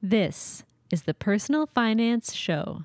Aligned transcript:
This 0.00 0.62
is 0.92 1.02
the 1.02 1.12
Personal 1.12 1.66
Finance 1.66 2.32
Show. 2.32 2.84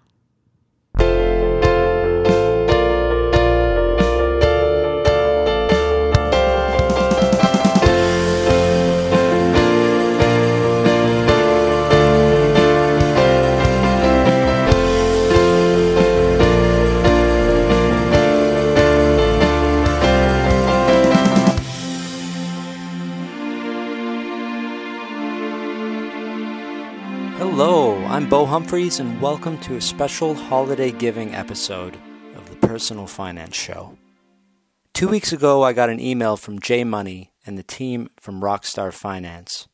Hello, 27.56 28.04
I'm 28.06 28.28
Bo 28.28 28.48
Humphreys, 28.48 29.00
and 29.00 29.22
welcome 29.22 29.60
to 29.60 29.76
a 29.76 29.82
special 29.82 30.34
holiday 30.34 30.90
giving 30.90 31.36
episode 31.36 31.96
of 32.36 32.50
the 32.50 32.68
Personal 32.68 33.06
Finance 33.06 33.56
Show. 33.56 33.96
Two 34.96 35.08
weeks 35.08 35.32
ago, 35.32 35.62
I 35.62 35.72
got 35.72 35.92
an 35.92 36.00
email 36.00 36.36
from 36.36 36.60
J. 36.60 36.84
Money 36.84 37.32
and 37.46 37.56
the 37.56 37.62
team 37.62 38.10
from 38.20 38.42
Rockstar 38.42 38.92
Finance. 38.92 39.68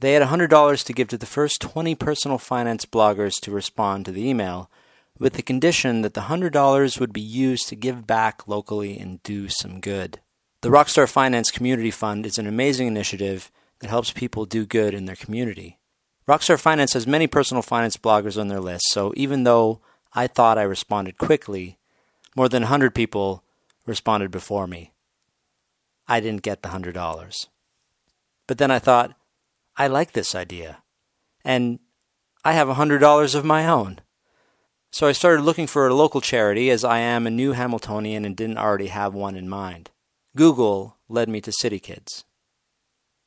They 0.00 0.14
had 0.14 0.22
$100 0.24 0.84
to 0.84 0.92
give 0.92 1.06
to 1.06 1.16
the 1.16 1.26
first 1.26 1.60
20 1.60 1.94
personal 1.94 2.38
finance 2.38 2.84
bloggers 2.86 3.40
to 3.42 3.52
respond 3.52 4.04
to 4.06 4.10
the 4.10 4.28
email, 4.28 4.68
with 5.16 5.34
the 5.34 5.42
condition 5.42 6.02
that 6.02 6.14
the 6.14 6.22
$100 6.22 6.98
would 6.98 7.12
be 7.12 7.20
used 7.20 7.68
to 7.68 7.76
give 7.76 8.04
back 8.04 8.48
locally 8.48 8.98
and 8.98 9.22
do 9.22 9.48
some 9.48 9.78
good. 9.78 10.18
The 10.62 10.70
Rockstar 10.70 11.08
Finance 11.08 11.52
Community 11.52 11.92
Fund 11.92 12.26
is 12.26 12.36
an 12.36 12.48
amazing 12.48 12.88
initiative 12.88 13.52
that 13.78 13.90
helps 13.90 14.10
people 14.10 14.44
do 14.44 14.66
good 14.66 14.92
in 14.92 15.04
their 15.04 15.14
community. 15.14 15.76
Rockstar 16.30 16.60
Finance 16.60 16.92
has 16.92 17.08
many 17.08 17.26
personal 17.26 17.60
finance 17.60 17.96
bloggers 17.96 18.40
on 18.40 18.46
their 18.46 18.60
list, 18.60 18.84
so 18.90 19.12
even 19.16 19.42
though 19.42 19.80
I 20.12 20.28
thought 20.28 20.58
I 20.58 20.62
responded 20.62 21.18
quickly, 21.18 21.76
more 22.36 22.48
than 22.48 22.62
100 22.62 22.94
people 22.94 23.42
responded 23.84 24.30
before 24.30 24.68
me. 24.68 24.92
I 26.06 26.20
didn't 26.20 26.42
get 26.42 26.62
the 26.62 26.68
$100. 26.68 27.48
But 28.46 28.58
then 28.58 28.70
I 28.70 28.78
thought, 28.78 29.16
I 29.76 29.88
like 29.88 30.12
this 30.12 30.36
idea. 30.36 30.84
And 31.44 31.80
I 32.44 32.52
have 32.52 32.68
$100 32.68 33.34
of 33.34 33.44
my 33.44 33.66
own. 33.66 33.98
So 34.92 35.08
I 35.08 35.12
started 35.12 35.42
looking 35.42 35.66
for 35.66 35.88
a 35.88 35.94
local 35.94 36.20
charity 36.20 36.70
as 36.70 36.84
I 36.84 37.00
am 37.00 37.26
a 37.26 37.30
new 37.30 37.54
Hamiltonian 37.54 38.24
and 38.24 38.36
didn't 38.36 38.58
already 38.58 38.86
have 38.86 39.14
one 39.14 39.34
in 39.34 39.48
mind. 39.48 39.90
Google 40.36 40.96
led 41.08 41.28
me 41.28 41.40
to 41.40 41.50
CityKidz. 41.50 42.22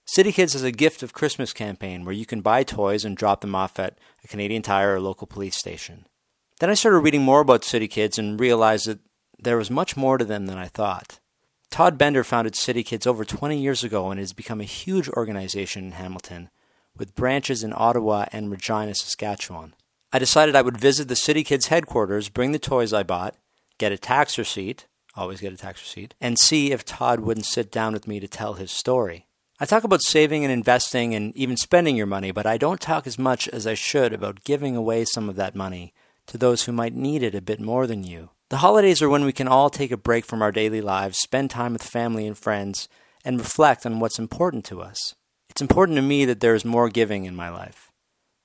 CityKidz 0.06 0.54
has 0.54 0.64
a 0.64 0.72
gift 0.72 1.02
of 1.02 1.14
Christmas 1.14 1.54
campaign 1.54 2.04
where 2.04 2.14
you 2.14 2.26
can 2.26 2.42
buy 2.42 2.64
toys 2.64 3.06
and 3.06 3.16
drop 3.16 3.42
them 3.42 3.56
off 3.56 3.80
at 3.80 3.98
a 4.24 4.28
Canadian 4.28 4.62
Tire 4.62 4.96
or 4.96 5.00
local 5.00 5.28
police 5.28 5.56
station. 5.56 6.06
Then 6.60 6.70
I 6.70 6.74
started 6.74 7.00
reading 7.00 7.24
more 7.24 7.40
about 7.40 7.62
CityKidz 7.62 8.18
and 8.18 8.40
realized 8.40 8.86
that 8.88 9.00
there 9.40 9.58
was 9.58 9.72
much 9.72 9.96
more 9.96 10.18
to 10.18 10.26
them 10.26 10.46
than 10.46 10.58
I 10.58 10.68
thought. 10.68 11.20
Todd 11.72 11.98
Bender 11.98 12.24
founded 12.24 12.54
CityKidz 12.54 13.08
over 13.08 13.26
20 13.26 13.58
years 13.58 13.84
ago 13.84 14.12
and 14.12 14.20
it 14.20 14.24
has 14.24 14.34
become 14.34 14.62
a 14.62 14.66
huge 14.66 15.10
organization 15.10 15.86
in 15.86 15.92
Hamilton 15.94 16.50
with 16.98 17.16
branches 17.16 17.64
in 17.64 17.74
Ottawa 17.76 18.26
and 18.32 18.52
Regina, 18.52 18.94
Saskatchewan. 18.94 19.74
I 20.12 20.20
decided 20.20 20.56
I 20.56 20.62
would 20.62 20.80
visit 20.80 21.08
the 21.08 21.16
CityKidz 21.16 21.68
headquarters, 21.68 22.30
bring 22.30 22.52
the 22.52 22.60
toys 22.60 22.94
I 22.94 23.04
bought, 23.04 23.36
get 23.80 23.92
a 23.92 23.98
tax 23.98 24.38
receipt, 24.38 24.86
always 25.16 25.42
get 25.42 25.54
a 25.54 25.58
tax 25.58 25.82
receipt, 25.82 26.14
and 26.22 26.38
see 26.38 26.72
if 26.72 26.86
Todd 26.86 27.22
wouldn't 27.22 27.48
sit 27.48 27.72
down 27.72 27.94
with 27.94 28.08
me 28.08 28.20
to 28.20 28.28
tell 28.28 28.54
his 28.54 28.70
story. 28.70 29.28
I 29.64 29.66
talk 29.66 29.86
about 29.86 30.04
saving 30.04 30.44
and 30.44 30.52
investing 30.52 31.16
and 31.16 31.34
even 31.38 31.56
spending 31.56 31.96
your 31.96 32.06
money, 32.06 32.32
but 32.32 32.46
I 32.46 32.58
don't 32.58 32.82
talk 32.82 33.08
as 33.08 33.18
much 33.18 33.48
as 33.48 33.66
I 33.66 33.76
should 33.76 34.12
about 34.12 34.44
giving 34.44 34.76
away 34.76 35.06
some 35.06 35.30
of 35.30 35.38
that 35.38 35.56
money 35.56 35.94
to 36.28 36.38
those 36.38 36.64
who 36.64 36.74
might 36.74 36.94
need 36.94 37.24
it 37.24 37.34
a 37.34 37.40
bit 37.40 37.62
more 37.62 37.88
than 37.88 38.04
you. 38.04 38.32
The 38.50 38.58
holidays 38.58 39.02
are 39.02 39.08
when 39.08 39.24
we 39.24 39.32
can 39.32 39.48
all 39.48 39.70
take 39.70 39.92
a 39.92 39.96
break 39.96 40.26
from 40.26 40.42
our 40.42 40.52
daily 40.52 40.82
lives, 40.82 41.18
spend 41.18 41.50
time 41.50 41.72
with 41.72 41.82
family 41.82 42.28
and 42.28 42.38
friends, 42.38 42.90
and 43.24 43.40
reflect 43.40 43.86
on 43.86 44.02
what's 44.02 44.20
important 44.20 44.66
to 44.66 44.82
us. 44.82 45.16
It's 45.48 45.62
important 45.62 45.96
to 45.96 46.02
me 46.02 46.26
that 46.26 46.42
there 46.42 46.56
is 46.56 46.66
more 46.66 46.90
giving 46.90 47.24
in 47.24 47.34
my 47.34 47.48
life. 47.48 47.90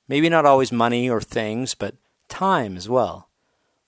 Maybe 0.06 0.28
not 0.28 0.46
always 0.46 0.70
money 0.70 1.10
or 1.10 1.20
things, 1.20 1.74
but 1.74 1.96
time 2.28 2.76
as 2.76 2.88
well. 2.88 3.28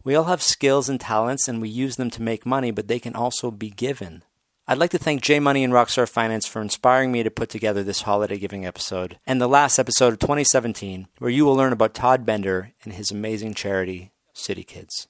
We 0.02 0.16
all 0.16 0.24
have 0.24 0.42
skills 0.42 0.88
and 0.88 1.00
talents, 1.00 1.47
and 1.47 1.62
we 1.62 1.68
use 1.68 1.94
them 1.94 2.10
to 2.10 2.22
make 2.22 2.44
money, 2.44 2.72
but 2.72 2.88
they 2.88 2.98
can 2.98 3.14
also 3.14 3.52
be 3.52 3.70
given. 3.70 4.24
I'd 4.70 4.78
like 4.78 4.91
to 4.91 4.98
thank 4.98 5.20
J 5.20 5.41
Money 5.41 5.64
and 5.64 5.72
Rockstar 5.72 6.08
Finance 6.08 6.47
for 6.47 6.62
inspiring 6.62 7.10
me 7.10 7.25
to 7.25 7.31
put 7.32 7.48
together 7.48 7.82
this 7.82 8.03
holiday 8.03 8.38
giving 8.38 8.64
episode 8.64 9.19
and 9.26 9.41
the 9.41 9.48
last 9.48 9.81
episode 9.81 10.12
of 10.12 10.20
2017, 10.20 11.08
where 11.19 11.28
you 11.28 11.44
will 11.44 11.56
learn 11.56 11.72
about 11.72 11.92
Todd 11.92 12.25
Bender 12.25 12.70
and 12.84 12.92
his 12.92 13.10
amazing 13.10 13.54
charity, 13.54 14.12
CityKidz. 14.32 15.09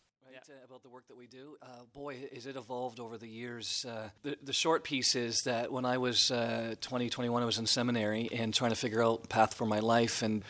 About 0.64 0.82
the 0.82 0.88
work 0.88 1.06
that 1.08 1.16
we 1.18 1.26
do. 1.26 1.56
Uh, 1.60 1.84
boy, 1.92 2.16
has 2.32 2.46
it 2.46 2.56
evolved 2.56 3.00
over 3.00 3.18
the 3.18 3.28
years. 3.28 3.84
Uh, 3.86 4.08
the, 4.22 4.38
the 4.42 4.54
short 4.54 4.82
piece 4.82 5.14
is 5.14 5.42
that 5.44 5.70
when 5.70 5.84
I 5.84 5.98
was 5.98 6.30
uh, 6.30 6.76
20, 6.80 7.10
21, 7.10 7.42
I 7.42 7.44
was 7.44 7.58
in 7.58 7.66
seminary 7.66 8.30
and 8.32 8.54
trying 8.54 8.70
to 8.70 8.76
figure 8.76 9.04
out 9.04 9.28
path 9.28 9.52
for 9.52 9.66
my 9.66 9.80
life. 9.80 10.22
And, 10.22 10.42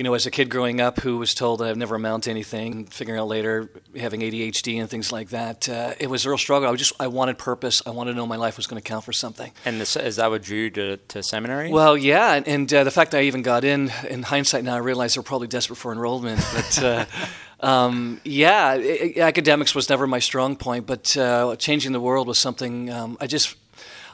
you 0.00 0.04
know, 0.04 0.14
as 0.14 0.24
a 0.24 0.30
kid 0.30 0.48
growing 0.48 0.80
up 0.80 1.00
who 1.00 1.18
was 1.18 1.34
told 1.34 1.60
that 1.60 1.68
I've 1.68 1.76
never 1.76 1.94
amount 1.94 2.24
to 2.24 2.30
anything, 2.30 2.86
figuring 2.86 3.20
out 3.20 3.28
later 3.28 3.68
having 3.94 4.22
ADHD 4.22 4.80
and 4.80 4.88
things 4.88 5.12
like 5.12 5.28
that, 5.28 5.68
uh, 5.68 5.92
it 6.00 6.08
was 6.08 6.24
a 6.24 6.30
real 6.30 6.38
struggle. 6.38 6.70
I 6.70 6.74
just, 6.74 6.94
I 6.98 7.06
wanted 7.08 7.36
purpose. 7.36 7.82
I 7.84 7.90
wanted 7.90 8.12
to 8.12 8.16
know 8.16 8.26
my 8.26 8.36
life 8.36 8.56
was 8.56 8.66
going 8.66 8.80
to 8.80 8.88
count 8.88 9.04
for 9.04 9.12
something. 9.12 9.52
And 9.66 9.78
this, 9.78 9.96
is 9.96 10.16
that 10.16 10.30
what 10.30 10.40
drew 10.40 10.56
you 10.56 10.70
to, 10.70 10.96
to 10.96 11.22
seminary? 11.22 11.70
Well, 11.70 11.98
yeah, 11.98 12.32
and, 12.32 12.48
and 12.48 12.72
uh, 12.72 12.84
the 12.84 12.90
fact 12.90 13.10
that 13.10 13.18
I 13.18 13.24
even 13.24 13.42
got 13.42 13.62
in, 13.62 13.92
in 14.08 14.22
hindsight 14.22 14.64
now, 14.64 14.74
I 14.74 14.78
realize 14.78 15.12
they're 15.12 15.22
probably 15.22 15.48
desperate 15.48 15.76
for 15.76 15.92
enrollment. 15.92 16.42
But 16.54 16.82
uh, 16.82 17.04
um, 17.60 18.22
yeah, 18.24 18.68
i 18.68 19.12
i 19.18 19.20
academics 19.20 19.74
was 19.74 19.90
never 19.90 20.06
my 20.06 20.18
strong 20.18 20.56
point, 20.56 20.86
but 20.86 21.14
uh, 21.14 21.56
changing 21.56 21.92
the 21.92 22.00
world 22.00 22.26
was 22.26 22.38
something 22.38 22.88
um, 22.88 23.18
I 23.20 23.26
just. 23.26 23.54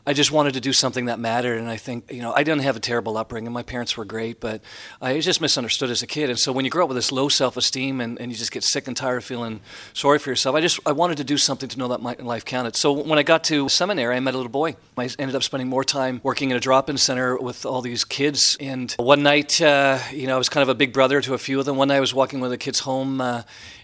I 0.09 0.13
just 0.13 0.31
wanted 0.31 0.55
to 0.55 0.61
do 0.61 0.73
something 0.73 1.07
that 1.07 1.19
mattered, 1.19 1.59
and 1.59 1.69
I 1.69 1.77
think 1.77 2.13
you 2.13 2.23
know 2.23 2.33
I 2.33 2.45
didn't 2.45 2.63
have 2.63 2.77
a 2.77 2.81
terrible 2.81 3.17
upbringing. 3.17 3.53
My 3.53 3.65
parents 3.65 3.97
were 3.97 4.05
great, 4.05 4.39
but 4.39 4.63
I 5.03 5.15
was 5.15 5.25
just 5.25 5.41
misunderstood 5.41 5.91
as 5.91 6.01
a 6.01 6.07
kid. 6.07 6.31
And 6.31 6.39
so 6.39 6.53
when 6.53 6.65
you 6.65 6.71
grow 6.71 6.85
up 6.85 6.89
with 6.89 6.97
this 6.97 7.11
low 7.11 7.29
self-esteem 7.29 8.01
and, 8.01 8.21
and 8.21 8.31
you 8.31 8.39
just 8.39 8.53
get 8.53 8.63
sick 8.63 8.87
and 8.87 8.97
tired 8.97 9.17
of 9.17 9.25
feeling 9.25 9.61
sorry 9.95 10.21
for 10.21 10.31
yourself, 10.31 10.55
I 10.55 10.61
just 10.61 10.79
I 10.87 10.93
wanted 10.93 11.17
to 11.17 11.25
do 11.25 11.37
something 11.37 11.69
to 11.69 11.77
know 11.77 11.89
that 11.89 12.01
my 12.01 12.15
life 12.21 12.45
counted. 12.45 12.77
So 12.77 12.93
when 12.93 13.19
I 13.19 13.25
got 13.25 13.43
to 13.45 13.69
seminary, 13.69 14.15
I 14.15 14.21
met 14.21 14.35
a 14.35 14.37
little 14.37 14.53
boy. 14.53 14.77
I 14.97 15.11
ended 15.19 15.35
up 15.35 15.43
spending 15.43 15.69
more 15.69 15.83
time 15.83 16.21
working 16.23 16.53
in 16.53 16.57
a 16.57 16.61
drop-in 16.61 16.99
center 16.99 17.37
with 17.37 17.67
all 17.67 17.83
these 17.83 18.05
kids. 18.05 18.57
And 18.61 18.95
one 18.99 19.25
night, 19.25 19.61
uh, 19.61 19.99
you 20.13 20.29
know, 20.29 20.37
I 20.37 20.39
was 20.39 20.49
kind 20.49 20.63
of 20.63 20.69
a 20.69 20.75
big 20.77 20.93
brother 20.93 21.21
to 21.21 21.35
a 21.35 21.39
few 21.39 21.59
of 21.59 21.67
them. 21.67 21.77
One 21.77 21.89
night 21.89 21.97
I 21.97 22.01
was 22.01 22.15
walking 22.15 22.39
with 22.39 22.53
the 22.53 22.59
kids 22.59 22.81
home. 22.81 23.21
Uh, 23.21 23.43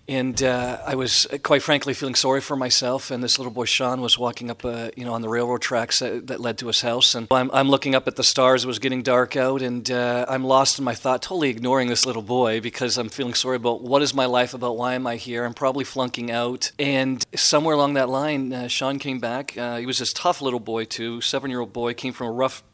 and 0.09 0.43
uh, 0.43 0.79
I 0.85 0.97
was 0.97 1.27
uh, 1.33 1.39
quite 1.39 1.63
frankly 1.63 1.95
feeling 1.95 2.17
sorry 2.17 2.41
for 2.41 2.57
myself. 2.57 3.11
And 3.13 3.23
this 3.23 3.39
little 3.39 3.53
boy 3.53 3.67
Sean 3.67 4.01
was 4.01 4.19
walking 4.19 4.51
up, 4.51 4.65
uh, 4.65 4.91
you 4.97 5.05
know, 5.05 5.15
on 5.15 5.23
the 5.23 5.29
railroad 5.29 5.63
tracks 5.63 6.01
that, 6.01 6.27
that, 6.27 6.41
led 6.41 6.59
to 6.59 6.67
his 6.67 6.81
house. 6.81 7.15
And 7.15 7.29
I'm, 7.31 7.51
I'm, 7.53 7.69
looking 7.69 7.95
up 7.95 8.09
at 8.09 8.17
the 8.17 8.25
stars. 8.25 8.65
It 8.65 8.67
was 8.67 8.81
getting 8.81 9.03
dark 9.03 9.37
out, 9.37 9.63
and 9.63 9.89
uh, 9.91 10.27
I'm 10.29 10.43
lost 10.43 10.79
in 10.79 10.85
my 10.85 10.95
thought, 10.95 11.23
totally 11.23 11.51
ignoring 11.51 11.89
this 11.89 12.05
little 12.05 12.23
boy 12.23 12.61
because 12.61 12.99
I'm 12.99 13.09
feeling 13.09 13.35
sorry 13.35 13.57
about 13.57 13.83
what 13.83 14.03
is 14.03 14.13
my 14.13 14.27
life 14.27 14.55
about. 14.55 14.77
Why 14.77 14.95
am 14.95 15.07
I 15.07 15.17
here? 15.17 15.45
I'm 15.45 15.55
probably 15.55 15.85
flunking 15.85 16.33
out. 16.33 16.73
And 16.81 17.25
somewhere 17.35 17.77
along 17.77 17.95
that 17.95 18.09
line, 18.09 18.53
uh, 18.53 18.67
Sean 18.67 18.99
came 18.99 19.21
back. 19.21 19.57
Uh, 19.57 19.77
he 19.77 19.87
was 19.87 19.99
this 19.99 20.13
tough 20.13 20.43
little 20.43 20.61
boy 20.61 20.85
too, 20.85 21.21
seven-year-old 21.21 21.73
boy, 21.73 21.95
came 21.95 22.13
from 22.13 22.27
a 22.27 22.33
rough, 22.33 22.65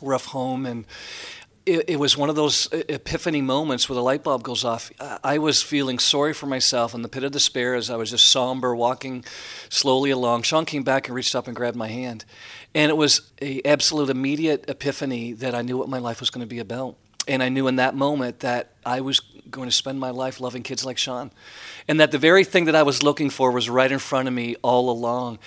rough 0.00 0.26
home, 0.26 0.64
and 0.64 0.86
it, 1.64 1.90
it, 1.90 1.96
was 1.96 2.16
one 2.16 2.28
of 2.28 2.36
those 2.36 2.68
epiphany 2.72 3.40
moments 3.40 3.88
where 3.88 3.94
the 3.94 4.02
light 4.02 4.22
bulb 4.22 4.42
goes 4.42 4.64
off. 4.64 4.90
I 5.22 5.38
was 5.38 5.62
feeling 5.62 5.98
sorry 5.98 6.34
for 6.34 6.46
myself 6.46 6.94
in 6.94 7.02
the 7.02 7.08
pit 7.08 7.24
of 7.24 7.32
despair 7.32 7.74
as 7.74 7.90
I 7.90 7.96
was 7.96 8.10
just 8.10 8.26
somber, 8.26 8.74
walking 8.74 9.24
slowly 9.68 10.10
along. 10.10 10.42
Sean 10.42 10.64
came 10.64 10.82
back 10.82 11.06
and 11.06 11.14
reached 11.14 11.34
up 11.34 11.46
and 11.46 11.54
grabbed 11.54 11.76
my 11.76 11.88
hand, 11.88 12.24
and 12.74 12.90
it 12.90 12.96
was 12.96 13.32
a 13.40 13.62
absolute 13.62 14.10
immediate 14.10 14.64
epiphany 14.68 15.32
that 15.34 15.54
I 15.54 15.62
knew 15.62 15.78
what 15.78 15.88
my 15.88 15.98
life 15.98 16.20
was 16.20 16.30
going 16.30 16.46
to 16.46 16.52
be 16.52 16.58
about. 16.58 16.96
And 17.28 17.42
I 17.42 17.48
knew 17.48 17.68
in 17.68 17.76
that 17.76 17.94
moment 17.94 18.40
that 18.40 18.72
I 18.84 19.00
was 19.00 19.20
going 19.48 19.68
to 19.68 19.74
spend 19.74 20.00
my 20.00 20.10
life 20.10 20.40
loving 20.40 20.62
kids 20.62 20.84
like 20.84 20.98
Sean. 20.98 21.30
And 21.86 22.00
that 22.00 22.10
the 22.10 22.18
very 22.18 22.42
thing 22.42 22.64
that 22.64 22.74
I 22.74 22.82
was 22.82 23.02
looking 23.02 23.30
for 23.30 23.52
was 23.52 23.70
right 23.70 23.90
in 23.90 24.00
front 24.00 24.26
of 24.26 24.34
me 24.34 24.56
all 24.62 24.90
along. 24.90 25.38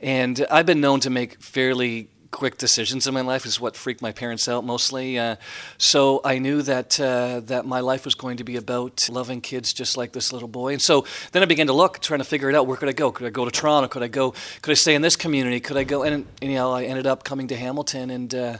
And 0.00 0.46
I've 0.50 0.66
been 0.66 0.80
known 0.80 1.00
to 1.00 1.10
make 1.10 1.40
fairly 1.40 2.08
quick 2.34 2.58
decisions 2.58 3.06
in 3.06 3.14
my 3.14 3.20
life 3.20 3.46
is 3.46 3.60
what 3.60 3.76
freaked 3.76 4.02
my 4.02 4.10
parents 4.10 4.48
out 4.48 4.64
mostly. 4.64 5.16
Uh, 5.16 5.36
so 5.78 6.20
I 6.24 6.40
knew 6.40 6.62
that 6.62 6.98
uh, 6.98 7.38
that 7.44 7.64
my 7.64 7.78
life 7.78 8.04
was 8.04 8.16
going 8.16 8.38
to 8.38 8.44
be 8.44 8.56
about 8.56 9.08
loving 9.08 9.40
kids 9.40 9.72
just 9.72 9.96
like 9.96 10.12
this 10.12 10.32
little 10.32 10.48
boy. 10.48 10.72
And 10.72 10.82
so 10.82 11.06
then 11.30 11.42
I 11.42 11.46
began 11.46 11.68
to 11.68 11.72
look, 11.72 12.00
trying 12.00 12.18
to 12.18 12.24
figure 12.24 12.50
it 12.50 12.56
out. 12.56 12.66
Where 12.66 12.76
could 12.76 12.88
I 12.88 12.92
go? 12.92 13.12
Could 13.12 13.28
I 13.28 13.30
go 13.30 13.44
to 13.44 13.52
Toronto? 13.52 13.86
Could 13.86 14.02
I 14.02 14.08
go? 14.08 14.34
Could 14.62 14.72
I 14.72 14.74
stay 14.74 14.96
in 14.96 15.02
this 15.02 15.14
community? 15.14 15.60
Could 15.60 15.76
I 15.76 15.84
go? 15.84 16.02
And, 16.02 16.26
and 16.42 16.50
you 16.50 16.56
know, 16.56 16.72
I 16.72 16.84
ended 16.84 17.06
up 17.06 17.22
coming 17.22 17.46
to 17.48 17.56
Hamilton, 17.56 18.10
and 18.10 18.34
uh, 18.34 18.58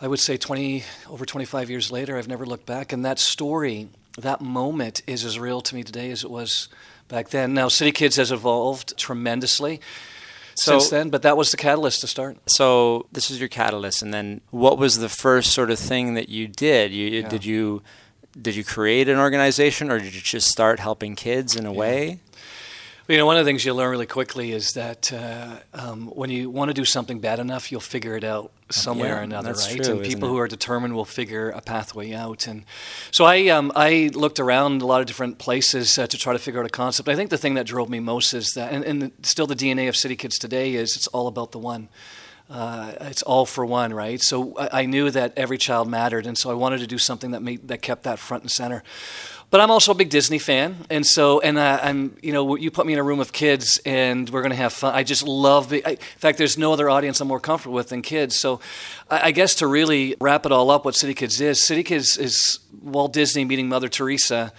I 0.00 0.08
would 0.08 0.20
say 0.20 0.38
20 0.38 0.82
over 1.10 1.26
25 1.26 1.68
years 1.68 1.92
later, 1.92 2.16
I've 2.16 2.28
never 2.28 2.46
looked 2.46 2.66
back. 2.66 2.90
And 2.94 3.04
that 3.04 3.18
story, 3.18 3.88
that 4.16 4.40
moment, 4.40 5.02
is 5.06 5.26
as 5.26 5.38
real 5.38 5.60
to 5.60 5.74
me 5.74 5.82
today 5.82 6.10
as 6.10 6.24
it 6.24 6.30
was 6.30 6.68
back 7.08 7.28
then. 7.28 7.52
Now, 7.52 7.68
CityKidz 7.68 8.16
has 8.16 8.32
evolved 8.32 8.96
tremendously 8.96 9.80
So- 10.56 10.78
since 10.78 10.90
then, 10.90 11.10
but 11.10 11.22
that 11.22 11.36
was 11.36 11.50
the 11.50 11.56
catalyst 11.56 12.00
to 12.02 12.06
start. 12.06 12.36
So 12.46 13.06
this 13.12 13.30
is 13.30 13.38
your 13.40 13.48
catalyst, 13.48 14.02
and 14.02 14.12
then 14.14 14.40
what 14.50 14.78
was 14.78 14.98
the 14.98 15.08
first 15.08 15.52
sort 15.52 15.70
of 15.70 15.78
thing 15.78 16.14
that 16.14 16.28
you 16.28 16.46
did? 16.48 16.92
You 16.92 17.06
Yeah. 17.22 17.28
did 17.28 17.44
you 17.44 17.82
did 18.40 18.56
you 18.56 18.64
create 18.64 19.08
an 19.08 19.16
organization 19.16 19.92
or 19.92 20.00
did 20.00 20.12
you 20.12 20.20
just 20.20 20.48
start 20.48 20.80
helping 20.80 21.14
kids 21.14 21.54
in 21.54 21.66
a 21.66 21.72
way? 21.72 22.18
You 23.06 23.18
know, 23.18 23.26
one 23.26 23.36
of 23.36 23.44
the 23.44 23.48
things 23.50 23.66
you 23.66 23.74
learn 23.74 23.90
really 23.90 24.06
quickly 24.06 24.52
is 24.52 24.72
that 24.72 25.12
uh, 25.12 25.58
um, 25.74 26.06
when 26.06 26.30
you 26.30 26.48
want 26.48 26.70
to 26.70 26.74
do 26.74 26.86
something 26.86 27.18
bad 27.18 27.38
enough, 27.38 27.70
you'll 27.70 27.82
figure 27.82 28.16
it 28.16 28.24
out 28.24 28.50
somewhere 28.70 29.10
Yeah, 29.10 29.18
or 29.18 29.22
another, 29.22 29.48
that's 29.48 29.68
right? 29.68 29.82
true, 29.82 29.96
and 29.96 30.04
people 30.04 30.26
who 30.30 30.38
are 30.38 30.48
determined 30.48 30.94
will 30.94 31.04
figure 31.04 31.50
a 31.50 31.60
pathway 31.60 32.14
out. 32.14 32.46
And 32.46 32.64
so 33.10 33.26
I, 33.26 33.48
um, 33.48 33.72
I 33.76 34.10
looked 34.14 34.40
around 34.40 34.80
a 34.80 34.86
lot 34.86 35.02
of 35.02 35.06
different 35.06 35.36
places 35.36 35.98
uh, 35.98 36.06
to 36.06 36.16
try 36.16 36.32
to 36.32 36.38
figure 36.38 36.60
out 36.60 36.66
a 36.66 36.70
concept. 36.70 37.10
I 37.10 37.14
think 37.14 37.28
the 37.28 37.36
thing 37.36 37.52
that 37.54 37.66
drove 37.66 37.90
me 37.90 38.00
most 38.00 38.32
is 38.32 38.54
that, 38.54 38.72
and, 38.72 38.82
and 38.84 39.12
still 39.22 39.46
the 39.46 39.56
DNA 39.56 39.86
of 39.86 39.96
CityKidz 39.96 40.38
today 40.38 40.72
is 40.74 40.96
it's 40.96 41.06
all 41.08 41.26
about 41.26 41.52
the 41.52 41.58
one. 41.58 41.90
Uh, 42.50 42.92
it's 43.00 43.22
all 43.22 43.46
for 43.46 43.64
one, 43.64 43.94
right? 43.94 44.20
So 44.20 44.56
I, 44.58 44.82
I 44.82 44.86
knew 44.86 45.10
that 45.10 45.32
every 45.36 45.56
child 45.56 45.88
mattered, 45.88 46.26
and 46.26 46.36
so 46.36 46.50
I 46.50 46.54
wanted 46.54 46.80
to 46.80 46.86
do 46.86 46.98
something 46.98 47.30
that 47.30 47.42
made 47.42 47.68
that 47.68 47.80
kept 47.80 48.02
that 48.02 48.18
front 48.18 48.42
and 48.42 48.50
center. 48.50 48.82
But 49.50 49.60
I'm 49.60 49.70
also 49.70 49.92
a 49.92 49.94
big 49.94 50.10
Disney 50.10 50.38
fan, 50.38 50.84
and 50.90 51.06
so 51.06 51.40
and 51.40 51.56
uh, 51.56 51.78
I'm 51.82 52.16
you 52.22 52.32
know 52.32 52.56
you 52.56 52.70
put 52.70 52.86
me 52.86 52.92
in 52.92 52.98
a 52.98 53.02
room 53.02 53.20
of 53.20 53.32
kids 53.32 53.80
and 53.86 54.28
we're 54.28 54.42
gonna 54.42 54.56
have 54.56 54.72
fun. 54.72 54.94
I 54.94 55.04
just 55.04 55.22
love. 55.22 55.70
Be- 55.70 55.84
I, 55.86 55.90
in 55.90 55.96
fact, 55.96 56.36
there's 56.36 56.58
no 56.58 56.72
other 56.72 56.90
audience 56.90 57.20
I'm 57.20 57.28
more 57.28 57.40
comfortable 57.40 57.76
with 57.76 57.88
than 57.88 58.02
kids. 58.02 58.38
So 58.38 58.60
I, 59.08 59.28
I 59.28 59.30
guess 59.30 59.54
to 59.56 59.66
really 59.66 60.16
wrap 60.20 60.44
it 60.44 60.52
all 60.52 60.70
up, 60.70 60.84
what 60.84 60.94
CityKidz 60.94 61.40
is, 61.40 61.60
CityKidz 61.60 62.18
is 62.18 62.58
Walt 62.82 63.12
Disney 63.12 63.44
meeting 63.44 63.68
Mother 63.68 63.88
Teresa 63.88 64.52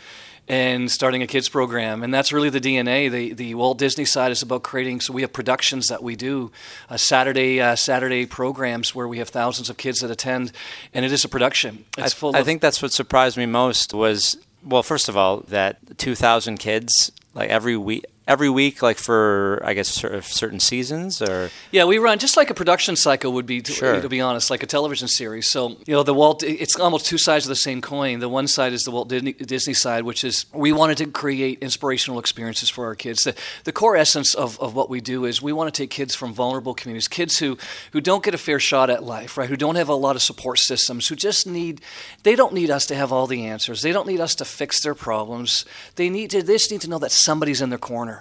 and 0.47 0.91
starting 0.91 1.21
a 1.23 1.27
kids 1.27 1.49
program. 1.49 2.03
And 2.03 2.13
that's 2.13 2.31
really 2.31 2.49
the 2.49 2.61
dna 2.61 3.11
the, 3.11 3.33
the 3.33 3.55
walt 3.55 3.77
disney 3.77 4.05
side 4.05 4.31
is 4.31 4.41
about 4.41 4.63
creating 4.63 5.01
so 5.01 5.13
we 5.13 5.21
have 5.21 5.33
productions 5.33 5.87
that 5.87 6.03
we 6.03 6.15
do 6.15 6.51
uh, 6.89 6.97
saturday 6.97 7.61
uh, 7.61 7.75
saturday 7.75 8.25
programs 8.25 8.93
where 8.93 9.07
we 9.07 9.17
have 9.17 9.29
thousands 9.29 9.69
of 9.69 9.77
kids 9.77 9.99
that 9.99 10.11
attend 10.11 10.51
and 10.93 11.05
it 11.05 11.11
is 11.11 11.23
a 11.23 11.29
production. 11.29 11.85
It's 11.97 12.13
I, 12.13 12.17
full 12.17 12.35
I 12.35 12.39
of 12.39 12.45
think 12.45 12.61
that's 12.61 12.81
what 12.81 12.91
surprised 12.91 13.37
me 13.37 13.45
most 13.45 13.93
was 13.93 14.37
well, 14.65 14.83
first 14.83 15.07
of 15.07 15.15
all, 15.15 15.41
that 15.47 15.97
2,000 15.97 16.57
kids 16.57 17.11
like 17.33 17.49
every 17.49 17.77
week, 17.77 18.05
every 18.27 18.49
week, 18.49 18.81
like 18.81 18.97
for 18.97 19.61
I 19.63 19.73
guess 19.73 19.89
certain 19.89 20.59
seasons, 20.59 21.21
or 21.21 21.51
Yeah, 21.71 21.85
we 21.85 21.97
run 21.97 22.17
just 22.19 22.37
like 22.37 22.49
a 22.49 22.53
production 22.53 22.95
cycle 22.95 23.33
would 23.33 23.45
be, 23.45 23.61
to, 23.61 23.71
Sure. 23.71 24.01
to 24.01 24.09
be 24.09 24.21
honest, 24.21 24.49
like 24.49 24.63
a 24.63 24.65
television 24.65 25.07
series. 25.07 25.49
So 25.49 25.77
you 25.85 25.93
know, 25.93 26.03
the 26.03 26.13
Walt, 26.13 26.43
it's 26.43 26.75
almost 26.79 27.05
two 27.05 27.17
sides 27.17 27.45
of 27.45 27.49
the 27.49 27.55
same 27.55 27.81
coin. 27.81 28.19
The 28.19 28.29
one 28.29 28.47
side 28.47 28.73
is 28.73 28.83
the 28.83 28.91
Walt 28.91 29.09
Disney, 29.09 29.33
Disney 29.33 29.73
side, 29.73 30.03
which 30.03 30.23
is 30.23 30.45
we 30.53 30.71
wanted 30.71 30.97
to 30.97 31.07
create 31.07 31.59
inspirational 31.61 32.19
experiences 32.19 32.69
for 32.69 32.85
our 32.85 32.95
kids. 32.95 33.23
The, 33.23 33.35
the 33.63 33.71
core 33.71 33.95
essence 33.95 34.33
of, 34.33 34.59
of 34.59 34.73
what 34.73 34.89
we 34.89 35.01
do 35.01 35.25
is 35.25 35.41
we 35.41 35.53
want 35.53 35.73
to 35.73 35.81
take 35.83 35.89
kids 35.89 36.15
from 36.15 36.33
vulnerable 36.33 36.73
communities, 36.73 37.07
kids 37.07 37.39
who 37.39 37.57
who 37.91 38.01
don't 38.01 38.23
get 38.23 38.33
a 38.33 38.37
fair 38.37 38.59
shot 38.59 38.89
at 38.89 39.03
life, 39.03 39.37
right? 39.37 39.49
Who 39.49 39.55
don't 39.57 39.75
have 39.75 39.89
a 39.89 39.95
lot 39.95 40.15
of 40.15 40.21
support 40.21 40.59
systems, 40.59 41.07
who 41.07 41.15
just 41.15 41.45
need, 41.47 41.81
they 42.23 42.35
don't 42.35 42.53
need 42.53 42.69
us 42.71 42.85
to 42.87 42.95
have 42.95 43.11
all 43.11 43.27
the 43.27 43.45
answers. 43.45 43.81
They 43.81 43.91
don't 43.91 44.07
need 44.07 44.19
us 44.19 44.35
to 44.35 44.45
fix 44.45 44.81
their 44.81 44.95
problems. 44.95 45.65
They 45.95 46.09
need 46.09 46.31
to, 46.31 46.41
they 46.41 46.53
just 46.53 46.71
need 46.71 46.81
to 46.81 46.89
know 46.89 46.99
that 46.99 47.11
somebody's 47.11 47.61
in 47.61 47.69
their 47.69 47.77
corner. 47.77 48.14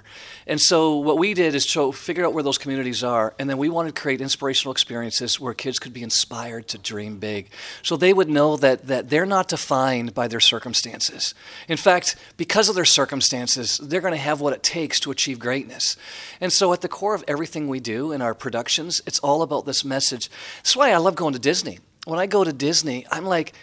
And 0.46 0.60
so 0.60 0.96
what 0.96 1.18
we 1.18 1.34
did 1.34 1.54
is 1.54 1.64
show, 1.64 1.92
figure 1.92 2.24
out 2.24 2.34
where 2.34 2.42
those 2.42 2.58
communities 2.58 3.02
are, 3.02 3.34
and 3.38 3.48
then 3.48 3.58
we 3.58 3.68
wanted 3.68 3.94
to 3.94 4.00
create 4.00 4.20
inspirational 4.20 4.72
experiences 4.72 5.40
where 5.40 5.54
kids 5.54 5.78
could 5.78 5.92
be 5.92 6.02
inspired 6.02 6.68
to 6.68 6.78
dream 6.78 7.18
big. 7.18 7.50
So 7.82 7.96
they 7.96 8.12
would 8.12 8.28
know 8.28 8.56
that, 8.56 8.86
that 8.86 9.10
they're 9.10 9.26
not 9.26 9.48
defined 9.48 10.14
by 10.14 10.28
their 10.28 10.40
circumstances. 10.40 11.34
In 11.68 11.76
fact, 11.76 12.16
because 12.36 12.68
of 12.68 12.74
their 12.74 12.84
circumstances, 12.84 13.78
they're 13.78 14.00
going 14.00 14.12
to 14.12 14.18
have 14.18 14.40
what 14.40 14.52
it 14.52 14.62
takes 14.62 15.00
to 15.00 15.10
achieve 15.10 15.38
greatness. 15.38 15.96
And 16.40 16.52
so 16.52 16.72
at 16.72 16.80
the 16.80 16.88
core 16.88 17.14
of 17.14 17.24
everything 17.26 17.68
we 17.68 17.80
do 17.80 18.12
in 18.12 18.22
our 18.22 18.34
productions, 18.34 19.02
it's 19.06 19.18
all 19.20 19.42
about 19.42 19.66
this 19.66 19.84
message. 19.84 20.30
That's 20.58 20.76
why 20.76 20.92
I 20.92 20.96
love 20.98 21.14
going 21.14 21.32
to 21.32 21.38
Disney. 21.38 21.78
When 22.04 22.18
I 22.18 22.26
go 22.26 22.44
to 22.44 22.52
Disney, 22.52 23.06
I'm 23.10 23.24
like, 23.24 23.54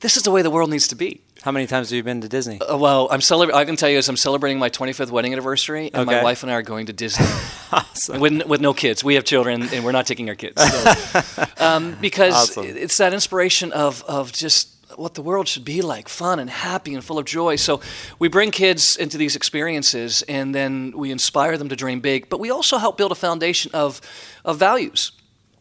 this 0.00 0.16
is 0.16 0.22
the 0.22 0.30
way 0.30 0.42
the 0.42 0.50
world 0.50 0.70
needs 0.70 0.88
to 0.88 0.94
be. 0.94 1.22
How 1.46 1.52
many 1.52 1.68
times 1.68 1.90
have 1.90 1.96
you 1.96 2.02
been 2.02 2.20
to 2.22 2.28
Disney? 2.28 2.60
Uh, 2.60 2.76
well, 2.76 3.06
I'm 3.08 3.20
celebra- 3.20 3.54
I 3.54 3.64
can 3.64 3.76
tell 3.76 3.88
you 3.88 3.98
is 3.98 4.08
I'm 4.08 4.16
celebrating 4.16 4.58
my 4.58 4.68
25th 4.68 5.12
wedding 5.12 5.32
anniversary, 5.32 5.92
and 5.94 6.04
my 6.04 6.20
wife 6.20 6.42
and 6.42 6.50
I 6.50 6.56
are 6.56 6.62
going 6.62 6.86
to 6.86 6.92
Disney 6.92 7.24
awesome. 7.72 8.18
with, 8.18 8.44
with 8.46 8.60
no 8.60 8.74
kids. 8.74 9.04
We 9.04 9.14
have 9.14 9.22
children, 9.22 9.62
and 9.72 9.84
we're 9.84 9.92
not 9.92 10.08
taking 10.08 10.28
our 10.28 10.34
kids. 10.34 10.60
So, 10.60 11.44
um, 11.58 11.96
because 12.00 12.34
Awesome. 12.34 12.64
it's 12.66 12.98
that 12.98 13.14
inspiration 13.14 13.70
of, 13.70 14.02
of 14.08 14.32
just 14.32 14.70
what 14.96 15.14
the 15.14 15.22
world 15.22 15.46
should 15.46 15.64
be 15.64 15.82
like 15.82 16.08
fun 16.08 16.40
and 16.40 16.50
happy 16.50 16.94
and 16.94 17.04
full 17.04 17.16
of 17.16 17.24
joy. 17.24 17.54
So 17.54 17.80
we 18.18 18.26
bring 18.26 18.50
kids 18.50 18.96
into 18.96 19.16
these 19.16 19.36
experiences, 19.36 20.22
and 20.22 20.52
then 20.52 20.94
we 20.96 21.12
inspire 21.12 21.56
them 21.56 21.68
to 21.68 21.76
dream 21.76 22.00
big, 22.00 22.28
but 22.28 22.40
we 22.40 22.50
also 22.50 22.78
help 22.78 22.98
build 22.98 23.12
a 23.12 23.16
foundation 23.16 23.70
of, 23.72 24.00
of 24.44 24.58
values 24.58 25.12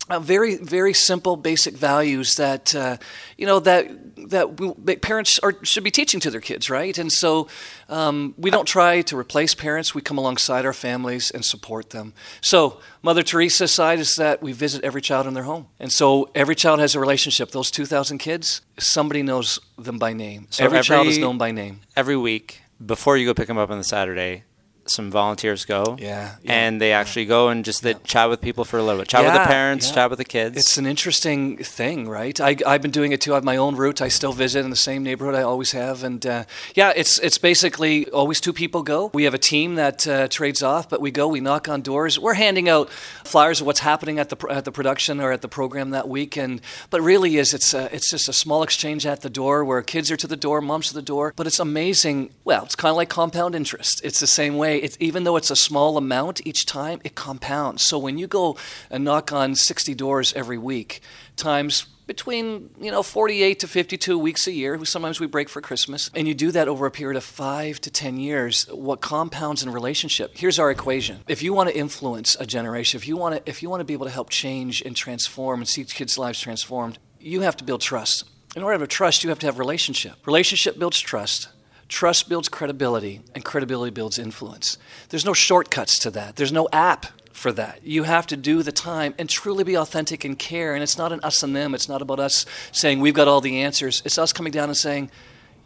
uh, 0.10 0.20
very 0.20 0.56
very 0.58 0.94
simple 0.94 1.36
basic 1.36 1.76
values 1.76 2.36
that 2.36 2.76
uh, 2.76 2.98
you 3.38 3.46
know 3.46 3.60
that 3.60 3.90
that 4.30 4.60
we, 4.60 4.74
that 4.86 5.02
parents 5.02 5.40
are, 5.40 5.54
should 5.64 5.84
be 5.84 5.92
teaching 5.92 6.20
to 6.20 6.30
their 6.32 6.42
kids 6.42 6.70
right? 6.70 6.98
And 6.98 7.12
so 7.12 7.48
um, 7.90 8.34
we 8.38 8.50
don't 8.50 8.68
try 8.68 9.02
to 9.02 9.18
replace 9.18 9.56
parents. 9.56 9.96
We 9.96 10.02
come 10.02 10.18
alongside 10.18 10.66
our 10.66 10.74
families 10.74 11.32
and 11.32 11.44
support 11.44 11.90
them. 11.90 12.14
So 12.42 12.80
mother 13.02 13.24
teresa's 13.24 13.72
side 13.74 14.00
is 14.00 14.16
that 14.16 14.42
we 14.42 14.52
visit 14.52 14.84
every 14.84 15.02
child 15.02 15.28
in 15.28 15.34
their 15.34 15.44
home. 15.44 15.68
And 15.80 15.92
so 15.92 16.30
every 16.36 16.56
child 16.56 16.80
has 16.80 16.96
a 16.96 17.00
relationship. 17.00 17.52
Those 17.52 17.72
2000 17.72 18.18
kids 18.18 18.62
somebody 18.78 19.24
knows 19.24 19.60
them 19.78 19.98
by 19.98 20.14
name. 20.14 20.48
So 20.50 20.66
every, 20.66 20.82
child 20.82 21.08
is 21.08 21.18
known 21.18 21.38
by 21.38 21.52
name. 21.52 21.82
Every 21.96 22.18
week 22.18 22.62
before 22.84 23.18
you 23.18 23.26
go 23.26 23.34
pick 23.34 23.48
them 23.48 23.58
up 23.58 23.70
on 23.70 23.78
the 23.78 23.84
Saturday, 23.84 24.44
some 24.88 25.10
volunteers 25.10 25.66
go. 25.66 25.98
Yeah, 26.00 26.36
yeah, 26.44 26.52
and 26.52 26.80
they 26.80 26.94
actually 26.94 27.26
go 27.26 27.50
and 27.50 27.66
just 27.66 27.82
they 27.82 27.96
chat 28.04 28.30
with 28.30 28.42
people 28.42 28.66
for 28.66 28.78
a 28.78 28.84
little 28.84 29.02
bit. 29.02 29.08
Chat 29.08 29.24
with 29.24 29.34
the 29.34 29.40
parents, 29.40 29.90
yeah. 29.90 29.96
chat 29.96 30.10
with 30.10 30.20
the 30.20 30.26
kids. 30.26 30.58
It's 30.58 30.78
an 30.78 30.86
interesting 30.86 31.58
thing, 31.58 32.08
right? 32.08 32.40
I, 32.40 32.56
I've 32.66 32.82
been 32.82 32.92
doing 32.92 33.12
it 33.12 33.22
too. 33.22 33.34
I 33.34 33.36
have 33.36 33.44
my 33.44 33.58
own 33.58 33.76
route. 33.76 34.02
I 34.02 34.08
still 34.10 34.34
visit 34.34 34.64
in 34.64 34.70
the 34.70 34.76
same 34.76 35.04
neighborhood 35.04 35.36
I 35.36 35.42
always 35.42 35.72
have, 35.72 36.04
and 36.04 36.26
uh, 36.26 36.46
yeah, 36.76 36.94
it's 36.96 37.20
it's 37.20 37.38
basically 37.38 38.10
always 38.10 38.40
two 38.40 38.54
people 38.54 38.84
go. 38.84 39.12
We 39.14 39.24
have 39.24 39.34
a 39.34 39.40
team 39.40 39.76
that 39.76 40.08
uh, 40.08 40.28
trades 40.28 40.62
off, 40.62 40.90
but 40.90 41.02
we 41.02 41.12
go. 41.12 41.28
We 41.28 41.40
knock 41.40 41.68
on 41.68 41.82
doors. 41.82 42.20
We're 42.20 42.36
handing 42.36 42.70
out 42.70 42.90
flyers 42.90 43.62
of 43.62 43.68
what's 43.68 43.80
happening 43.80 44.20
at 44.20 44.30
the 44.30 44.36
pr- 44.36 44.52
at 44.52 44.66
the 44.66 44.72
production 44.72 45.20
or 45.20 45.32
at 45.32 45.42
the 45.42 45.48
program 45.48 45.90
that 45.92 46.08
week, 46.08 46.38
and 46.38 46.62
but 46.90 47.02
really 47.02 47.38
is 47.38 47.54
it's 47.54 47.74
uh, 47.74 47.90
it's 47.92 48.10
just 48.10 48.30
a 48.30 48.34
small 48.34 48.64
exchange 48.64 49.06
at 49.06 49.22
the 49.22 49.30
door 49.30 49.66
where 49.66 49.82
kids 49.82 50.12
are 50.12 50.18
to 50.18 50.28
the 50.28 50.38
door, 50.38 50.62
moms 50.62 50.90
to 50.90 50.94
the 50.94 51.02
door. 51.02 51.34
But 51.36 51.48
it's 51.48 51.60
amazing. 51.60 52.30
Well, 52.44 52.64
it's 52.66 52.76
kind 52.76 52.92
of 52.92 52.98
like 52.98 53.10
compound 53.10 53.56
interest. 53.56 54.02
It's 54.04 54.20
the 54.20 54.28
same 54.28 54.58
way. 54.58 54.75
It's 54.80 54.98
even 55.00 55.24
though 55.24 55.36
it's 55.36 55.52
a 55.52 55.56
small 55.56 55.98
amount 55.98 56.46
each 56.46 56.66
time, 56.66 57.02
it 57.04 57.16
compounds. 57.16 57.84
So 57.84 57.98
when 57.98 58.18
you 58.18 58.28
go 58.28 58.58
and 58.90 59.04
knock 59.04 59.32
on 59.32 59.56
60 59.56 59.94
doors 59.96 60.34
every 60.34 60.58
week, 60.58 61.02
times 61.36 61.88
between 62.08 62.70
you 62.80 62.92
know 62.92 63.02
48 63.02 63.60
to 63.60 63.68
52 63.68 64.18
weeks 64.18 64.48
a 64.48 64.52
year 64.52 64.84
sometimes 64.86 65.20
we 65.20 65.28
break 65.28 65.50
for 65.50 65.62
christmas 65.62 66.12
and 66.14 66.28
you 66.28 66.34
do 66.34 66.52
that 66.52 66.68
over 66.68 66.86
a 66.86 66.92
period 66.92 67.18
of 67.18 67.24
5 67.24 67.82
to 67.82 67.90
10 67.90 68.18
years 68.18 68.68
what 68.72 69.02
compounds 69.02 69.64
in 69.64 69.72
relationship 69.72 70.38
here's 70.38 70.60
our 70.60 70.70
equation. 70.70 71.22
If 71.28 71.42
you 71.42 71.54
want 71.54 71.70
to 71.70 71.76
influence 71.76 72.36
a 72.40 72.46
generation 72.46 72.98
if 72.98 73.08
you 73.08 73.18
want 73.18 73.36
to 73.36 73.50
if 73.50 73.64
you 73.64 73.70
want 73.70 73.82
to 73.82 73.86
be 73.86 73.94
able 73.94 74.06
to 74.06 74.12
help 74.12 74.30
change 74.30 74.82
and 74.82 74.96
transform 74.96 75.62
and 75.62 75.68
see 75.68 75.84
kids 75.84 76.18
lives 76.18 76.40
transformed 76.40 77.00
you 77.20 77.42
have 77.42 77.58
to 77.58 77.64
build 77.64 77.82
trust. 77.82 78.26
In 78.56 78.62
order 78.62 78.78
to 78.78 78.88
trust 78.88 79.24
you 79.24 79.30
have 79.30 79.40
to 79.40 79.48
have 79.48 79.58
relationship. 79.58 80.14
Relationship 80.28 80.78
builds 80.78 81.00
trust 81.00 81.50
Trust 81.88 82.28
builds 82.30 82.50
credibility, 82.50 83.22
and 83.34 83.46
credibility 83.46 83.92
builds 83.92 84.18
influence. 84.18 84.78
There's 85.10 85.26
no 85.26 85.34
shortcuts 85.34 86.00
to 86.00 86.12
that. 86.12 86.36
There's 86.36 86.52
no 86.52 86.68
app 86.74 87.06
for 87.32 87.52
that. 87.52 87.86
You 87.86 88.04
have 88.04 88.26
to 88.28 88.38
do 88.38 88.64
the 88.64 88.72
time 88.72 89.14
and 89.20 89.30
truly 89.30 89.64
be 89.64 89.78
authentic 89.78 90.24
and 90.24 90.40
care. 90.40 90.74
And 90.74 90.82
it's 90.82 90.98
not 90.98 91.12
an 91.12 91.20
us 91.22 91.44
and 91.44 91.56
them. 91.56 91.76
It's 91.76 91.90
not 91.90 92.02
about 92.02 92.20
us 92.20 92.46
saying 92.72 93.00
we've 93.00 93.14
got 93.14 93.28
all 93.28 93.42
the 93.42 93.62
answers. 93.62 94.02
It's 94.06 94.18
us 94.18 94.34
coming 94.34 94.52
down 94.52 94.70
and 94.70 94.78
saying, 94.78 95.12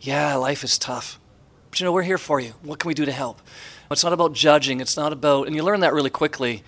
yeah, 0.02 0.36
life 0.36 0.64
is 0.64 0.78
tough. 0.78 1.20
But 1.70 1.80
you 1.80 1.86
know, 1.86 1.92
we're 1.92 2.04
here 2.04 2.18
for 2.18 2.40
you. 2.40 2.54
What 2.64 2.80
can 2.80 2.88
we 2.88 2.94
do 2.94 3.06
to 3.06 3.12
help? 3.12 3.42
It's 3.92 4.04
not 4.04 4.14
about 4.14 4.34
judging. 4.34 4.82
It's 4.82 4.98
not 4.98 5.14
about, 5.14 5.48
and 5.48 5.56
you 5.56 5.64
learn 5.64 5.80
that 5.82 5.94
really 5.94 6.10
quickly 6.10 6.64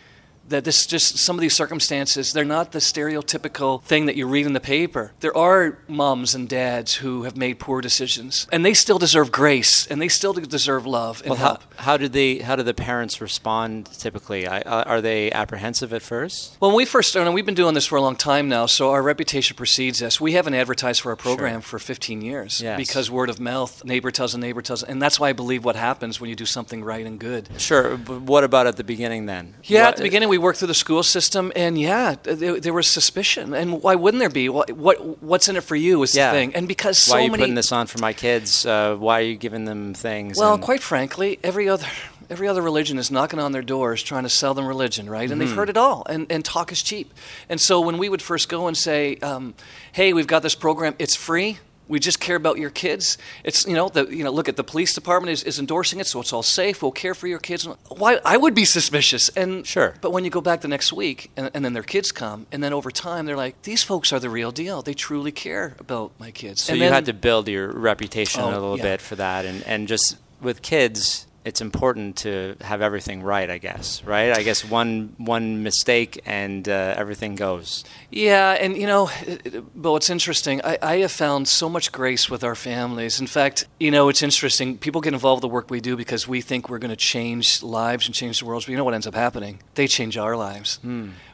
that 0.50 0.64
this 0.66 0.86
just 0.86 1.18
some 1.18 1.36
of 1.38 1.42
these 1.42 1.56
circumstances 1.56 2.34
they're 2.34 2.44
not 2.44 2.72
the 2.72 2.80
stereotypical 2.80 3.82
thing 3.84 4.06
that 4.06 4.16
you 4.16 4.28
read 4.28 4.46
in 4.46 4.54
the 4.54 4.60
paper 4.60 5.12
there 5.20 5.36
are 5.38 5.78
moms 5.88 6.36
and 6.36 6.50
dads 6.50 6.96
who 6.96 7.24
have 7.24 7.38
made 7.38 7.60
poor 7.60 7.82
decisions 7.82 8.48
and 8.52 8.66
they 8.66 8.74
still 8.74 8.98
deserve 9.00 9.32
grace 9.32 9.88
and 9.88 10.02
they 10.02 10.08
still 10.08 10.34
deserve 10.34 10.86
love 10.86 11.22
and 11.22 11.32
well, 11.32 11.40
how, 11.40 11.46
help 11.48 11.74
how 11.78 11.98
did 11.98 12.14
they? 12.14 12.40
How 12.40 12.56
do 12.56 12.64
the 12.64 12.74
parents 12.74 13.20
respond 13.22 13.88
typically? 13.88 14.48
I, 14.48 14.62
uh, 14.62 14.84
are 14.86 15.02
they 15.02 15.32
apprehensive 15.32 15.94
at 15.94 16.02
first? 16.02 16.58
Well, 16.60 16.72
when 16.72 16.78
we 16.78 16.86
first 16.86 17.10
started, 17.10 17.28
and 17.28 17.36
we've 17.36 17.46
been 17.46 17.56
doing 17.56 17.74
this 17.74 17.86
for 17.88 17.96
a 17.98 18.02
long 18.02 18.16
time 18.16 18.50
now, 18.50 18.66
so 18.68 18.92
our 18.92 19.02
reputation 19.02 19.56
precedes 19.56 20.02
us. 20.04 20.22
We 20.22 20.34
haven't 20.34 20.54
advertised 20.54 21.02
for 21.02 21.10
our 21.10 21.16
program 21.16 21.62
for 21.62 21.80
15 21.80 22.22
years 22.22 22.62
Yes. 22.62 22.78
because 22.78 23.10
word 23.10 23.30
of 23.30 23.40
mouth, 23.40 23.84
neighbor 23.84 24.12
tells 24.12 24.36
a 24.36 24.38
neighbor 24.38 24.62
tells, 24.62 24.84
and 24.84 25.02
that's 25.02 25.20
why 25.20 25.30
I 25.30 25.34
believe 25.34 25.66
what 25.66 25.76
happens 25.76 26.20
when 26.22 26.30
you 26.30 26.36
do 26.36 26.46
something 26.46 26.84
right 26.84 27.06
and 27.06 27.20
good. 27.20 27.50
Sure. 27.58 27.98
But 27.98 28.22
what 28.22 28.44
about 28.44 28.68
at 28.68 28.78
the 28.78 28.84
beginning 28.84 29.26
then? 29.26 29.56
Yeah, 29.64 29.82
What- 29.82 29.90
at 29.90 29.98
the 29.98 30.04
beginning 30.04 30.30
we 30.30 30.38
worked 30.42 30.60
through 30.60 30.68
the 30.70 30.74
school 30.74 31.04
system, 31.04 31.52
and 31.56 31.80
yeah, 31.80 32.16
there, 32.24 32.60
there 32.60 32.74
was 32.74 32.88
suspicion, 32.88 33.54
and 33.54 33.82
why 33.82 33.96
wouldn't 33.96 34.20
there 34.20 34.30
be? 34.30 34.50
What, 34.50 34.72
what 34.72 35.22
what's 35.24 35.48
in 35.48 35.56
it 35.56 35.64
for 35.64 35.76
you 35.76 36.02
is 36.04 36.16
Yeah. 36.16 36.32
the 36.32 36.38
thing, 36.38 36.56
and 36.56 36.68
because 36.68 36.98
so 36.98 37.14
why 37.14 37.20
are 37.20 37.24
you 37.26 37.32
many 37.32 37.42
putting 37.44 37.56
this 37.56 37.72
on 37.72 37.88
for 37.88 38.00
my 38.00 38.14
kids? 38.14 38.66
Uh, 38.66 38.96
why 38.98 39.20
are 39.20 39.24
you 39.24 39.36
giving 39.36 39.66
them 39.66 39.94
things? 39.94 40.38
Well, 40.38 40.54
and- 40.56 40.64
quite 40.64 40.82
frankly, 40.82 41.40
every 41.44 41.70
other 41.70 41.86
every 42.30 42.48
other 42.48 42.62
religion 42.62 42.98
is 42.98 43.12
knocking 43.12 43.40
on 43.40 43.52
their 43.52 43.62
doors 43.62 44.02
trying 44.02 44.24
to 44.24 44.30
sell 44.30 44.54
them 44.54 44.66
religion, 44.66 45.10
right? 45.10 45.30
And 45.30 45.32
Mm-hmm. 45.32 45.40
they've 45.48 45.56
heard 45.56 45.70
it 45.70 45.76
all, 45.78 46.06
and, 46.10 46.26
and 46.32 46.46
talk 46.46 46.72
is 46.72 46.82
cheap. 46.82 47.14
And 47.50 47.60
so 47.60 47.82
when 47.82 47.98
we 47.98 48.08
would 48.10 48.22
first 48.22 48.48
go 48.50 48.68
and 48.68 48.78
say, 48.78 49.18
um, 49.18 49.54
"Hey, 49.92 50.14
we've 50.14 50.28
got 50.28 50.42
this 50.42 50.56
program, 50.56 50.96
it's 50.98 51.16
free," 51.16 51.60
We 51.92 52.00
just 52.00 52.20
care 52.22 52.38
about 52.38 52.58
your 52.58 52.70
kids. 52.70 53.18
It's 53.44 53.68
you 53.68 53.76
know 53.76 53.90
the 53.90 54.04
you 54.06 54.24
know 54.24 54.32
look 54.32 54.48
at 54.50 54.56
the 54.56 54.64
police 54.64 54.94
department 54.94 55.32
is, 55.34 55.44
is 55.44 55.60
endorsing 55.60 56.00
it, 56.00 56.08
so 56.08 56.22
it's 56.22 56.32
all 56.34 56.42
safe. 56.44 56.82
We'll 56.82 56.92
care 56.94 57.14
for 57.14 57.28
your 57.28 57.40
kids. 57.40 57.66
Why 57.90 58.20
I 58.24 58.38
would 58.38 58.56
be 58.56 58.66
suspicious. 58.66 59.28
And 59.36 59.68
Sure. 59.68 59.94
But 60.02 60.12
when 60.14 60.24
you 60.24 60.32
go 60.32 60.42
back 60.42 60.62
the 60.62 60.68
next 60.70 60.94
week, 60.94 61.32
and, 61.36 61.52
and 61.54 61.66
then 61.66 61.74
their 61.74 61.84
kids 61.84 62.12
come, 62.14 62.48
and 62.52 62.64
then 62.64 62.72
over 62.74 62.92
time 62.92 63.26
they're 63.26 63.36
like, 63.46 63.62
these 63.64 63.84
folks 63.84 64.14
are 64.14 64.20
the 64.20 64.30
real 64.30 64.52
deal. 64.52 64.82
They 64.82 64.94
truly 64.94 65.32
care 65.34 65.76
about 65.80 66.12
my 66.18 66.32
kids. 66.32 66.62
So 66.64 66.72
and 66.74 66.80
you 66.80 66.86
then- 66.86 66.94
had 66.94 67.06
to 67.08 67.14
build 67.14 67.48
your 67.50 67.68
reputation 67.74 68.42
Oh, 68.42 68.50
a 68.50 68.52
little 68.52 68.78
yeah. 68.78 68.84
bit 68.84 69.02
for 69.02 69.16
that, 69.18 69.46
and 69.46 69.62
and 69.68 69.88
just 69.90 70.16
with 70.42 70.62
kids, 70.62 71.28
it's 71.44 71.62
important 71.62 72.18
to 72.18 72.56
have 72.62 72.82
everything 72.82 73.24
right. 73.24 73.50
I 73.50 73.58
guess, 73.58 74.04
right? 74.04 74.36
I 74.38 74.44
guess 74.44 74.64
one 74.64 75.14
one 75.18 75.64
mistake 75.64 76.22
and 76.26 76.68
uh, 76.68 76.96
everything 76.98 77.36
goes. 77.36 77.84
Yeah, 78.10 78.52
and 78.52 78.78
you 78.78 78.88
know, 78.88 79.10
but 79.76 79.92
what's 79.92 80.10
interesting, 80.10 80.62
I, 80.64 80.78
I 80.82 80.98
have 80.98 81.12
found 81.12 81.48
so 81.48 81.70
much 81.70 81.92
grace 81.92 82.30
with 82.30 82.44
our 82.44 82.56
families. 82.56 83.20
In 83.20 83.28
fact, 83.28 83.68
you 83.80 83.92
know, 83.92 84.10
it's 84.10 84.22
interesting. 84.22 84.78
People 84.78 85.02
get 85.02 85.14
involved 85.14 85.44
with 85.44 85.50
the 85.50 85.54
work 85.54 85.70
we 85.70 85.82
do 85.82 85.96
because 85.96 86.28
we 86.28 86.42
think 86.42 86.70
we're 86.70 86.80
going 86.80 86.90
to 86.90 86.96
change 86.96 87.64
lives 87.64 88.06
and 88.06 88.16
change 88.16 88.40
the 88.40 88.46
world. 88.46 88.64
But 88.64 88.72
you 88.72 88.78
know 88.78 88.84
what 88.84 88.94
ends 88.94 89.08
up 89.08 89.16
happening? 89.16 89.60
They 89.76 89.88
change 89.88 90.18
our 90.18 90.36
lives. 90.36 90.80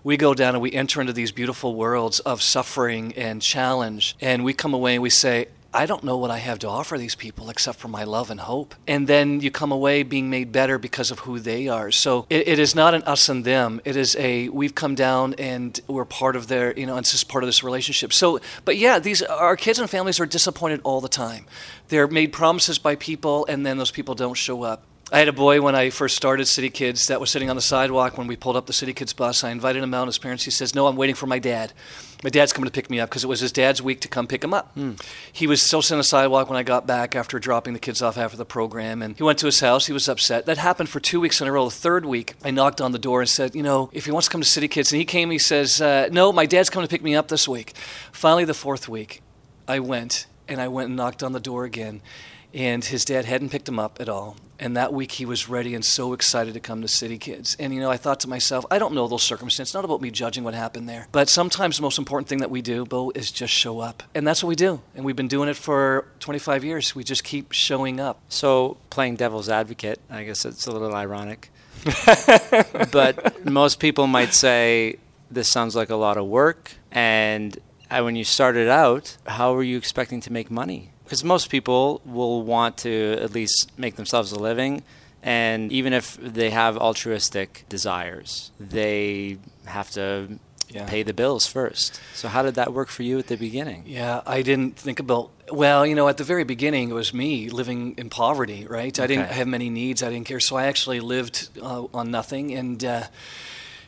We 0.03 0.15
go 0.17 0.33
down 0.33 0.55
and 0.55 0.61
we 0.61 0.71
enter 0.71 1.01
into 1.01 1.13
these 1.13 1.31
beautiful 1.31 1.75
worlds 1.75 2.19
of 2.21 2.41
suffering 2.41 3.13
and 3.17 3.41
challenge, 3.41 4.15
and 4.21 4.45
we 4.45 4.53
come 4.53 4.73
away 4.73 4.93
and 4.93 5.03
we 5.03 5.09
say, 5.09 5.47
I 5.77 5.85
don't 5.85 6.03
know 6.03 6.17
what 6.17 6.31
I 6.31 6.39
have 6.39 6.57
to 6.59 6.67
offer 6.67 6.97
these 6.97 7.13
people 7.13 7.51
except 7.51 7.77
for 7.77 7.87
my 7.87 8.03
love 8.03 8.31
and 8.31 8.39
hope. 8.39 8.73
And 8.87 9.07
then 9.07 9.41
you 9.41 9.51
come 9.51 9.71
away 9.71 10.01
being 10.01 10.27
made 10.27 10.51
better 10.51 10.79
because 10.79 11.11
of 11.11 11.19
who 11.19 11.39
they 11.39 11.67
are. 11.67 11.91
So 11.91 12.25
it, 12.31 12.47
it 12.47 12.57
is 12.57 12.73
not 12.73 12.95
an 12.95 13.03
us 13.03 13.29
and 13.29 13.45
them. 13.45 13.79
It 13.85 13.95
is 13.95 14.15
a 14.15 14.49
we've 14.49 14.73
come 14.73 14.95
down 14.95 15.35
and 15.35 15.79
we're 15.87 16.03
part 16.03 16.35
of 16.35 16.47
their, 16.47 16.73
you 16.73 16.87
know, 16.87 16.97
it's 16.97 17.11
just 17.11 17.29
part 17.29 17.43
of 17.43 17.47
this 17.47 17.63
relationship. 17.63 18.11
So, 18.11 18.39
but 18.65 18.77
yeah, 18.77 18.97
these 18.97 19.21
our 19.21 19.55
kids 19.55 19.77
and 19.77 19.87
families 19.87 20.19
are 20.19 20.25
disappointed 20.25 20.81
all 20.83 20.99
the 20.99 21.09
time. 21.09 21.45
They're 21.89 22.07
made 22.07 22.33
promises 22.33 22.79
by 22.79 22.95
people 22.95 23.45
and 23.45 23.63
then 23.63 23.77
those 23.77 23.91
people 23.91 24.15
don't 24.15 24.33
show 24.33 24.63
up. 24.63 24.81
I 25.09 25.19
had 25.19 25.29
a 25.29 25.33
boy 25.33 25.61
when 25.61 25.73
I 25.73 25.89
first 25.89 26.17
started 26.17 26.47
CityKidz 26.47 27.07
that 27.07 27.21
was 27.21 27.29
sitting 27.29 27.49
on 27.49 27.55
the 27.55 27.61
sidewalk 27.61 28.17
when 28.17 28.27
we 28.27 28.35
pulled 28.35 28.57
up 28.57 28.65
the 28.65 28.73
CityKidz 28.73 29.15
bus. 29.15 29.41
I 29.41 29.51
invited 29.51 29.81
him 29.81 29.93
out. 29.93 30.01
And 30.01 30.09
his 30.09 30.17
parents, 30.17 30.43
he 30.43 30.51
says, 30.51 30.75
No, 30.75 30.85
I'm 30.87 30.97
waiting 30.97 31.15
for 31.15 31.27
my 31.27 31.39
dad. 31.39 31.71
My 32.25 32.29
dad's 32.29 32.51
coming 32.51 32.67
to 32.67 32.73
pick 32.73 32.89
me 32.89 32.99
up 32.99 33.09
because 33.09 33.23
it 33.23 33.27
was 33.27 33.39
his 33.39 33.53
dad's 33.53 33.81
week 33.81 34.01
to 34.01 34.09
come 34.09 34.27
pick 34.27 34.43
him 34.43 34.53
up. 34.53 34.77
He 35.31 35.47
was 35.47 35.61
still 35.61 35.81
sitting 35.81 35.95
on 35.95 35.99
the 35.99 36.03
sidewalk 36.03 36.49
when 36.49 36.57
I 36.57 36.63
got 36.63 36.85
back 36.85 37.15
after 37.15 37.39
dropping 37.39 37.71
the 37.71 37.79
kids 37.79 38.01
off 38.01 38.17
after 38.17 38.35
the 38.35 38.43
program. 38.43 39.01
And 39.01 39.15
he 39.15 39.23
went 39.23 39.39
to 39.39 39.45
his 39.45 39.61
house. 39.61 39.87
He 39.87 39.93
was 39.93 40.09
upset. 40.09 40.45
That 40.45 40.57
happened 40.57 40.89
for 40.89 40.99
two 40.99 41.21
weeks 41.21 41.39
in 41.39 41.47
a 41.47 41.53
row. 41.53 41.65
The 41.65 41.71
third 41.75 42.05
week, 42.05 42.33
I 42.43 42.51
knocked 42.51 42.81
on 42.81 42.91
the 42.91 42.99
door 42.99 43.21
and 43.21 43.29
said, 43.29 43.55
You 43.55 43.63
know, 43.63 43.89
if 43.93 44.03
he 44.05 44.11
wants 44.11 44.27
to 44.27 44.31
come 44.33 44.41
to 44.41 44.47
CityKidz. 44.47 44.91
And 44.91 44.99
he 44.99 45.05
came, 45.05 45.31
he 45.31 45.37
says, 45.39 45.79
uh, 45.79 46.09
No, 46.11 46.33
my 46.33 46.45
dad's 46.45 46.69
coming 46.69 46.85
to 46.85 46.91
pick 46.93 47.01
me 47.03 47.15
up 47.15 47.29
this 47.29 47.47
week. 47.47 47.73
Finally, 48.11 48.43
the 48.43 48.53
fourth 48.53 48.89
week, 48.89 49.21
I 49.69 49.79
went 49.79 50.25
and 50.49 50.59
I 50.59 50.67
went 50.67 50.87
and 50.87 50.97
knocked 50.97 51.23
on 51.23 51.31
the 51.31 51.39
door 51.39 51.63
again. 51.63 52.01
And 52.53 52.83
his 52.83 53.05
dad 53.05 53.23
hadn't 53.23 53.49
picked 53.49 53.69
him 53.69 53.79
up 53.79 54.01
at 54.01 54.09
all. 54.09 54.35
And 54.59 54.75
that 54.75 54.93
week 54.93 55.13
he 55.13 55.25
was 55.25 55.47
ready 55.47 55.75
and 55.75 55.85
so 55.85 56.13
excited 56.13 56.53
to 56.53 56.59
come 56.59 56.81
to 56.81 56.87
CityKidz. 56.87 57.55
And 57.59 57.73
you 57.73 57.79
know, 57.79 57.91
I 57.91 57.97
thought 57.97 58.19
to 58.21 58.29
myself, 58.29 58.65
I 58.71 58.79
don't 58.79 58.93
know 58.93 59.07
those 59.07 59.23
circumstances. 59.23 59.69
It's 59.69 59.73
not 59.73 59.85
about 59.85 60.01
me 60.01 60.11
judging 60.11 60.43
what 60.43 60.53
happened 60.53 60.89
there. 60.89 61.07
But 61.11 61.29
sometimes 61.29 61.77
the 61.77 61.83
most 61.83 61.97
important 61.97 62.27
thing 62.27 62.39
that 62.39 62.49
we 62.49 62.61
do, 62.61 62.85
Bo, 62.85 63.11
is 63.13 63.31
just 63.31 63.53
show 63.53 63.79
up. 63.79 64.03
And 64.15 64.25
that's 64.27 64.43
what 64.43 64.49
we 64.49 64.55
do. 64.55 64.81
And 64.95 65.05
we've 65.05 65.15
been 65.15 65.27
doing 65.27 65.49
it 65.49 65.55
for 65.55 66.05
25 66.19 66.63
years. 66.63 66.95
We 66.95 67.03
just 67.03 67.23
keep 67.23 67.51
showing 67.51 67.99
up. 67.99 68.19
So 68.29 68.77
playing 68.89 69.17
devil's 69.17 69.49
advocate, 69.49 69.99
I 70.09 70.23
guess 70.23 70.45
it's 70.45 70.65
a 70.65 70.71
little 70.71 70.93
ironic. 70.95 71.51
but 72.91 73.45
most 73.45 73.79
people 73.79 74.07
might 74.07 74.33
say 74.33 74.97
this 75.29 75.47
sounds 75.47 75.75
like 75.75 75.89
a 75.89 75.95
lot 75.95 76.17
of 76.17 76.25
work. 76.25 76.73
And 76.91 77.57
uh, 77.89 78.01
when 78.01 78.15
you 78.15 78.23
started 78.23 78.67
out, 78.67 79.17
how 79.25 79.53
were 79.53 79.63
you 79.63 79.77
expecting 79.77 80.19
to 80.21 80.33
make 80.33 80.49
money? 80.49 80.91
Because 81.07 81.23
most 81.23 81.49
people 81.49 82.01
will 82.03 82.41
want 82.43 82.75
to 82.79 83.17
at 83.21 83.31
least 83.31 83.71
make 83.77 83.95
themselves 83.95 84.33
a 84.33 84.39
living. 84.39 84.83
And 85.23 85.71
even 85.71 85.93
if 85.93 86.17
they 86.17 86.49
have 86.49 86.77
altruistic 86.77 87.63
desires, 87.69 88.51
they 88.59 89.37
have 89.65 89.89
to 89.91 90.37
Yeah. 90.69 90.85
pay 90.85 91.03
the 91.03 91.13
bills 91.13 91.47
first. 91.47 92.01
So, 92.13 92.27
how 92.27 92.43
did 92.43 92.55
that 92.55 92.73
work 92.73 92.89
for 92.89 93.03
you 93.03 93.17
at 93.19 93.27
the 93.27 93.37
beginning? 93.37 93.83
Yeah, 93.87 94.19
I 94.27 94.41
didn't 94.41 94.75
think 94.75 94.99
about. 94.99 95.29
Well, 95.49 95.85
you 95.85 95.95
know, 95.95 96.09
at 96.09 96.17
the 96.17 96.25
very 96.25 96.43
beginning, 96.43 96.89
it 96.89 96.93
was 96.93 97.13
me 97.13 97.49
living 97.49 97.95
in 97.97 98.09
poverty, 98.09 98.67
right? 98.67 98.93
Okay. 98.93 99.03
I 99.03 99.07
didn't 99.07 99.31
have 99.31 99.47
many 99.47 99.69
needs. 99.69 100.03
I 100.03 100.09
didn't 100.09 100.27
care, 100.27 100.41
so 100.41 100.57
I 100.57 100.65
actually 100.67 100.99
lived 100.99 101.47
uh, 101.61 101.85
on 101.93 102.11
nothing. 102.11 102.53
And 102.53 102.83
uh, 102.83 103.03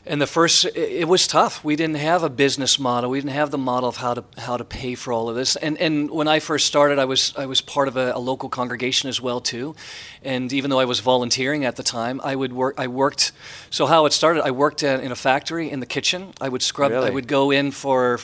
and 0.06 0.22
the 0.22 0.28
first, 0.28 0.66
it, 0.66 1.08
was 1.08 1.28
tough. 1.28 1.64
We 1.64 1.76
didn't 1.76 1.98
have 1.98 2.24
a 2.24 2.30
business 2.30 2.80
model. 2.80 3.10
We 3.10 3.20
didn't 3.20 3.34
have 3.34 3.52
the 3.52 3.58
model 3.58 3.90
of 3.90 3.98
how 3.98 4.14
to 4.14 4.24
how 4.38 4.56
to 4.56 4.64
pay 4.64 4.96
for 4.96 5.12
all 5.12 5.30
of 5.30 5.36
this. 5.36 5.56
And 5.58 5.78
and 5.78 6.10
when 6.10 6.28
I 6.28 6.40
first 6.40 6.66
started, 6.66 7.00
I 7.00 7.06
was 7.06 7.34
I 7.38 7.46
was 7.46 7.62
part 7.62 7.88
of 7.88 7.98
a, 7.98 8.14
a 8.16 8.20
local 8.20 8.50
congregation 8.50 9.10
as 9.10 9.22
well 9.22 9.42
too. 9.42 9.76
And 10.24 10.54
even 10.54 10.70
though 10.70 10.80
I 10.80 10.86
was 10.86 11.02
volunteering 11.02 11.66
at 11.66 11.76
the 11.76 11.84
time, 11.84 12.22
I 12.24 12.36
would 12.36 12.54
work. 12.54 12.76
I 12.78 12.88
worked. 12.88 13.34
So 13.70 13.86
how 13.86 14.06
it 14.06 14.14
started, 14.14 14.44
I 14.44 14.52
worked 14.52 14.84
uh, 14.84 15.00
in 15.02 15.12
a 15.12 15.16
factory 15.16 15.70
in 15.70 15.80
the 15.80 15.86
kitchen. 15.86 16.34
I 16.40 16.48
would 16.50 16.62
scrub. 16.62 16.92
I 16.92 17.10
would 17.10 17.28
go 17.28 17.52
in 17.52 17.72
for 17.72 18.18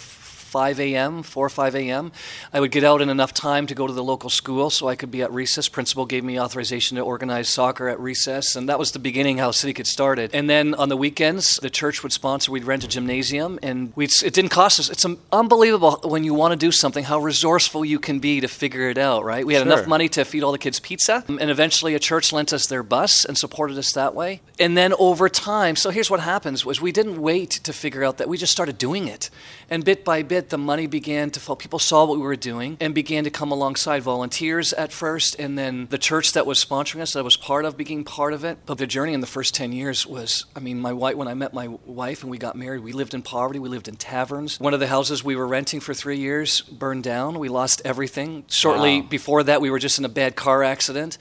5 0.55 0.79
a.m., 0.79 1.21
4 1.21 1.45
or 1.45 1.49
5 1.49 1.75
a.m. 1.75 2.13
I 2.53 2.61
would 2.61 2.71
get 2.71 2.85
out 2.85 3.01
in 3.01 3.09
enough 3.09 3.33
time 3.33 3.67
to 3.67 3.75
go 3.75 3.87
to 3.87 3.91
the 3.91 4.01
local 4.01 4.29
school 4.29 4.69
so 4.69 4.87
I 4.87 4.95
could 4.95 5.11
be 5.11 5.21
at 5.21 5.29
recess. 5.33 5.67
Principal 5.67 6.05
gave 6.05 6.23
me 6.23 6.39
authorization 6.39 6.95
to 6.95 7.03
organize 7.03 7.49
soccer 7.49 7.89
at 7.89 7.99
recess, 7.99 8.55
and 8.55 8.69
that 8.69 8.79
was 8.79 8.93
the 8.93 8.99
beginning 8.99 9.37
how 9.37 9.51
CityKidz 9.51 9.87
started. 9.87 10.31
And 10.33 10.49
then 10.49 10.73
on 10.75 10.87
the 10.87 10.95
weekends, 10.95 11.57
the 11.57 11.69
church 11.69 12.03
would 12.03 12.13
sponsor. 12.13 12.53
We'd 12.53 12.63
rent 12.63 12.85
a 12.85 12.87
gymnasium, 12.87 13.59
and 13.61 13.91
we'd, 13.97 14.13
it 14.23 14.33
didn't 14.33 14.51
cost 14.51 14.79
us. 14.79 14.89
It's 14.89 15.05
unbelievable 15.33 15.99
when 16.05 16.23
you 16.23 16.33
want 16.33 16.53
to 16.53 16.57
do 16.57 16.71
something 16.71 17.03
how 17.03 17.19
resourceful 17.19 17.83
you 17.83 17.99
can 17.99 18.19
be 18.19 18.39
to 18.39 18.47
figure 18.47 18.89
it 18.89 18.97
out. 18.97 19.25
Right? 19.25 19.45
We 19.45 19.55
had 19.55 19.67
enough 19.67 19.87
money 19.87 20.07
to 20.07 20.23
feed 20.23 20.41
all 20.41 20.53
the 20.53 20.57
kids 20.57 20.79
pizza, 20.79 21.25
and 21.27 21.51
eventually 21.51 21.95
a 21.95 21.99
church 21.99 22.31
lent 22.31 22.53
us 22.53 22.65
their 22.65 22.81
bus 22.81 23.25
and 23.25 23.37
supported 23.37 23.77
us 23.77 23.91
that 23.91 24.15
way. 24.15 24.39
And 24.57 24.77
then 24.77 24.93
over 24.99 25.27
time, 25.27 25.75
so 25.75 25.89
here's 25.89 26.09
what 26.09 26.21
happens: 26.21 26.65
was 26.65 26.79
we 26.79 26.93
didn't 26.93 27.21
wait 27.21 27.51
to 27.51 27.73
figure 27.73 28.05
out 28.05 28.19
that 28.19 28.29
we 28.29 28.37
just 28.37 28.53
started 28.53 28.77
doing 28.77 29.09
it, 29.09 29.29
and 29.69 29.83
bit 29.83 30.03
by 30.05 30.23
bit, 30.23 30.49
the 30.49 30.57
money 30.57 30.87
began 30.87 31.29
to 31.31 31.39
fall. 31.39 31.55
People 31.55 31.79
saw 31.79 32.05
what 32.05 32.17
we 32.17 32.23
were 32.23 32.35
doing 32.35 32.77
and 32.79 32.93
began 32.93 33.23
to 33.23 33.29
come 33.29 33.51
alongside 33.51 34.01
volunteers 34.03 34.73
at 34.73 34.91
first, 34.91 35.35
and 35.39 35.57
then 35.57 35.87
the 35.89 35.97
church 35.97 36.33
that 36.33 36.45
was 36.45 36.63
sponsoring 36.63 37.01
us, 37.01 37.13
that 37.13 37.19
I 37.19 37.23
was 37.23 37.37
part 37.37 37.65
of, 37.65 37.77
being 37.77 38.03
part 38.03 38.33
of 38.33 38.43
it. 38.43 38.59
But 38.65 38.77
the 38.77 38.87
journey 38.87 39.13
in 39.13 39.21
the 39.21 39.27
first 39.27 39.53
ten 39.55 39.71
years 39.71 40.05
was, 40.05 40.45
I 40.55 40.59
mean, 40.59 40.79
my 40.79 40.93
wife. 40.93 41.15
When 41.15 41.27
I 41.27 41.33
met 41.33 41.53
my 41.53 41.67
wife 41.85 42.21
and 42.23 42.31
we 42.31 42.37
got 42.37 42.55
married, 42.55 42.81
we 42.81 42.91
lived 42.91 43.13
in 43.13 43.21
poverty. 43.21 43.59
We 43.59 43.69
lived 43.69 43.87
in 43.87 43.95
taverns. 43.95 44.59
One 44.59 44.73
of 44.73 44.79
the 44.79 44.87
houses 44.87 45.23
we 45.23 45.35
were 45.35 45.47
renting 45.47 45.79
for 45.79 45.93
three 45.93 46.17
years 46.17 46.61
burned 46.61 47.03
down. 47.03 47.39
We 47.39 47.49
lost 47.49 47.81
everything. 47.85 48.43
Shortly 48.49 49.01
Wow. 49.01 49.07
before 49.07 49.43
that, 49.43 49.61
we 49.61 49.69
were 49.69 49.79
just 49.79 49.99
in 49.99 50.05
a 50.05 50.09
bad 50.09 50.35
car 50.35 50.63
accident. 50.63 51.17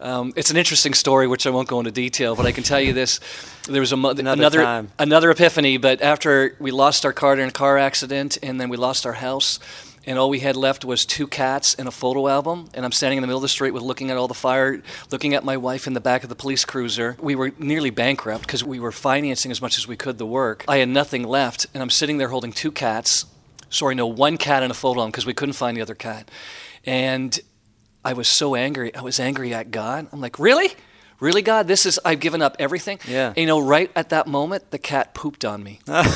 Um, 0.00 0.32
it's 0.36 0.50
an 0.50 0.56
interesting 0.56 0.94
story, 0.94 1.26
which 1.26 1.46
I 1.46 1.50
won't 1.50 1.68
go 1.68 1.78
into 1.78 1.90
detail, 1.90 2.34
but 2.34 2.46
I 2.46 2.52
can 2.52 2.64
tell 2.64 2.80
you 2.80 2.92
this: 2.92 3.20
there 3.68 3.80
was 3.80 3.92
a 3.92 3.96
mo- 3.96 4.10
Another 4.10 4.60
another 4.60 4.88
another 4.98 5.30
epiphany. 5.30 5.76
But 5.76 6.00
after 6.02 6.56
we 6.58 6.70
lost 6.70 7.04
our 7.04 7.12
car 7.12 7.34
in 7.38 7.48
a 7.48 7.52
car 7.52 7.78
accident, 7.78 8.38
and 8.42 8.60
then 8.60 8.68
we 8.68 8.76
lost 8.76 9.04
our 9.06 9.12
house, 9.14 9.58
and 10.06 10.18
all 10.18 10.30
we 10.30 10.40
had 10.40 10.56
left 10.56 10.84
was 10.84 11.04
two 11.04 11.26
cats 11.26 11.74
and 11.74 11.86
a 11.86 11.90
photo 11.90 12.28
album. 12.28 12.68
And 12.74 12.84
I'm 12.84 12.92
standing 12.92 13.18
in 13.18 13.22
the 13.22 13.26
middle 13.26 13.38
of 13.38 13.42
the 13.42 13.48
street 13.48 13.72
with 13.72 13.82
looking 13.82 14.10
at 14.10 14.16
all 14.16 14.28
the 14.28 14.34
fire, 14.34 14.82
looking 15.10 15.34
at 15.34 15.44
my 15.44 15.56
wife 15.56 15.86
in 15.86 15.92
the 15.92 16.00
back 16.00 16.22
of 16.22 16.28
the 16.28 16.34
police 16.34 16.64
cruiser. 16.64 17.16
We 17.20 17.34
were 17.34 17.52
nearly 17.58 17.90
bankrupt 17.90 18.42
because 18.42 18.64
we 18.64 18.80
were 18.80 18.92
financing 18.92 19.50
as 19.50 19.60
much 19.60 19.76
as 19.76 19.86
we 19.86 19.96
could 19.96 20.16
the 20.18 20.26
work. 20.26 20.64
I 20.66 20.78
had 20.78 20.88
nothing 20.88 21.24
left, 21.24 21.66
and 21.74 21.82
I'm 21.82 21.90
sitting 21.90 22.18
there 22.18 22.28
holding 22.28 22.52
two 22.52 22.72
cats. 22.72 23.26
Sorry, 23.68 23.94
no, 23.94 24.06
one 24.06 24.36
cat 24.36 24.62
and 24.62 24.72
a 24.72 24.74
photo 24.74 25.00
album 25.00 25.10
because 25.12 25.26
we 25.26 25.34
couldn't 25.34 25.52
find 25.52 25.76
the 25.76 25.82
other 25.82 25.94
cat. 25.94 26.28
And 26.84 27.38
I 28.04 28.12
was 28.14 28.28
so 28.28 28.54
angry. 28.54 28.94
I 28.94 29.02
was 29.02 29.20
angry 29.20 29.52
at 29.52 29.70
God. 29.70 30.08
I'm 30.12 30.20
like, 30.20 30.38
really? 30.38 30.72
Really, 31.20 31.42
God? 31.42 31.68
This 31.68 31.84
is, 31.84 32.00
I've 32.04 32.20
given 32.20 32.40
up 32.40 32.56
everything? 32.58 32.98
Yeah. 33.06 33.28
And, 33.28 33.36
you 33.36 33.46
know, 33.46 33.60
right 33.60 33.90
at 33.94 34.08
that 34.08 34.26
moment, 34.26 34.70
the 34.70 34.78
cat 34.78 35.12
pooped 35.12 35.44
on 35.44 35.62
me. 35.62 35.80
and 35.86 36.06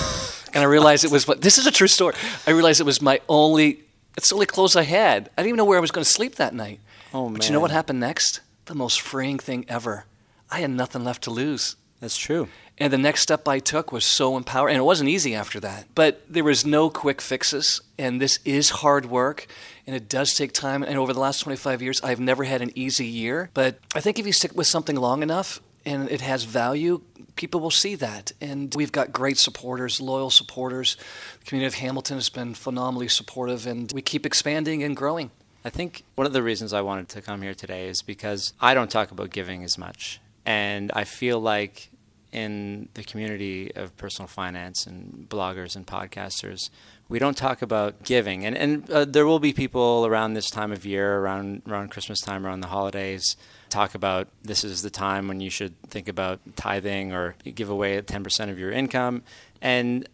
I 0.54 0.64
realized 0.64 1.04
it 1.04 1.10
was, 1.10 1.26
this 1.26 1.58
is 1.58 1.66
a 1.66 1.70
true 1.70 1.88
story. 1.88 2.14
I 2.46 2.52
realized 2.52 2.80
it 2.80 2.84
was 2.84 3.02
my 3.02 3.20
only, 3.28 3.80
it's 4.16 4.30
the 4.30 4.34
only 4.34 4.46
clothes 4.46 4.76
I 4.76 4.82
had. 4.82 5.28
I 5.36 5.42
didn't 5.42 5.48
even 5.48 5.56
know 5.58 5.66
where 5.66 5.76
I 5.76 5.82
was 5.82 5.90
going 5.90 6.04
to 6.04 6.10
sleep 6.10 6.36
that 6.36 6.54
night. 6.54 6.80
Oh, 7.12 7.28
man. 7.28 7.34
But 7.34 7.46
you 7.46 7.52
know 7.52 7.60
what 7.60 7.70
happened 7.70 8.00
next? 8.00 8.40
The 8.64 8.74
most 8.74 9.00
freeing 9.02 9.38
thing 9.38 9.66
ever. 9.68 10.06
I 10.50 10.60
had 10.60 10.70
nothing 10.70 11.04
left 11.04 11.24
to 11.24 11.30
lose. 11.30 11.76
That's 12.00 12.16
true. 12.16 12.48
And 12.78 12.92
the 12.92 12.98
next 12.98 13.20
step 13.20 13.46
I 13.46 13.58
took 13.58 13.92
was 13.92 14.04
so 14.04 14.36
empowering. 14.36 14.74
And 14.74 14.80
it 14.80 14.84
wasn't 14.84 15.10
easy 15.10 15.34
after 15.34 15.60
that. 15.60 15.86
But 15.94 16.22
there 16.28 16.44
was 16.44 16.64
no 16.64 16.88
quick 16.88 17.20
fixes. 17.20 17.82
And 17.98 18.20
this 18.20 18.38
is 18.44 18.70
hard 18.70 19.06
work. 19.06 19.46
And 19.86 19.94
it 19.94 20.08
does 20.08 20.34
take 20.34 20.52
time. 20.52 20.82
And 20.82 20.96
over 20.96 21.12
the 21.12 21.20
last 21.20 21.40
25 21.40 21.82
years, 21.82 22.00
I've 22.02 22.20
never 22.20 22.44
had 22.44 22.62
an 22.62 22.70
easy 22.74 23.06
year. 23.06 23.50
But 23.54 23.78
I 23.94 24.00
think 24.00 24.18
if 24.18 24.26
you 24.26 24.32
stick 24.32 24.54
with 24.54 24.66
something 24.66 24.96
long 24.96 25.22
enough 25.22 25.60
and 25.84 26.10
it 26.10 26.22
has 26.22 26.44
value, 26.44 27.02
people 27.36 27.60
will 27.60 27.70
see 27.70 27.94
that. 27.96 28.32
And 28.40 28.74
we've 28.74 28.92
got 28.92 29.12
great 29.12 29.36
supporters, 29.36 30.00
loyal 30.00 30.30
supporters. 30.30 30.96
The 31.40 31.46
community 31.46 31.66
of 31.66 31.74
Hamilton 31.74 32.16
has 32.16 32.30
been 32.30 32.54
phenomenally 32.54 33.08
supportive. 33.08 33.66
And 33.66 33.92
we 33.92 34.00
keep 34.00 34.24
expanding 34.24 34.82
and 34.82 34.96
growing. 34.96 35.30
I 35.64 35.70
think 35.70 36.04
one 36.14 36.26
of 36.26 36.32
the 36.32 36.42
reasons 36.42 36.72
I 36.72 36.82
wanted 36.82 37.08
to 37.10 37.22
come 37.22 37.42
here 37.42 37.54
today 37.54 37.88
is 37.88 38.02
because 38.02 38.52
I 38.60 38.74
don't 38.74 38.90
talk 38.90 39.10
about 39.10 39.30
giving 39.30 39.64
as 39.64 39.78
much. 39.78 40.20
And 40.44 40.92
I 40.94 41.04
feel 41.04 41.40
like 41.40 41.90
in 42.32 42.88
the 42.94 43.04
community 43.04 43.74
of 43.74 43.96
personal 43.96 44.26
finance 44.26 44.86
and 44.86 45.26
bloggers 45.28 45.76
and 45.76 45.86
podcasters, 45.86 46.68
we 47.08 47.18
don't 47.18 47.37
talk 47.37 47.62
about 47.62 48.02
giving. 48.02 48.44
And, 48.44 48.56
and 48.56 48.90
uh, 48.90 49.04
there 49.04 49.26
will 49.26 49.38
be 49.38 49.52
people 49.52 50.06
around 50.06 50.34
this 50.34 50.50
time 50.50 50.73
of 50.73 50.87
year, 50.87 51.18
around, 51.18 51.62
around 51.68 51.90
Christmas 51.90 52.20
time, 52.20 52.46
around 52.46 52.61
the 52.61 52.68
holidays, 52.68 53.37
talk 53.68 53.94
about 53.94 54.28
this 54.42 54.64
is 54.64 54.82
the 54.82 54.90
time 54.90 55.28
when 55.28 55.40
you 55.40 55.50
should 55.50 55.80
think 55.82 56.08
about 56.08 56.40
tithing 56.56 57.12
or 57.12 57.37
give 57.54 57.68
away 57.68 58.00
10% 58.00 58.50
of 58.50 58.58
your 58.58 58.70
income. 58.70 59.23
And 59.61 60.08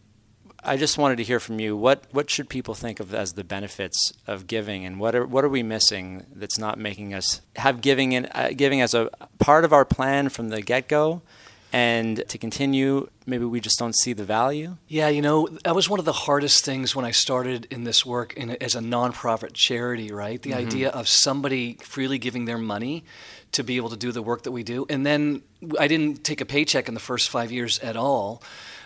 I 0.63 0.77
just 0.77 0.97
wanted 0.97 1.15
to 1.17 1.23
hear 1.23 1.39
from 1.39 1.59
you. 1.59 1.75
What 1.75 2.05
what 2.11 2.29
should 2.29 2.47
people 2.47 2.75
think 2.75 2.99
of 2.99 3.15
as 3.15 3.33
the 3.33 3.43
benefits 3.43 4.13
of 4.27 4.45
giving, 4.45 4.85
and 4.85 4.99
what 4.99 5.15
are 5.15 5.25
what 5.25 5.43
are 5.43 5.49
we 5.49 5.63
missing 5.63 6.25
that's 6.35 6.59
not 6.59 6.77
making 6.77 7.15
us 7.15 7.41
have 7.55 7.81
giving 7.81 8.11
in 8.11 8.27
uh, 8.27 8.51
giving 8.55 8.79
as 8.79 8.93
a 8.93 9.09
part 9.39 9.65
of 9.65 9.73
our 9.73 9.85
plan 9.85 10.29
from 10.29 10.49
the 10.49 10.61
get 10.61 10.87
go, 10.87 11.23
and 11.71 12.23
to 12.27 12.37
continue? 12.37 13.09
Maybe 13.25 13.45
we 13.45 13.59
just 13.59 13.79
don't 13.79 13.95
see 13.95 14.13
the 14.13 14.23
value. 14.23 14.77
Yeah, 14.87 15.09
you 15.09 15.21
know, 15.21 15.47
that 15.63 15.75
was 15.75 15.89
one 15.89 15.99
of 15.99 16.05
the 16.05 16.13
hardest 16.13 16.65
things 16.65 16.95
when 16.95 17.05
I 17.05 17.11
started 17.11 17.67
in 17.69 17.83
this 17.83 18.05
work 18.05 18.33
in, 18.33 18.51
as 18.61 18.75
a 18.75 18.79
nonprofit 18.79 19.53
charity. 19.53 20.11
Right, 20.11 20.41
the 20.41 20.51
mm-hmm. 20.51 20.67
idea 20.67 20.89
of 20.89 21.07
somebody 21.07 21.77
freely 21.81 22.17
giving 22.17 22.45
their 22.45 22.57
money 22.57 23.03
to 23.53 23.63
be 23.63 23.77
able 23.77 23.89
to 23.89 23.97
do 23.97 24.11
the 24.11 24.21
work 24.21 24.43
that 24.43 24.51
we 24.51 24.63
do, 24.63 24.85
and 24.89 25.05
then 25.05 25.41
I 25.79 25.87
didn't 25.87 26.23
take 26.23 26.41
a 26.41 26.45
paycheck 26.45 26.87
in 26.87 26.93
the 26.93 26.99
first 26.99 27.29
five 27.29 27.51
years 27.51 27.79
at 27.79 27.95
all. 27.95 28.41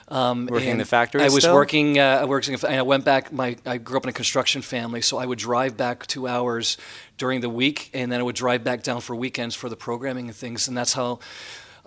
Um, 0.07 0.45
working 0.45 0.69
in 0.69 0.77
the 0.77 0.85
factory. 0.85 1.23
I 1.23 1.29
was 1.29 1.43
still? 1.43 1.55
working. 1.55 1.97
Uh, 1.97 2.19
I 2.21 2.25
worked. 2.25 2.63
I 2.63 2.81
went 2.83 3.05
back. 3.05 3.33
My 3.33 3.57
I 3.65 3.77
grew 3.77 3.97
up 3.97 4.03
in 4.03 4.09
a 4.09 4.13
construction 4.13 4.61
family, 4.61 5.01
so 5.01 5.17
I 5.17 5.25
would 5.25 5.39
drive 5.39 5.77
back 5.77 6.05
two 6.05 6.27
hours 6.27 6.77
during 7.17 7.41
the 7.41 7.49
week, 7.49 7.89
and 7.91 8.11
then 8.11 8.19
I 8.19 8.23
would 8.23 8.35
drive 8.35 8.63
back 8.63 8.83
down 8.83 9.01
for 9.01 9.15
weekends 9.15 9.55
for 9.55 9.67
the 9.67 9.75
programming 9.75 10.27
and 10.27 10.35
things, 10.35 10.67
and 10.67 10.77
that's 10.77 10.93
how. 10.93 11.19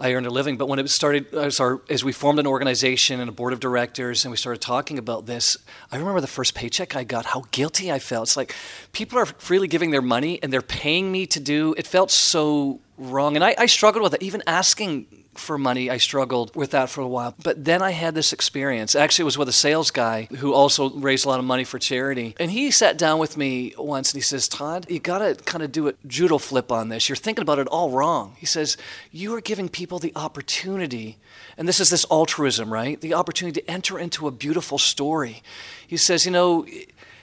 I 0.00 0.12
earned 0.12 0.26
a 0.26 0.30
living, 0.30 0.56
but 0.56 0.68
when 0.68 0.78
it 0.78 0.88
started, 0.90 1.26
uh, 1.34 1.40
as, 1.40 1.58
our, 1.58 1.80
as 1.90 2.04
we 2.04 2.12
formed 2.12 2.38
an 2.38 2.46
organization 2.46 3.18
and 3.20 3.28
a 3.28 3.32
board 3.32 3.52
of 3.52 3.58
directors, 3.58 4.24
and 4.24 4.30
we 4.30 4.36
started 4.36 4.60
talking 4.60 4.96
about 4.96 5.26
this, 5.26 5.56
I 5.90 5.96
remember 5.96 6.20
the 6.20 6.28
first 6.28 6.54
paycheck 6.54 6.94
I 6.94 7.02
got. 7.02 7.26
How 7.26 7.44
guilty 7.50 7.90
I 7.90 7.98
felt. 7.98 8.28
It's 8.28 8.36
like 8.36 8.54
people 8.92 9.18
are 9.18 9.26
freely 9.26 9.66
giving 9.66 9.90
their 9.90 10.02
money, 10.02 10.38
and 10.42 10.52
they're 10.52 10.62
paying 10.62 11.10
me 11.10 11.26
to 11.26 11.40
do. 11.40 11.74
It 11.76 11.86
felt 11.86 12.12
so 12.12 12.80
wrong, 12.98 13.36
and 13.36 13.44
I, 13.44 13.54
I 13.56 13.66
struggled 13.66 14.02
with 14.02 14.14
it. 14.14 14.22
Even 14.22 14.42
asking 14.46 15.06
for 15.38 15.56
money. 15.56 15.88
I 15.88 15.96
struggled 15.96 16.54
with 16.54 16.72
that 16.72 16.90
for 16.90 17.00
a 17.00 17.08
while. 17.08 17.34
But 17.42 17.64
then 17.64 17.80
I 17.80 17.92
had 17.92 18.14
this 18.14 18.32
experience. 18.32 18.94
Actually, 18.94 19.22
it 19.22 19.26
was 19.26 19.38
with 19.38 19.48
a 19.48 19.52
sales 19.52 19.90
guy 19.90 20.28
who 20.38 20.52
also 20.52 20.90
raised 20.90 21.24
a 21.24 21.28
lot 21.28 21.38
of 21.38 21.44
money 21.44 21.64
for 21.64 21.78
charity. 21.78 22.34
And 22.38 22.50
he 22.50 22.70
sat 22.70 22.98
down 22.98 23.18
with 23.18 23.36
me 23.36 23.74
once 23.78 24.12
and 24.12 24.18
he 24.18 24.22
says, 24.22 24.48
Todd, 24.48 24.86
you 24.90 24.98
got 24.98 25.18
to 25.18 25.34
kind 25.44 25.62
of 25.62 25.72
do 25.72 25.88
a 25.88 25.94
judo 26.06 26.38
flip 26.38 26.70
on 26.70 26.88
this. 26.88 27.08
You're 27.08 27.16
thinking 27.16 27.42
about 27.42 27.58
it 27.58 27.68
all 27.68 27.90
wrong. 27.90 28.34
He 28.38 28.46
says, 28.46 28.76
You 29.10 29.34
are 29.34 29.40
giving 29.40 29.68
people 29.68 29.98
the 29.98 30.12
opportunity, 30.16 31.18
and 31.56 31.68
this 31.68 31.80
is 31.80 31.90
this 31.90 32.04
altruism, 32.10 32.72
right? 32.72 33.00
The 33.00 33.14
opportunity 33.14 33.60
to 33.60 33.70
enter 33.70 33.98
into 33.98 34.26
a 34.26 34.30
beautiful 34.30 34.78
story. 34.78 35.42
He 35.86 35.96
says, 35.96 36.26
You 36.26 36.32
know, 36.32 36.66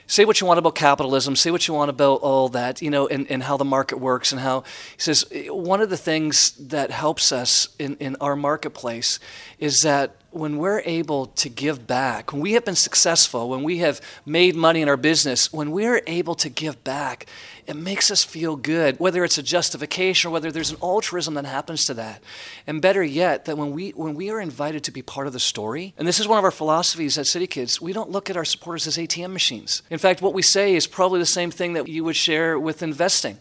say 0.06 0.24
what 0.24 0.40
you 0.40 0.46
want 0.46 0.58
about 0.58 0.74
capitalism, 0.74 1.36
say 1.36 1.50
what 1.50 1.66
you 1.66 1.74
want 1.74 1.90
about 1.90 2.20
all 2.20 2.48
that, 2.50 2.80
you 2.82 2.90
know, 2.90 3.06
and, 3.08 3.30
and 3.30 3.42
how 3.42 3.56
the 3.56 3.64
market 3.64 3.98
works 3.98 4.32
and 4.32 4.40
how 4.40 4.62
he 4.96 5.00
says 5.00 5.24
one 5.48 5.80
of 5.80 5.90
the 5.90 5.96
things 5.96 6.52
that 6.52 6.90
helps 6.90 7.32
us 7.32 7.68
in, 7.78 7.96
in 7.96 8.16
our 8.20 8.36
marketplace 8.36 9.18
is 9.58 9.82
that 9.82 10.16
when 10.36 10.58
we're 10.58 10.82
able 10.84 11.26
to 11.26 11.48
give 11.48 11.86
back, 11.86 12.32
when 12.32 12.40
we 12.40 12.52
have 12.52 12.64
been 12.64 12.76
successful, 12.76 13.48
when 13.48 13.62
we 13.62 13.78
have 13.78 14.00
made 14.24 14.54
money 14.54 14.82
in 14.82 14.88
our 14.88 14.96
business, 14.96 15.52
when 15.52 15.70
we're 15.70 16.02
able 16.06 16.34
to 16.36 16.48
give 16.48 16.82
back, 16.84 17.26
it 17.66 17.74
makes 17.74 18.10
us 18.10 18.22
feel 18.22 18.54
good, 18.54 19.00
whether 19.00 19.24
it's 19.24 19.38
a 19.38 19.42
justification 19.42 20.28
or 20.28 20.32
whether 20.32 20.52
there's 20.52 20.70
an 20.70 20.78
altruism 20.82 21.34
that 21.34 21.44
happens 21.44 21.84
to 21.86 21.94
that. 21.94 22.22
And 22.66 22.80
better 22.80 23.02
yet, 23.02 23.46
that 23.46 23.58
when 23.58 23.72
we 23.72 23.90
when 23.90 24.14
we 24.14 24.30
are 24.30 24.40
invited 24.40 24.84
to 24.84 24.90
be 24.92 25.02
part 25.02 25.26
of 25.26 25.32
the 25.32 25.40
story, 25.40 25.94
and 25.98 26.06
this 26.06 26.20
is 26.20 26.28
one 26.28 26.38
of 26.38 26.44
our 26.44 26.50
philosophies 26.50 27.18
at 27.18 27.26
CityKidz, 27.26 27.80
we 27.80 27.92
don't 27.92 28.10
look 28.10 28.30
at 28.30 28.36
our 28.36 28.44
supporters 28.44 28.86
as 28.86 28.96
ATM 28.96 29.32
machines. 29.32 29.82
In 29.90 29.98
fact, 29.98 30.22
what 30.22 30.34
we 30.34 30.42
say 30.42 30.74
is 30.74 30.86
probably 30.86 31.18
the 31.18 31.26
same 31.26 31.50
thing 31.50 31.72
that 31.72 31.88
you 31.88 32.04
would 32.04 32.16
share 32.16 32.58
with 32.58 32.82
investing. 32.82 33.38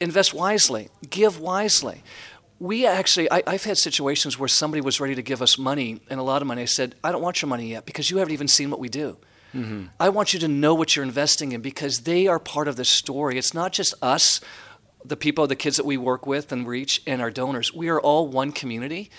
Invest 0.00 0.34
wisely, 0.34 0.88
give 1.08 1.40
wisely 1.40 2.02
we 2.58 2.86
actually, 2.86 3.30
I, 3.30 3.42
have 3.46 3.64
had 3.64 3.78
situations 3.78 4.38
where 4.38 4.48
somebody 4.48 4.80
was 4.80 5.00
ready 5.00 5.14
to 5.14 5.22
give 5.22 5.42
us 5.42 5.58
money 5.58 6.00
and 6.08 6.20
a 6.20 6.22
lot 6.22 6.40
of 6.40 6.48
money. 6.48 6.62
I 6.62 6.66
said, 6.66 6.94
I 7.02 7.12
don't 7.12 7.22
want 7.22 7.42
your 7.42 7.48
money 7.48 7.70
yet 7.70 7.84
because 7.84 8.10
you 8.10 8.18
haven't 8.18 8.32
even 8.32 8.48
seen 8.48 8.70
what 8.70 8.80
we 8.80 8.88
do. 8.88 9.16
Mm-hmm. 9.54 9.86
I 10.00 10.08
want 10.08 10.34
you 10.34 10.40
to 10.40 10.48
know 10.48 10.74
what 10.74 10.96
you're 10.96 11.04
investing 11.04 11.52
in 11.52 11.60
because 11.60 12.00
they 12.00 12.26
are 12.26 12.38
part 12.38 12.68
of 12.68 12.76
the 12.76 12.84
story. 12.84 13.38
It's 13.38 13.54
not 13.54 13.72
just 13.72 13.94
us, 14.02 14.40
the 15.04 15.16
people, 15.16 15.46
the 15.46 15.56
kids 15.56 15.76
that 15.76 15.86
we 15.86 15.96
work 15.96 16.26
with 16.26 16.50
and 16.50 16.66
reach, 16.66 17.02
and 17.06 17.20
our 17.20 17.30
donors. 17.30 17.72
We 17.72 17.88
are 17.88 18.00
all 18.00 18.26
one 18.26 18.52
community. 18.52 19.10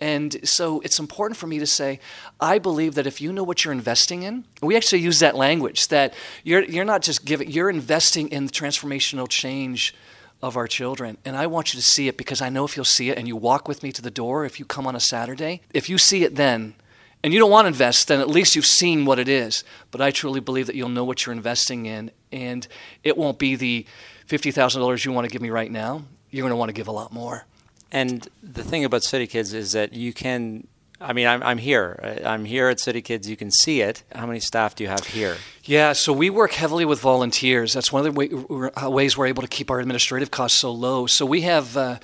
And 0.00 0.46
so 0.46 0.80
it's 0.80 0.98
important 0.98 1.36
for 1.36 1.46
me 1.46 1.58
to 1.60 1.66
say, 1.66 2.00
I 2.40 2.58
believe 2.58 2.94
that 2.96 3.06
if 3.06 3.20
you 3.20 3.32
know 3.32 3.44
what 3.44 3.64
you're 3.64 3.72
investing 3.72 4.24
in, 4.24 4.44
we 4.60 4.76
actually 4.76 5.00
use 5.00 5.20
that 5.20 5.36
language 5.36 5.88
that 5.88 6.14
you're, 6.42 6.64
you're 6.64 6.84
not 6.84 7.02
just 7.02 7.24
giving, 7.24 7.50
you're 7.50 7.70
investing 7.70 8.28
in 8.28 8.48
transformational 8.48 9.28
change 9.28 9.94
of 10.44 10.56
our 10.58 10.68
children. 10.68 11.16
And 11.24 11.36
I 11.36 11.46
want 11.46 11.72
you 11.72 11.80
to 11.80 11.86
see 11.86 12.06
it 12.06 12.18
because 12.18 12.42
I 12.42 12.50
know 12.50 12.64
if 12.64 12.76
you'll 12.76 12.84
see 12.84 13.08
it 13.08 13.16
and 13.16 13.26
you 13.26 13.34
walk 13.34 13.66
with 13.66 13.82
me 13.82 13.90
to 13.92 14.02
the 14.02 14.10
door, 14.10 14.44
if 14.44 14.60
you 14.60 14.66
come 14.66 14.86
on 14.86 14.94
a 14.94 15.00
Saturday, 15.00 15.62
if 15.72 15.88
you 15.88 15.96
see 15.96 16.22
it 16.22 16.36
then, 16.36 16.74
and 17.22 17.32
you 17.32 17.38
don't 17.38 17.50
want 17.50 17.64
to 17.64 17.68
invest, 17.68 18.08
then 18.08 18.20
at 18.20 18.28
least 18.28 18.54
you've 18.54 18.66
seen 18.66 19.06
what 19.06 19.18
it 19.18 19.28
is. 19.28 19.64
But 19.90 20.02
I 20.02 20.10
truly 20.10 20.40
believe 20.40 20.66
that 20.66 20.76
you'll 20.76 20.90
know 20.90 21.04
what 21.04 21.24
you're 21.24 21.32
investing 21.32 21.86
in, 21.86 22.10
and 22.30 22.68
it 23.02 23.16
won't 23.16 23.38
be 23.38 23.56
the 23.56 23.86
$50,000 24.28 25.04
you 25.04 25.12
want 25.12 25.24
to 25.24 25.32
give 25.32 25.40
me 25.40 25.48
right 25.48 25.70
now. 25.70 26.04
You're 26.30 26.42
going 26.42 26.50
to 26.50 26.56
want 26.56 26.68
to 26.68 26.74
give 26.74 26.88
a 26.88 26.92
lot 26.92 27.10
more. 27.10 27.46
And 27.90 28.28
the 28.42 28.62
thing 28.62 28.84
about 28.84 29.00
CityKidz 29.02 29.54
is 29.54 29.72
that 29.72 29.94
you 29.94 30.12
can 30.12 30.66
I 31.00 31.12
mean, 31.12 31.26
I'm, 31.26 31.42
I'm 31.42 31.58
here. 31.58 32.20
I'm 32.24 32.44
here 32.44 32.68
at 32.68 32.78
CityKidz. 32.78 33.26
You 33.26 33.36
can 33.36 33.50
see 33.50 33.80
it. 33.80 34.02
How 34.14 34.26
many 34.26 34.40
staff 34.40 34.74
do 34.74 34.84
you 34.84 34.88
have 34.88 35.06
here? 35.06 35.36
Yeah, 35.64 35.92
so 35.92 36.12
we 36.12 36.30
work 36.30 36.52
heavily 36.52 36.84
with 36.84 37.00
volunteers. 37.00 37.72
That's 37.72 37.92
one 37.92 38.06
of 38.06 38.14
the 38.14 38.18
way, 38.18 38.88
ways 38.88 39.16
we're 39.16 39.26
able 39.26 39.42
to 39.42 39.48
keep 39.48 39.70
our 39.70 39.80
administrative 39.80 40.30
costs 40.30 40.58
so 40.58 40.70
low. 40.72 41.06
So 41.06 41.26
we 41.26 41.42
have. 41.42 41.76
Uh, 41.76 41.98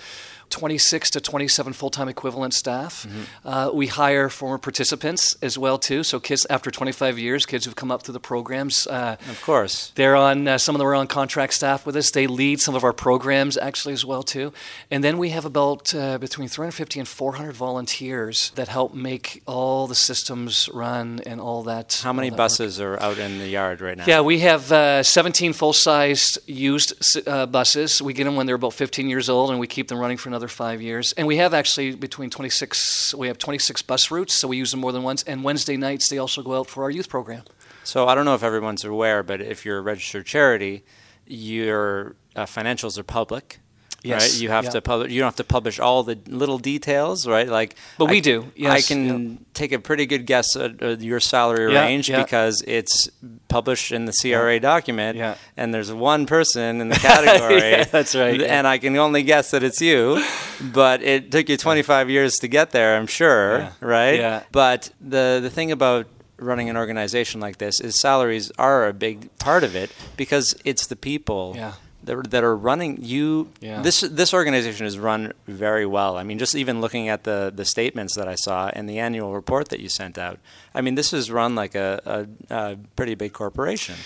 26 0.50 1.10
to 1.10 1.20
27 1.20 1.72
full-time 1.72 2.08
equivalent 2.08 2.54
staff. 2.54 3.06
Mm-hmm. 3.06 3.48
Uh, 3.48 3.70
we 3.72 3.86
hire 3.86 4.28
former 4.28 4.58
participants 4.58 5.36
as 5.42 5.56
well 5.56 5.78
too. 5.78 6.02
So 6.02 6.20
kids 6.20 6.46
after 6.50 6.70
25 6.70 7.18
years, 7.18 7.46
kids 7.46 7.64
who've 7.64 7.76
come 7.76 7.90
up 7.90 8.02
through 8.02 8.14
the 8.14 8.20
programs. 8.20 8.86
Uh, 8.86 9.16
of 9.28 9.40
course, 9.42 9.92
they're 9.94 10.16
on. 10.16 10.46
Uh, 10.46 10.58
some 10.58 10.74
of 10.74 10.78
them 10.78 10.88
are 10.88 10.94
on 10.94 11.06
contract 11.06 11.54
staff 11.54 11.86
with 11.86 11.96
us. 11.96 12.10
They 12.10 12.26
lead 12.26 12.60
some 12.60 12.74
of 12.74 12.84
our 12.84 12.92
programs 12.92 13.56
actually 13.56 13.94
as 13.94 14.04
well 14.04 14.22
too. 14.22 14.52
And 14.90 15.02
then 15.02 15.18
we 15.18 15.30
have 15.30 15.44
about 15.44 15.94
uh, 15.94 16.18
between 16.18 16.48
350 16.48 17.00
and 17.00 17.08
400 17.08 17.54
volunteers 17.54 18.50
that 18.56 18.68
help 18.68 18.94
make 18.94 19.42
all 19.46 19.86
the 19.86 19.94
systems 19.94 20.68
run 20.72 21.20
and 21.26 21.40
all 21.40 21.62
that. 21.64 22.00
How 22.02 22.12
many 22.12 22.30
that 22.30 22.36
buses 22.36 22.80
work. 22.80 23.00
are 23.00 23.02
out 23.02 23.18
in 23.18 23.38
the 23.38 23.48
yard 23.48 23.80
right 23.80 23.96
now? 23.96 24.04
Yeah, 24.06 24.20
we 24.20 24.40
have 24.40 24.70
uh, 24.72 25.02
17 25.02 25.52
full-sized 25.52 26.38
used 26.46 27.18
uh, 27.26 27.46
buses. 27.46 28.02
We 28.02 28.12
get 28.12 28.24
them 28.24 28.36
when 28.36 28.46
they're 28.46 28.56
about 28.56 28.74
15 28.74 29.08
years 29.08 29.28
old, 29.28 29.50
and 29.50 29.60
we 29.60 29.66
keep 29.66 29.88
them 29.88 29.98
running 29.98 30.16
for 30.16 30.28
another 30.28 30.39
another 30.40 30.48
five 30.48 30.80
years. 30.80 31.12
And 31.18 31.26
we 31.26 31.36
have 31.36 31.52
actually 31.52 31.94
between 31.94 32.30
26, 32.30 33.14
we 33.14 33.28
have 33.28 33.36
26 33.36 33.82
bus 33.82 34.10
routes, 34.10 34.32
so 34.32 34.48
we 34.48 34.56
use 34.56 34.70
them 34.70 34.80
more 34.80 34.90
than 34.90 35.02
once. 35.02 35.22
And 35.24 35.44
Wednesday 35.44 35.76
nights, 35.76 36.08
they 36.08 36.16
also 36.16 36.42
go 36.42 36.58
out 36.58 36.66
for 36.66 36.82
our 36.82 36.90
youth 36.90 37.10
program. 37.10 37.42
So 37.84 38.08
I 38.08 38.14
don't 38.14 38.24
know 38.24 38.34
if 38.34 38.42
everyone's 38.42 38.82
aware, 38.82 39.22
but 39.22 39.42
if 39.42 39.66
you're 39.66 39.78
a 39.78 39.82
registered 39.82 40.24
charity, 40.24 40.82
your 41.26 42.16
uh, 42.34 42.46
financials 42.46 42.96
are 42.96 43.02
public. 43.02 43.60
Yes, 44.02 44.32
right? 44.32 44.42
You 44.42 44.48
have 44.48 44.64
yeah. 44.64 44.70
to 44.70 44.80
publish. 44.80 45.12
You 45.12 45.20
don't 45.20 45.26
have 45.26 45.36
to 45.36 45.44
publish 45.44 45.78
all 45.78 46.02
the 46.02 46.18
little 46.26 46.58
details, 46.58 47.26
right? 47.26 47.48
Like, 47.48 47.76
but 47.98 48.06
we 48.06 48.18
I, 48.18 48.20
do. 48.20 48.50
Yes. 48.56 48.72
I 48.72 48.80
can 48.94 49.44
take 49.52 49.72
a 49.72 49.78
pretty 49.78 50.06
good 50.06 50.26
guess 50.26 50.56
at 50.56 50.82
uh, 50.82 50.96
your 50.98 51.20
salary 51.20 51.72
yeah, 51.72 51.82
range 51.82 52.08
because 52.10 52.62
it's 52.66 53.10
published 53.48 53.92
in 53.92 54.06
the 54.06 54.12
CRA 54.12 54.58
document, 54.58 55.18
yeah. 55.18 55.36
and 55.56 55.74
there's 55.74 55.92
one 55.92 56.24
person 56.24 56.80
in 56.80 56.88
the 56.88 56.96
category. 57.10 57.84
that's 57.84 58.14
right. 58.14 58.40
And 58.40 58.66
I 58.66 58.78
can 58.78 58.96
only 58.96 59.22
guess 59.22 59.50
that 59.50 59.62
it's 59.62 59.82
you, 59.82 60.24
but 60.72 61.02
it 61.02 61.30
took 61.30 61.48
you 61.48 61.58
25 61.58 62.08
years 62.08 62.36
to 62.38 62.48
get 62.48 62.70
there. 62.70 62.96
I'm 62.96 63.06
sure, 63.06 63.70
right? 63.80 64.18
Yeah. 64.18 64.42
But 64.50 64.90
the 65.00 65.40
the 65.42 65.50
thing 65.50 65.72
about 65.72 66.06
running 66.38 66.70
an 66.70 66.76
organization 66.78 67.38
like 67.38 67.58
this 67.58 67.80
is 67.80 68.00
salaries 68.00 68.50
are 68.58 68.88
a 68.88 68.94
big 68.94 69.36
part 69.38 69.62
of 69.62 69.76
it 69.76 69.92
because 70.16 70.54
it's 70.64 70.86
the 70.86 70.96
people. 70.96 71.52
Yeah 71.54 71.74
that 72.04 72.16
are, 72.16 72.22
that 72.22 72.44
are 72.44 72.56
running 72.56 72.98
you 73.02 73.50
yeah. 73.60 73.82
this 73.82 74.00
this 74.00 74.32
organization 74.34 74.86
is 74.86 74.98
run 74.98 75.32
very 75.46 75.86
well 75.86 76.16
i 76.16 76.22
mean 76.22 76.38
just 76.38 76.54
even 76.54 76.80
looking 76.80 77.08
at 77.08 77.24
the 77.24 77.52
the 77.54 77.64
statements 77.64 78.14
that 78.16 78.28
i 78.28 78.34
saw 78.34 78.70
and 78.74 78.88
the 78.88 78.98
annual 78.98 79.34
report 79.34 79.68
that 79.68 79.80
you 79.80 79.88
sent 79.88 80.18
out 80.18 80.38
i 80.74 80.80
mean 80.80 80.94
this 80.94 81.12
is 81.12 81.30
run 81.30 81.54
like 81.54 81.74
a, 81.74 82.28
a, 82.50 82.54
a 82.54 82.76
pretty 82.96 83.14
big 83.14 83.32
corporation 83.32 83.96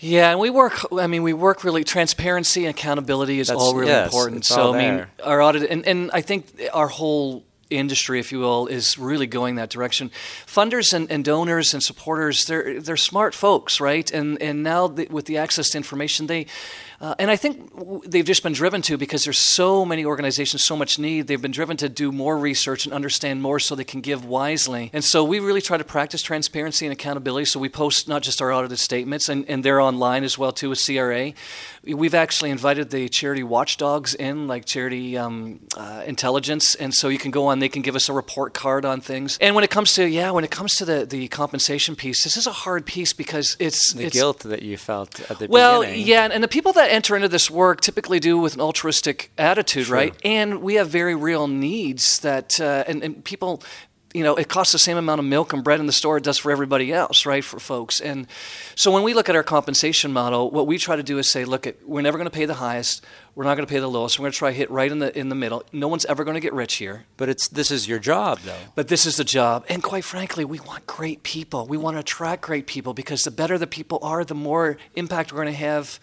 yeah, 0.00 0.30
and 0.30 0.38
we 0.38 0.48
work. 0.48 0.86
I 0.92 1.08
mean, 1.08 1.24
we 1.24 1.32
work 1.32 1.64
really. 1.64 1.82
Transparency 1.82 2.66
and 2.66 2.70
accountability 2.70 3.40
is 3.40 3.48
That's, 3.48 3.60
all 3.60 3.74
really 3.74 3.90
yes, 3.90 4.06
important. 4.06 4.44
so 4.44 4.72
I 4.72 4.78
mean, 4.78 5.06
our 5.24 5.42
audit, 5.42 5.68
and, 5.68 5.84
and 5.86 6.10
I 6.12 6.20
think 6.20 6.46
our 6.72 6.86
whole 6.86 7.42
industry, 7.70 8.20
if 8.20 8.32
you 8.32 8.38
will, 8.38 8.66
is 8.66 8.96
really 8.96 9.26
going 9.26 9.56
that 9.56 9.70
direction. 9.70 10.10
Funders 10.46 10.92
and, 10.92 11.10
and 11.10 11.24
donors 11.24 11.74
and 11.74 11.82
supporters, 11.82 12.44
they're 12.44 12.80
they're 12.80 12.96
smart 12.96 13.34
folks, 13.34 13.80
right? 13.80 14.10
And 14.10 14.40
and 14.40 14.62
now 14.62 14.86
the, 14.86 15.08
with 15.10 15.26
the 15.26 15.36
access 15.36 15.70
to 15.70 15.78
information, 15.78 16.26
they 16.28 16.46
uh, 17.00 17.14
and 17.18 17.30
I 17.30 17.36
think 17.36 17.70
they've 18.04 18.24
just 18.24 18.42
been 18.42 18.52
driven 18.52 18.82
to 18.82 18.96
because 18.96 19.22
there's 19.24 19.38
so 19.38 19.84
many 19.84 20.04
organizations, 20.04 20.64
so 20.64 20.76
much 20.76 20.98
need. 20.98 21.28
They've 21.28 21.40
been 21.40 21.52
driven 21.52 21.76
to 21.76 21.88
do 21.88 22.10
more 22.10 22.36
research 22.36 22.86
and 22.86 22.92
understand 22.92 23.40
more 23.40 23.60
so 23.60 23.76
they 23.76 23.84
can 23.84 24.00
give 24.00 24.24
wisely. 24.24 24.90
And 24.92 25.04
so 25.04 25.22
we 25.22 25.38
really 25.38 25.60
try 25.60 25.76
to 25.76 25.84
practice 25.84 26.22
transparency 26.22 26.86
and 26.86 26.92
accountability. 26.92 27.44
So 27.44 27.60
we 27.60 27.68
post 27.68 28.08
not 28.08 28.22
just 28.22 28.42
our 28.42 28.52
audited 28.52 28.80
statements, 28.80 29.28
and, 29.28 29.48
and 29.48 29.64
they're 29.64 29.80
online 29.80 30.24
as 30.24 30.36
well 30.36 30.50
too 30.50 30.70
with 30.70 30.84
CRA. 30.84 31.34
We've 31.84 32.14
actually 32.14 32.50
invited 32.50 32.90
the 32.90 33.08
charity 33.08 33.44
watchdogs 33.44 34.14
in, 34.14 34.48
like 34.48 34.64
charity 34.64 35.16
um, 35.16 35.60
uh, 35.76 36.02
intelligence, 36.04 36.74
and 36.74 36.92
so 36.92 37.08
you 37.08 37.18
can 37.18 37.30
go 37.30 37.46
on. 37.46 37.60
They 37.60 37.68
can 37.68 37.82
give 37.82 37.94
us 37.94 38.08
a 38.08 38.12
report 38.12 38.54
card 38.54 38.84
on 38.84 39.00
things. 39.00 39.38
And 39.40 39.54
when 39.54 39.62
it 39.62 39.70
comes 39.70 39.94
to 39.94 40.04
yeah, 40.04 40.32
when 40.32 40.42
it 40.42 40.50
comes 40.50 40.74
to 40.76 40.84
the 40.84 41.06
the 41.06 41.28
compensation 41.28 41.94
piece, 41.94 42.24
this 42.24 42.36
is 42.36 42.46
a 42.46 42.52
hard 42.52 42.84
piece 42.84 43.12
because 43.12 43.56
it's 43.60 43.92
the 43.92 44.06
it's, 44.06 44.14
guilt 44.14 44.40
that 44.40 44.62
you 44.62 44.76
felt 44.76 45.20
at 45.30 45.38
the 45.38 45.46
well, 45.46 45.82
beginning. 45.82 46.06
yeah, 46.06 46.28
and 46.30 46.42
the 46.42 46.48
people 46.48 46.72
that 46.72 46.87
enter 46.88 47.16
into 47.16 47.28
this 47.28 47.50
work 47.50 47.80
typically 47.80 48.20
do 48.20 48.38
with 48.38 48.54
an 48.54 48.60
altruistic 48.60 49.30
attitude, 49.38 49.86
Sure. 49.86 49.96
right? 49.96 50.14
And 50.24 50.62
we 50.62 50.74
have 50.74 50.88
very 50.88 51.14
real 51.14 51.46
needs 51.48 52.20
that, 52.20 52.60
uh, 52.60 52.84
and, 52.86 53.02
and 53.02 53.24
people, 53.24 53.62
you 54.14 54.24
know, 54.24 54.36
it 54.36 54.48
costs 54.48 54.72
the 54.72 54.78
same 54.78 54.96
amount 54.96 55.18
of 55.18 55.26
milk 55.26 55.52
and 55.52 55.62
bread 55.62 55.80
in 55.80 55.86
the 55.86 55.92
store 55.92 56.16
it 56.16 56.24
does 56.24 56.38
for 56.38 56.50
everybody 56.50 56.92
else, 56.92 57.26
right? 57.26 57.44
For 57.44 57.60
folks, 57.60 58.00
and 58.00 58.26
so 58.74 58.90
when 58.90 59.02
we 59.02 59.12
look 59.12 59.28
at 59.28 59.36
our 59.36 59.42
compensation 59.42 60.12
model, 60.12 60.50
what 60.50 60.66
we 60.66 60.78
try 60.78 60.96
to 60.96 61.02
do 61.02 61.18
is 61.18 61.28
say, 61.28 61.44
look, 61.44 61.66
at, 61.66 61.76
we're 61.86 62.00
never 62.00 62.16
going 62.16 62.28
to 62.30 62.34
pay 62.34 62.46
the 62.46 62.54
highest, 62.54 63.04
we're 63.34 63.44
not 63.44 63.56
going 63.56 63.66
to 63.66 63.72
pay 63.72 63.80
the 63.80 63.88
lowest, 63.88 64.18
we're 64.18 64.24
going 64.24 64.32
to 64.32 64.38
try 64.38 64.50
to 64.50 64.56
hit 64.56 64.70
right 64.70 64.90
in 64.90 64.98
the 64.98 65.16
in 65.16 65.28
the 65.28 65.34
middle. 65.34 65.62
No 65.72 65.88
one's 65.88 66.06
ever 66.06 66.24
going 66.24 66.34
to 66.34 66.40
get 66.40 66.54
rich 66.54 66.76
here. 66.76 67.04
But 67.18 67.28
it's 67.28 67.48
this 67.48 67.70
is 67.70 67.86
your 67.86 67.98
job, 67.98 68.38
though. 68.40 68.56
But 68.74 68.88
this 68.88 69.04
is 69.04 69.16
the 69.16 69.24
job. 69.24 69.64
And 69.68 69.82
quite 69.82 70.04
frankly, 70.04 70.44
we 70.44 70.58
want 70.58 70.86
great 70.86 71.22
people. 71.22 71.66
We 71.66 71.76
want 71.76 71.96
to 71.96 72.00
attract 72.00 72.42
great 72.42 72.66
people 72.66 72.94
because 72.94 73.22
the 73.24 73.30
better 73.30 73.58
the 73.58 73.66
people 73.66 73.98
are, 74.02 74.24
the 74.24 74.34
more 74.34 74.78
impact 74.94 75.32
we're 75.32 75.42
going 75.42 75.54
to 75.54 75.60
have 75.60 76.00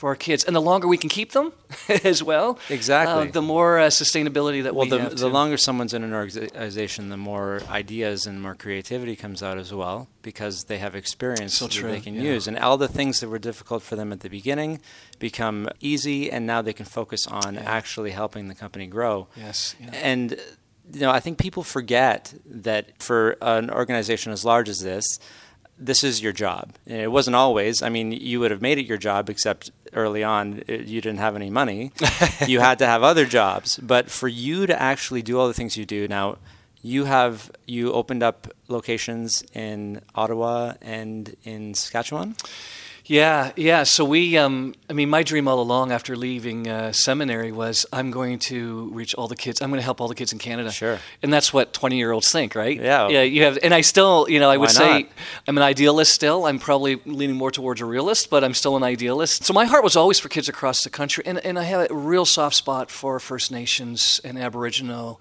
for 0.00 0.08
our 0.08 0.16
kids. 0.16 0.44
And 0.44 0.56
the 0.56 0.60
longer 0.62 0.88
we 0.88 0.96
can 0.96 1.10
keep 1.10 1.32
them 1.32 1.52
as 2.04 2.22
well, 2.22 2.58
Exactly. 2.70 3.28
uh, 3.28 3.32
the 3.32 3.42
more 3.42 3.78
uh, 3.78 3.88
sustainability 3.88 4.62
that 4.62 4.74
Well, 4.74 4.86
we 4.86 4.90
the, 4.90 4.98
have. 5.00 5.10
the 5.10 5.28
too. 5.28 5.38
longer 5.38 5.58
someone's 5.58 5.92
in 5.92 6.02
an 6.02 6.14
organization, 6.14 7.10
the 7.10 7.18
more 7.18 7.60
ideas 7.68 8.26
and 8.26 8.40
more 8.40 8.54
creativity 8.54 9.14
comes 9.14 9.42
out 9.42 9.58
as 9.58 9.74
well 9.74 10.08
because 10.22 10.64
they 10.64 10.78
have 10.78 10.94
experience 10.94 11.54
So 11.58 11.66
that 11.66 11.82
they 11.82 12.00
can 12.00 12.14
yeah. 12.14 12.32
use. 12.32 12.48
And 12.48 12.58
all 12.58 12.78
the 12.78 12.88
things 12.88 13.20
that 13.20 13.28
were 13.28 13.38
difficult 13.38 13.82
for 13.82 13.94
them 13.94 14.10
at 14.10 14.20
the 14.20 14.30
beginning 14.30 14.80
become 15.18 15.68
easy, 15.80 16.30
and 16.32 16.46
now 16.46 16.62
they 16.62 16.72
can 16.72 16.86
focus 16.86 17.26
on 17.26 17.54
Yeah. 17.54 17.60
actually 17.78 18.12
helping 18.12 18.48
the 18.48 18.54
company 18.54 18.86
grow. 18.86 19.28
Yes. 19.36 19.74
Yeah. 19.78 19.90
And 19.92 20.30
you 20.92 21.00
know, 21.00 21.10
I 21.10 21.20
think 21.20 21.38
people 21.38 21.62
forget 21.62 22.34
that 22.46 23.00
for 23.02 23.36
an 23.42 23.70
organization 23.70 24.32
as 24.32 24.44
large 24.44 24.68
as 24.68 24.80
this, 24.80 25.04
this 25.78 26.02
is 26.04 26.20
your 26.20 26.32
job. 26.32 26.74
And 26.86 27.00
it 27.00 27.10
wasn't 27.12 27.36
always. 27.36 27.80
I 27.80 27.88
mean, 27.88 28.12
you 28.12 28.40
would 28.40 28.50
have 28.50 28.60
made 28.60 28.76
it 28.78 28.86
your 28.86 28.98
job, 28.98 29.30
except 29.30 29.70
early 29.92 30.22
on 30.22 30.62
it, 30.66 30.86
you 30.86 31.00
didn't 31.00 31.18
have 31.18 31.36
any 31.36 31.50
money. 31.50 31.92
you 32.46 32.60
had 32.60 32.78
to 32.78 32.86
have 32.86 33.02
other 33.02 33.26
jobs. 33.26 33.78
But 33.78 34.10
for 34.10 34.28
you 34.28 34.66
to 34.66 34.80
actually 34.80 35.22
do 35.22 35.38
all 35.38 35.48
the 35.48 35.54
things 35.54 35.76
you 35.76 35.86
do 35.86 36.08
now, 36.08 36.38
you 36.82 37.04
have 37.04 37.50
you 37.66 37.92
opened 37.92 38.22
up 38.22 38.48
locations 38.68 39.44
in 39.52 40.00
Ottawa 40.14 40.74
and 40.80 41.36
in 41.44 41.74
Saskatchewan. 41.74 42.36
Yeah, 43.10 43.50
yeah. 43.56 43.82
So 43.82 44.04
we, 44.04 44.38
um, 44.38 44.72
I 44.88 44.92
mean, 44.92 45.10
my 45.10 45.24
dream 45.24 45.48
all 45.48 45.58
along 45.58 45.90
after 45.90 46.14
leaving 46.14 46.68
uh, 46.68 46.92
seminary 46.92 47.50
was 47.50 47.84
I'm 47.92 48.12
going 48.12 48.38
to 48.50 48.88
reach 48.92 49.16
all 49.16 49.26
the 49.26 49.34
kids. 49.34 49.60
I'm 49.60 49.68
going 49.70 49.80
to 49.80 49.84
help 49.84 50.00
all 50.00 50.06
the 50.06 50.14
kids 50.14 50.32
in 50.32 50.38
Canada. 50.38 50.70
Sure. 50.70 51.00
And 51.20 51.32
that's 51.32 51.52
what 51.52 51.72
20 51.72 51.98
year 51.98 52.12
olds 52.12 52.30
think, 52.30 52.54
right? 52.54 52.80
Yeah. 52.80 53.08
Yeah. 53.08 53.22
You 53.22 53.42
have, 53.42 53.58
and 53.64 53.74
I 53.74 53.80
still, 53.80 54.26
you 54.28 54.38
know, 54.38 54.48
I 54.48 54.56
would 54.56 54.70
say 54.70 55.02
not? 55.02 55.10
I'm 55.48 55.56
an 55.56 55.64
idealist 55.64 56.12
still. 56.12 56.46
I'm 56.46 56.60
probably 56.60 57.00
leaning 57.04 57.34
more 57.34 57.50
towards 57.50 57.80
a 57.80 57.84
realist, 57.84 58.30
but 58.30 58.44
I'm 58.44 58.54
still 58.54 58.76
an 58.76 58.84
idealist. 58.84 59.42
So 59.42 59.52
my 59.52 59.64
heart 59.64 59.82
was 59.82 59.96
always 59.96 60.20
for 60.20 60.28
kids 60.28 60.48
across 60.48 60.84
the 60.84 60.90
country, 60.90 61.24
and 61.26 61.44
and 61.44 61.58
I 61.58 61.64
have 61.64 61.90
a 61.90 61.94
real 61.94 62.24
soft 62.24 62.54
spot 62.54 62.92
for 62.92 63.18
First 63.18 63.50
Nations 63.50 64.20
and 64.22 64.38
Aboriginal. 64.38 65.20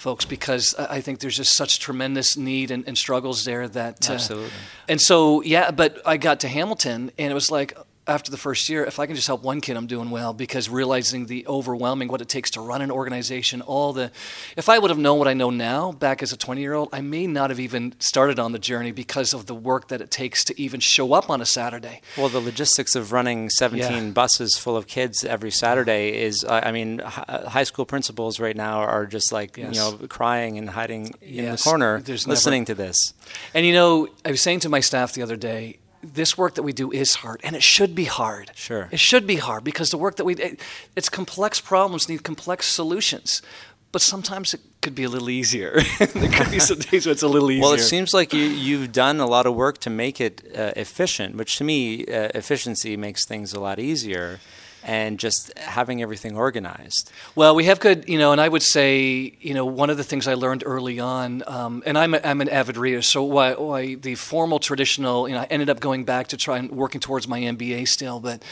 Folks, 0.00 0.24
because 0.24 0.74
I 0.76 1.02
think 1.02 1.20
there's 1.20 1.36
just 1.36 1.54
such 1.54 1.78
tremendous 1.78 2.34
need 2.34 2.70
and, 2.70 2.88
and 2.88 2.96
struggles 2.96 3.44
there 3.44 3.68
that 3.68 4.08
uh, 4.08 4.14
Absolutely. 4.14 4.48
and 4.88 4.98
so, 4.98 5.42
yeah, 5.42 5.70
but 5.70 6.00
I 6.06 6.16
got 6.16 6.40
to 6.40 6.48
Hamilton, 6.48 7.10
and 7.18 7.30
it 7.30 7.34
was 7.34 7.50
like 7.50 7.76
after 8.10 8.30
the 8.30 8.36
first 8.36 8.68
year, 8.68 8.84
if 8.84 8.98
I 8.98 9.06
can 9.06 9.14
just 9.14 9.28
help 9.28 9.42
one 9.44 9.60
kid, 9.60 9.76
I'm 9.76 9.86
doing 9.86 10.10
well 10.10 10.32
because 10.34 10.68
realizing 10.68 11.26
the 11.26 11.46
overwhelming 11.46 12.08
what 12.08 12.20
it 12.20 12.28
takes 12.28 12.50
to 12.52 12.60
run 12.60 12.82
an 12.82 12.90
organization, 12.90 13.62
all 13.62 13.92
the. 13.92 14.10
If 14.56 14.68
I 14.68 14.78
would 14.80 14.90
have 14.90 14.98
known 14.98 15.18
what 15.20 15.28
I 15.28 15.32
know 15.34 15.50
now 15.50 15.92
back 15.92 16.20
as 16.22 16.32
a 16.32 16.36
20 16.36 16.60
year 16.60 16.74
old, 16.74 16.88
I 16.92 17.00
may 17.00 17.26
not 17.28 17.50
have 17.50 17.60
even 17.60 17.94
started 18.00 18.38
on 18.40 18.50
the 18.50 18.58
journey 18.58 18.90
because 18.90 19.32
of 19.32 19.46
the 19.46 19.54
work 19.54 19.88
that 19.88 20.00
it 20.00 20.10
takes 20.10 20.42
to 20.44 20.60
even 20.60 20.80
show 20.80 21.12
up 21.12 21.30
on 21.30 21.40
a 21.40 21.46
Saturday. 21.46 22.00
Well, 22.18 22.28
the 22.28 22.40
logistics 22.40 22.96
of 22.96 23.12
running 23.12 23.48
17 23.48 24.06
Yeah. 24.06 24.10
buses 24.10 24.56
full 24.58 24.76
of 24.76 24.88
kids 24.88 25.24
every 25.24 25.52
Saturday 25.52 26.20
is, 26.20 26.44
I 26.44 26.60
I 26.70 26.72
mean, 26.72 26.98
high 27.00 27.64
school 27.64 27.84
principals 27.86 28.38
right 28.40 28.56
now 28.56 28.80
are 28.80 29.06
just 29.06 29.30
like, 29.32 29.56
Yes. 29.56 29.74
you 29.74 29.80
know, 29.80 29.92
crying 30.08 30.58
and 30.58 30.70
hiding 30.70 31.14
in 31.22 31.50
the 31.50 31.56
corner 31.56 32.00
There's 32.00 32.26
never- 32.26 32.34
listening 32.34 32.64
to 32.66 32.74
this. 32.74 33.12
And 33.54 33.64
you 33.64 33.72
know, 33.72 34.08
I 34.24 34.30
was 34.32 34.40
saying 34.40 34.60
to 34.60 34.68
my 34.68 34.80
staff 34.80 35.12
the 35.14 35.22
other 35.22 35.36
day, 35.36 35.78
this 36.02 36.36
work 36.38 36.54
that 36.54 36.62
we 36.62 36.72
do 36.72 36.90
is 36.90 37.16
hard, 37.16 37.40
and 37.42 37.54
it 37.54 37.62
should 37.62 37.94
be 37.94 38.04
hard. 38.04 38.52
Sure. 38.54 38.88
It 38.90 39.00
should 39.00 39.26
be 39.26 39.36
hard 39.36 39.64
because 39.64 39.90
the 39.90 39.98
work 39.98 40.16
that 40.16 40.24
we 40.24 40.34
it, 40.36 40.60
it's 40.96 41.08
complex 41.08 41.60
problems 41.60 42.08
need 42.08 42.22
complex 42.22 42.66
solutions. 42.66 43.42
But 43.92 44.02
sometimes 44.02 44.54
it 44.54 44.60
could 44.82 44.94
be 44.94 45.02
a 45.02 45.08
little 45.08 45.30
easier. 45.30 45.80
there 45.98 46.30
could 46.30 46.50
be 46.50 46.60
some 46.60 46.78
days 46.90 47.06
where 47.06 47.12
it's 47.12 47.24
a 47.24 47.28
little 47.28 47.50
easier. 47.50 47.62
Well, 47.62 47.72
it 47.72 47.80
seems 47.80 48.14
like 48.14 48.32
you, 48.32 48.44
you've 48.44 48.92
done 48.92 49.18
a 49.18 49.26
lot 49.26 49.46
of 49.46 49.56
work 49.56 49.78
to 49.78 49.90
make 49.90 50.20
it 50.20 50.46
uh, 50.56 50.72
efficient, 50.76 51.34
which 51.34 51.56
to 51.56 51.64
me, 51.64 52.06
uh, 52.06 52.28
efficiency 52.34 52.96
makes 52.96 53.26
things 53.26 53.52
a 53.52 53.58
lot 53.58 53.80
easier. 53.80 54.38
And 54.82 55.18
just 55.18 55.56
having 55.58 56.00
everything 56.00 56.36
organized. 56.36 57.10
Well, 57.34 57.54
we 57.54 57.64
have 57.64 57.80
good, 57.80 58.08
you 58.08 58.18
know, 58.18 58.32
and 58.32 58.40
I 58.40 58.48
would 58.48 58.62
say, 58.62 59.34
you 59.40 59.52
know, 59.52 59.66
one 59.66 59.90
of 59.90 59.98
the 59.98 60.04
things 60.04 60.26
I 60.26 60.34
learned 60.34 60.62
early 60.64 60.98
on, 60.98 61.42
um, 61.46 61.82
and 61.84 61.98
I'm, 61.98 62.14
a, 62.14 62.20
I'm 62.24 62.40
an 62.40 62.48
avid 62.48 62.76
reader, 62.76 63.02
so 63.02 63.22
why, 63.22 63.52
why 63.54 63.94
the 63.96 64.14
formal 64.14 64.58
traditional, 64.58 65.28
you 65.28 65.34
know, 65.34 65.42
I 65.42 65.44
ended 65.44 65.68
up 65.68 65.80
going 65.80 66.04
back 66.04 66.28
to 66.28 66.36
try 66.36 66.58
and 66.58 66.70
working 66.70 67.00
towards 67.00 67.28
my 67.28 67.40
MBA 67.40 67.88
still, 67.88 68.20
but 68.20 68.42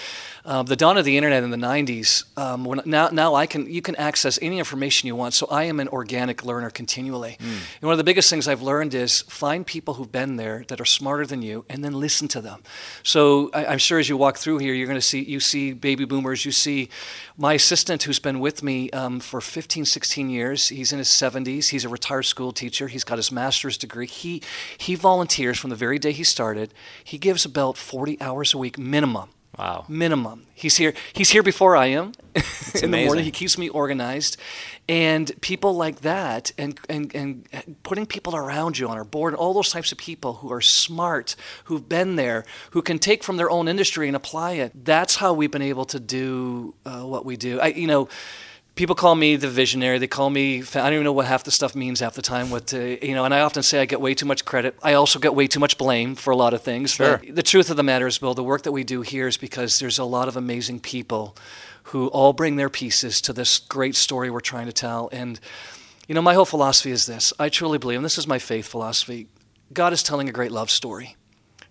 um, 0.44 0.66
the 0.66 0.76
dawn 0.76 0.96
of 0.96 1.04
the 1.04 1.16
internet 1.16 1.42
in 1.42 1.50
the 1.50 1.56
90s, 1.56 2.24
um, 2.38 2.64
when, 2.64 2.80
now, 2.84 3.08
now 3.08 3.34
I 3.34 3.46
can, 3.46 3.70
you 3.70 3.82
can 3.82 3.96
access 3.96 4.38
any 4.40 4.58
information 4.58 5.06
you 5.06 5.16
want, 5.16 5.34
so 5.34 5.46
I 5.50 5.64
am 5.64 5.80
an 5.80 5.88
organic 5.88 6.44
learner 6.44 6.70
continually. 6.70 7.36
And 7.40 7.82
one 7.82 7.92
of 7.92 7.98
the 7.98 8.04
biggest 8.04 8.30
things 8.30 8.48
I've 8.48 8.62
learned 8.62 8.94
is 8.94 9.22
find 9.22 9.66
people 9.66 9.94
who've 9.94 10.10
been 10.10 10.36
there 10.36 10.64
that 10.68 10.80
are 10.80 10.84
smarter 10.84 11.26
than 11.26 11.42
you, 11.42 11.64
and 11.68 11.84
then 11.84 11.92
listen 11.92 12.28
to 12.28 12.40
them. 12.40 12.62
So 13.02 13.50
I, 13.52 13.66
I'm 13.66 13.78
sure 13.78 13.98
as 13.98 14.08
you 14.08 14.16
walk 14.16 14.38
through 14.38 14.58
here, 14.58 14.74
you're 14.74 14.86
going 14.86 14.98
to 14.98 15.06
see, 15.06 15.22
you 15.22 15.40
see 15.40 15.72
baby 15.72 16.04
boomers, 16.18 16.44
you 16.44 16.50
see 16.50 16.88
my 17.37 17.54
assistant 17.54 18.02
who's 18.02 18.18
been 18.18 18.40
with 18.40 18.62
me 18.62 18.90
um, 18.90 19.20
for 19.20 19.40
15, 19.40 19.85
16 19.85 20.31
years. 20.31 20.68
He's 20.68 20.92
in 20.92 20.98
his 20.98 21.09
70s. 21.09 21.68
He's 21.68 21.85
a 21.85 21.88
retired 21.88 22.24
school 22.24 22.50
teacher. 22.50 22.88
He's 22.88 23.04
got 23.04 23.18
his 23.18 23.31
master's 23.31 23.78
degree. 23.78 24.09
He, 24.09 24.42
he 24.76 24.96
volunteers 24.96 25.59
from 25.59 25.70
the 25.70 25.76
very 25.76 25.98
day 25.98 26.11
he 26.11 26.24
started. 26.24 26.74
He 27.04 27.18
gives 27.18 27.44
about 27.44 27.76
40 27.76 28.20
hours 28.20 28.52
a 28.52 28.59
week 28.59 28.78
minimum. 28.78 29.31
Wow. 29.56 29.87
Minimum. 29.88 30.46
He's 30.54 30.76
here. 30.76 30.94
He's 31.12 31.30
here 31.30 31.42
before 31.42 31.76
I 31.76 31.87
am. 31.87 32.12
in 32.82 32.90
the 32.90 33.04
morning, 33.04 33.24
he 33.24 33.30
keeps 33.30 33.56
me 33.56 33.68
organized, 33.68 34.37
and 34.88 35.32
people 35.40 35.74
like 35.74 36.00
that, 36.00 36.52
and, 36.58 36.78
and 36.88 37.14
and 37.14 37.76
putting 37.82 38.06
people 38.06 38.37
around 38.37 38.78
you 38.78 38.88
on 38.88 38.96
our 38.96 39.04
board, 39.04 39.34
all 39.34 39.54
those 39.54 39.70
types 39.70 39.92
of 39.92 39.98
people 39.98 40.34
who 40.34 40.52
are 40.52 40.61
smart, 40.61 41.34
who've 41.64 41.88
been 41.88 42.16
there, 42.16 42.44
who 42.70 42.82
can 42.82 42.98
take 42.98 43.24
from 43.24 43.37
their 43.37 43.50
own 43.50 43.68
industry 43.68 44.06
and 44.06 44.16
apply 44.16 44.52
it. 44.52 44.84
That's 44.84 45.16
how 45.16 45.32
we've 45.32 45.50
been 45.50 45.62
able 45.62 45.84
to 45.87 46.00
do 46.00 46.74
uh, 46.84 47.02
what 47.02 47.24
we 47.24 47.37
do. 47.37 47.61
I, 47.61 47.68
you 47.68 47.87
know. 47.87 48.08
People 48.78 48.94
call 48.94 49.16
me 49.16 49.34
the 49.34 49.48
visionary. 49.48 49.98
They 49.98 50.06
call 50.06 50.30
me. 50.30 50.60
I 50.60 50.62
don't 50.62 50.92
even 50.92 51.02
know 51.02 51.12
what 51.12 51.26
half 51.26 51.42
the 51.42 51.50
stuff 51.50 51.74
means 51.74 51.98
half 51.98 52.14
the 52.14 52.22
time. 52.22 52.48
What 52.48 52.72
uh, 52.72 52.78
you 52.78 53.12
know, 53.12 53.24
and 53.24 53.34
I 53.34 53.40
often 53.40 53.64
say 53.64 53.80
I 53.80 53.86
get 53.86 54.00
way 54.00 54.14
too 54.14 54.24
much 54.24 54.44
credit. 54.44 54.78
I 54.84 54.92
also 54.92 55.18
get 55.18 55.34
way 55.34 55.48
too 55.48 55.58
much 55.58 55.76
blame 55.78 56.14
for 56.14 56.30
a 56.30 56.36
lot 56.36 56.54
of 56.54 56.62
things. 56.62 56.92
Sure. 56.92 57.18
But 57.18 57.34
the 57.34 57.42
truth 57.42 57.70
of 57.70 57.76
the 57.76 57.82
matter 57.82 58.06
is, 58.06 58.18
Bill, 58.18 58.34
the 58.34 58.44
work 58.44 58.62
that 58.62 58.70
we 58.70 58.84
do 58.84 59.02
here 59.02 59.26
is 59.26 59.36
because 59.36 59.80
there's 59.80 59.98
a 59.98 60.04
lot 60.04 60.28
of 60.28 60.36
amazing 60.36 60.78
people 60.78 61.36
who 61.90 62.06
all 62.10 62.32
bring 62.32 62.54
their 62.54 62.68
pieces 62.68 63.20
to 63.22 63.32
this 63.32 63.58
great 63.58 63.96
story 63.96 64.30
we're 64.30 64.38
trying 64.38 64.66
to 64.66 64.72
tell. 64.72 65.08
And 65.10 65.40
you 66.06 66.14
know, 66.14 66.22
my 66.22 66.34
whole 66.34 66.44
philosophy 66.44 66.92
is 66.92 67.06
this: 67.06 67.32
I 67.36 67.48
truly 67.48 67.78
believe, 67.78 67.98
and 67.98 68.04
this 68.04 68.16
is 68.16 68.28
my 68.28 68.38
faith 68.38 68.68
philosophy. 68.68 69.26
God 69.72 69.92
is 69.92 70.04
telling 70.04 70.28
a 70.28 70.32
great 70.32 70.52
love 70.52 70.70
story. 70.70 71.16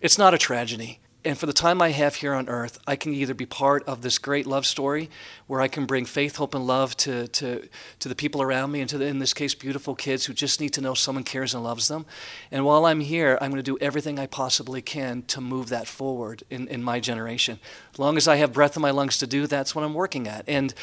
It's 0.01 0.17
not 0.17 0.33
a 0.33 0.37
tragedy. 0.37 0.99
And 1.27 1.37
for 1.37 1.45
the 1.45 1.51
time 1.51 1.81
I 1.81 1.89
have 1.89 2.15
here 2.15 2.33
on 2.33 2.47
earth, 2.47 2.79
I 2.87 2.95
can 2.95 3.13
either 3.13 3.33
be 3.33 3.45
part 3.45 3.83
of 3.83 4.01
this 4.01 4.17
great 4.17 4.47
love 4.47 4.65
story 4.65 5.09
where 5.45 5.59
I 5.59 5.67
can 5.67 5.85
bring 5.85 6.05
faith, 6.05 6.37
hope, 6.37 6.55
and 6.55 6.65
love 6.65 6.95
to, 6.97 7.27
to, 7.27 7.67
to 7.99 8.07
the 8.07 8.15
people 8.15 8.41
around 8.41 8.71
me, 8.71 8.79
and 8.79 8.89
to, 8.89 8.97
the, 8.97 9.07
in 9.07 9.19
this 9.19 9.33
case, 9.33 9.53
beautiful 9.53 9.93
kids 9.93 10.25
who 10.25 10.33
just 10.33 10.61
need 10.61 10.69
to 10.69 10.79
know 10.79 10.93
someone 10.93 11.25
cares 11.25 11.53
and 11.53 11.65
loves 11.65 11.89
them. 11.89 12.05
And 12.49 12.63
while 12.63 12.85
I'm 12.85 13.01
here, 13.01 13.37
I'm 13.41 13.51
going 13.51 13.61
to 13.61 13.71
do 13.71 13.77
everything 13.81 14.17
I 14.17 14.25
possibly 14.25 14.81
can 14.81 15.23
to 15.23 15.41
move 15.41 15.67
that 15.67 15.85
forward 15.85 16.43
in, 16.49 16.69
in 16.69 16.81
my 16.81 17.01
generation. 17.01 17.59
As 17.91 17.99
long 17.99 18.15
as 18.15 18.29
I 18.29 18.37
have 18.37 18.53
breath 18.53 18.77
in 18.77 18.81
my 18.81 18.91
lungs 18.91 19.17
to 19.17 19.27
do, 19.27 19.47
that's 19.47 19.75
what 19.75 19.83
I'm 19.83 19.93
working 19.93 20.29
at. 20.29 20.45
And 20.47 20.73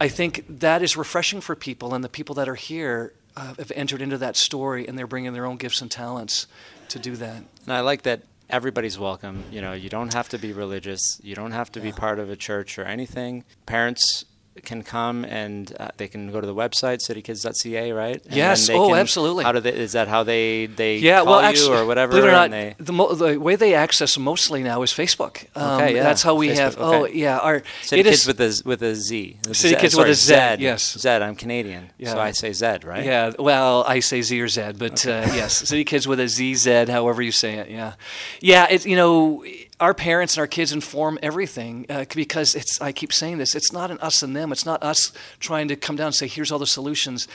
I 0.00 0.06
think 0.06 0.44
that 0.60 0.80
is 0.80 0.96
refreshing 0.96 1.40
for 1.40 1.56
people, 1.56 1.92
and 1.92 2.04
the 2.04 2.08
people 2.08 2.36
that 2.36 2.48
are 2.48 2.54
here 2.54 3.14
uh, 3.36 3.54
have 3.58 3.72
entered 3.74 4.00
into 4.00 4.18
that 4.18 4.36
story, 4.36 4.86
and 4.86 4.96
they're 4.96 5.08
bringing 5.08 5.32
their 5.32 5.44
own 5.44 5.56
gifts 5.56 5.82
and 5.82 5.90
talents 5.90 6.46
to 6.90 7.00
do 7.00 7.16
that. 7.16 7.42
And 7.64 7.72
I 7.72 7.80
like 7.80 8.02
that 8.02 8.22
everybody's 8.50 8.98
welcome. 8.98 9.44
You 9.50 9.60
know, 9.60 9.72
you 9.72 9.88
don't 9.88 10.14
have 10.14 10.28
to 10.30 10.38
be 10.38 10.52
religious. 10.52 11.20
You 11.22 11.34
don't 11.34 11.52
have 11.52 11.70
to 11.72 11.80
be 11.80 11.92
part 11.92 12.18
of 12.18 12.30
a 12.30 12.36
church 12.36 12.78
or 12.78 12.84
anything. 12.84 13.44
Parents 13.66 14.24
can 14.64 14.82
come 14.82 15.24
and 15.24 15.74
uh, 15.80 15.88
they 15.96 16.08
can 16.08 16.30
go 16.32 16.40
to 16.40 16.46
the 16.46 16.54
website 16.54 16.98
citykidz.ca, 17.06 17.92
right? 17.92 18.20
And 18.26 18.34
Yes. 18.36 18.66
they 18.66 18.74
Oh, 18.74 18.88
can- 18.88 18.98
absolutely. 18.98 19.44
How 19.44 19.52
do 19.52 19.60
they? 19.60 19.72
Is 19.74 19.92
that 19.92 20.08
how 20.08 20.22
they 20.22 20.66
they 20.66 20.98
Yeah, 20.98 21.18
call 21.18 21.26
well, 21.26 21.40
you 21.42 21.46
actually, 21.48 21.76
or 21.78 21.86
whatever? 21.86 22.10
believe 22.12 22.24
it 22.24 22.28
or 22.28 22.32
not, 22.32 22.50
they- 22.50 22.74
the, 22.78 22.92
mo- 22.92 23.14
the 23.14 23.38
way 23.40 23.56
they 23.56 23.74
access 23.74 24.16
mostly 24.18 24.62
now 24.62 24.82
is 24.82 24.92
Facebook. 24.92 25.44
Um, 25.56 25.78
Okay, 25.82 25.94
yeah, 25.96 26.02
That's 26.02 26.22
how 26.22 26.34
we 26.34 26.48
Facebook, 26.48 26.56
have. 26.56 26.76
Oh, 26.78 27.06
yeah. 27.06 27.38
Our 27.38 27.60
CityKidz 27.82 28.06
is- 28.06 28.26
with 28.26 28.40
a 28.40 28.62
with 28.64 28.82
a 28.82 28.94
Z. 28.94 29.38
CityKidz 29.46 29.90
sorry, 29.92 30.08
with 30.10 30.18
a 30.18 30.20
Z, 30.20 30.34
yes. 30.62 30.98
Zed. 30.98 31.22
I'm 31.22 31.34
Canadian, 31.36 31.90
so 32.04 32.18
I 32.18 32.32
say 32.32 32.52
Zed, 32.52 32.84
right? 32.84 33.04
Yeah, 33.04 33.32
well, 33.38 33.84
I 33.86 34.00
say 34.00 34.22
Z 34.22 34.40
or 34.40 34.48
Z, 34.48 34.72
but 34.78 35.04
uh, 35.06 35.24
yes, 35.34 35.62
CityKidz 35.62 36.06
with 36.06 36.20
a 36.20 36.28
Z 36.28 36.54
Z, 36.54 36.86
however 36.90 37.22
you 37.22 37.32
say 37.32 37.54
it. 37.54 37.70
Yeah, 37.70 37.92
yeah. 38.40 38.66
It's 38.70 38.84
you 38.86 38.96
know, 38.96 39.44
our 39.80 39.94
parents 39.94 40.34
and 40.34 40.40
our 40.40 40.46
kids 40.46 40.72
inform 40.72 41.18
everything 41.22 41.86
uh, 41.88 42.04
because 42.14 42.54
it's. 42.54 42.80
I 42.80 42.92
keep 42.92 43.12
saying 43.12 43.38
this. 43.38 43.54
It's 43.54 43.72
not 43.72 43.90
an 43.90 43.98
us 44.00 44.22
and 44.22 44.34
them. 44.34 44.52
It's 44.52 44.66
not 44.66 44.82
us 44.82 45.12
trying 45.38 45.68
to 45.68 45.76
come 45.76 45.96
down 45.96 46.06
and 46.06 46.14
say, 46.14 46.26
"Here's 46.26 46.50
all 46.50 46.58
the 46.58 46.66
solutions." 46.66 47.28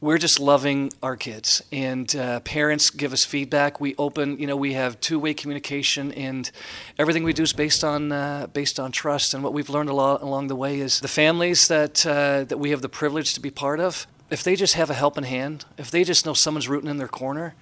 We're 0.00 0.18
just 0.18 0.38
loving 0.38 0.92
our 1.02 1.16
kids, 1.16 1.62
and 1.72 2.14
uh, 2.14 2.40
parents 2.40 2.90
give 2.90 3.12
us 3.12 3.24
feedback. 3.24 3.80
We 3.80 3.94
open, 3.96 4.38
you 4.38 4.46
know, 4.46 4.56
we 4.56 4.74
have 4.74 5.00
two-way 5.00 5.32
communication, 5.32 6.12
and 6.12 6.50
everything 6.98 7.22
we 7.22 7.32
do 7.32 7.44
is 7.44 7.52
based 7.52 7.84
on 7.84 8.12
uh, 8.12 8.48
based 8.52 8.78
on 8.80 8.92
trust. 8.92 9.32
And 9.32 9.42
what 9.42 9.52
we've 9.52 9.70
learned 9.70 9.88
a 9.88 9.94
lot 9.94 10.20
along 10.20 10.48
the 10.48 10.56
way 10.56 10.80
is 10.80 11.00
the 11.00 11.08
families 11.08 11.68
that 11.68 12.04
uh, 12.04 12.44
that 12.44 12.58
we 12.58 12.70
have 12.70 12.82
the 12.82 12.88
privilege 12.88 13.34
to 13.34 13.40
be 13.40 13.50
part 13.50 13.80
of 13.80 14.06
if 14.30 14.42
they 14.42 14.56
just 14.56 14.74
have 14.74 14.90
a 14.90 14.94
helping 14.94 15.24
hand, 15.24 15.64
if 15.78 15.90
they 15.90 16.02
just 16.02 16.26
know 16.26 16.34
someone's 16.34 16.68
rooting 16.68 16.90
in 16.90 16.96
their 16.96 17.08
corner, 17.08 17.54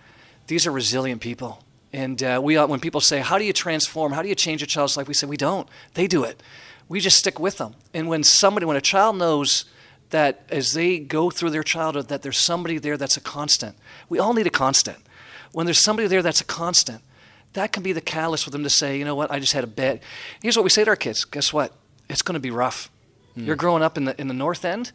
these 0.47 0.67
are 0.67 0.73
resilient 0.73 1.21
people. 1.21 1.63
And 1.93 2.23
uh, 2.23 2.41
we, 2.43 2.59
when 2.59 2.81
people 2.81 3.01
say, 3.01 3.21
"How 3.21 3.39
do 3.39 3.45
you 3.45 3.53
transform? 3.53 4.13
How 4.13 4.23
do 4.23 4.29
you 4.29 4.35
change 4.35 4.63
a 4.63 4.67
child's 4.67 4.97
life?" 4.97 5.09
We 5.09 5.15
say, 5.15 5.27
"We 5.27 5.37
don't. 5.37 5.69
They 5.95 6.07
do 6.07 6.25
it. 6.25 6.43
We 6.89 7.01
just 7.01 7.19
stick 7.19 7.39
with 7.39 7.59
them." 7.59 7.75
And 7.93 8.09
when 8.09 8.25
somebody, 8.25 8.65
when 8.67 8.77
a 8.77 8.81
child 8.81 9.17
knows 9.17 9.67
that 10.11 10.45
as 10.51 10.73
they 10.73 10.99
go 10.99 11.31
through 11.31 11.51
their 11.51 11.63
childhood, 11.63 12.09
that 12.09 12.23
there's 12.23 12.39
somebody 12.39 12.79
there 12.79 12.97
that's 12.97 13.17
a 13.17 13.21
constant. 13.21 13.77
We 14.09 14.19
all 14.19 14.33
need 14.33 14.47
a 14.47 14.51
constant. 14.51 14.99
When 15.53 15.67
there's 15.67 15.81
somebody 15.81 16.09
there 16.09 16.23
that's 16.23 16.41
a 16.41 16.45
constant, 16.45 17.03
that 17.53 17.73
can 17.73 17.83
be 17.83 17.93
the 17.93 18.01
catalyst 18.01 18.45
for 18.45 18.51
them 18.51 18.63
to 18.63 18.71
say, 18.71 18.99
"You 18.99 19.05
know 19.05 19.15
what? 19.15 19.31
I 19.31 19.39
just 19.39 19.53
had 19.53 19.65
a 19.65 19.69
bad." 19.69 20.01
Here's 20.41 20.57
what 20.57 20.65
we 20.65 20.71
say 20.71 20.85
to 20.85 20.91
our 20.91 20.97
kids: 20.97 21.25
Guess 21.25 21.53
what? 21.53 21.73
It's 22.09 22.23
going 22.23 22.35
to 22.35 22.41
be 22.41 22.51
rough. 22.51 22.91
You're 23.35 23.57
growing 23.57 23.83
up 23.83 23.97
in 23.97 24.05
the 24.05 24.21
in 24.21 24.29
the 24.29 24.35
North 24.35 24.65
End. 24.65 24.93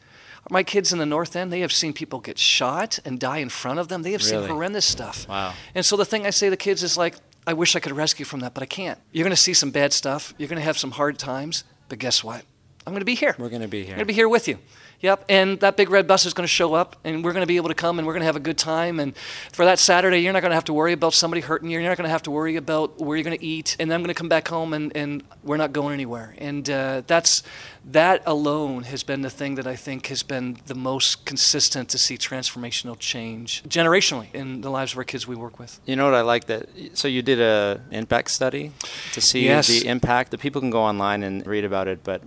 My 0.49 0.63
kids 0.63 0.93
in 0.93 0.99
the 0.99 1.05
North 1.05 1.35
End, 1.35 1.51
they 1.51 1.59
have 1.61 1.71
seen 1.73 1.93
people 1.93 2.19
get 2.19 2.37
shot 2.37 2.99
and 3.05 3.19
die 3.19 3.37
in 3.39 3.49
front 3.49 3.79
of 3.79 3.87
them. 3.89 4.03
They 4.03 4.13
have 4.13 4.21
Really? 4.21 4.43
seen 4.43 4.49
horrendous 4.49 4.85
stuff. 4.85 5.27
Wow. 5.27 5.53
And 5.75 5.85
so 5.85 5.97
the 5.97 6.05
thing 6.05 6.25
I 6.25 6.29
say 6.29 6.47
to 6.47 6.51
the 6.51 6.57
kids 6.57 6.83
is 6.83 6.97
like, 6.97 7.15
I 7.45 7.53
wish 7.53 7.75
I 7.75 7.79
could 7.79 7.91
rescue 7.95 8.25
from 8.25 8.39
that, 8.41 8.53
but 8.53 8.63
I 8.63 8.65
can't. 8.65 8.99
You're 9.11 9.23
going 9.23 9.35
to 9.35 9.41
see 9.41 9.53
some 9.53 9.71
bad 9.71 9.93
stuff. 9.93 10.33
You're 10.37 10.49
going 10.49 10.59
to 10.59 10.65
have 10.65 10.77
some 10.77 10.91
hard 10.91 11.17
times, 11.19 11.63
but 11.89 11.99
guess 11.99 12.23
what? 12.23 12.43
I'm 12.85 12.93
going 12.93 13.01
to 13.01 13.05
be 13.05 13.15
here. 13.15 13.35
We're 13.37 13.49
going 13.49 13.61
to 13.61 13.67
be 13.67 13.83
here. 13.83 13.93
I'm 13.93 13.97
going 13.97 14.07
to 14.07 14.13
be 14.13 14.13
here 14.13 14.29
with 14.29 14.47
you. 14.47 14.59
Yep, 14.99 15.25
and 15.29 15.59
that 15.59 15.77
big 15.77 15.91
red 15.91 16.07
bus 16.07 16.25
is 16.25 16.33
going 16.33 16.43
to 16.43 16.47
show 16.51 16.73
up, 16.73 16.95
and 17.03 17.23
we're 17.23 17.33
going 17.33 17.43
to 17.43 17.47
be 17.47 17.57
able 17.57 17.69
to 17.69 17.75
come, 17.75 17.99
and 17.99 18.07
we're 18.07 18.13
going 18.13 18.21
to 18.21 18.25
have 18.25 18.35
a 18.35 18.39
good 18.39 18.57
time. 18.57 18.99
And 18.99 19.15
for 19.51 19.63
that 19.63 19.77
Saturday, 19.77 20.19
you're 20.21 20.33
not 20.33 20.41
going 20.41 20.49
to 20.49 20.55
have 20.55 20.65
to 20.65 20.73
worry 20.73 20.91
about 20.91 21.13
somebody 21.13 21.41
hurting 21.41 21.69
you. 21.69 21.79
You're 21.79 21.87
not 21.87 21.97
going 21.97 22.07
to 22.07 22.11
have 22.11 22.23
to 22.23 22.31
worry 22.31 22.55
about 22.55 22.99
where 22.99 23.15
you're 23.15 23.23
going 23.23 23.37
to 23.37 23.45
eat. 23.45 23.75
And 23.79 23.91
then 23.91 23.95
I'm 23.95 24.01
going 24.01 24.07
to 24.13 24.17
come 24.17 24.27
back 24.27 24.47
home, 24.47 24.73
and, 24.73 24.95
and 24.97 25.23
we're 25.43 25.57
not 25.57 25.71
going 25.71 25.93
anywhere. 25.93 26.33
And 26.39 26.67
uh, 26.67 27.03
that's 27.05 27.43
that 27.85 28.23
alone 28.25 28.83
has 28.83 29.03
been 29.03 29.21
the 29.21 29.29
thing 29.29 29.53
that 29.55 29.67
I 29.67 29.75
think 29.75 30.07
has 30.07 30.23
been 30.23 30.57
the 30.65 30.75
most 30.75 31.25
consistent 31.25 31.89
to 31.89 31.99
see 31.99 32.17
transformational 32.17 32.97
change 32.97 33.63
generationally 33.65 34.33
in 34.33 34.61
the 34.61 34.71
lives 34.71 34.93
of 34.93 34.97
our 34.97 35.03
kids 35.03 35.27
we 35.27 35.35
work 35.35 35.59
with. 35.59 35.79
You 35.85 35.95
know 35.95 36.05
what 36.05 36.15
I 36.15 36.21
like 36.21 36.47
that? 36.47 36.67
So 36.93 37.07
you 37.07 37.21
did 37.21 37.39
a 37.39 37.81
impact 37.91 38.31
study 38.31 38.71
to 39.13 39.21
see 39.21 39.45
Yes. 39.45 39.67
the 39.67 39.87
impact. 39.87 40.31
The 40.31 40.37
people 40.39 40.59
can 40.59 40.71
go 40.71 40.81
online 40.81 41.21
and 41.21 41.45
read 41.45 41.63
about 41.65 41.87
it, 41.87 42.03
but 42.03 42.23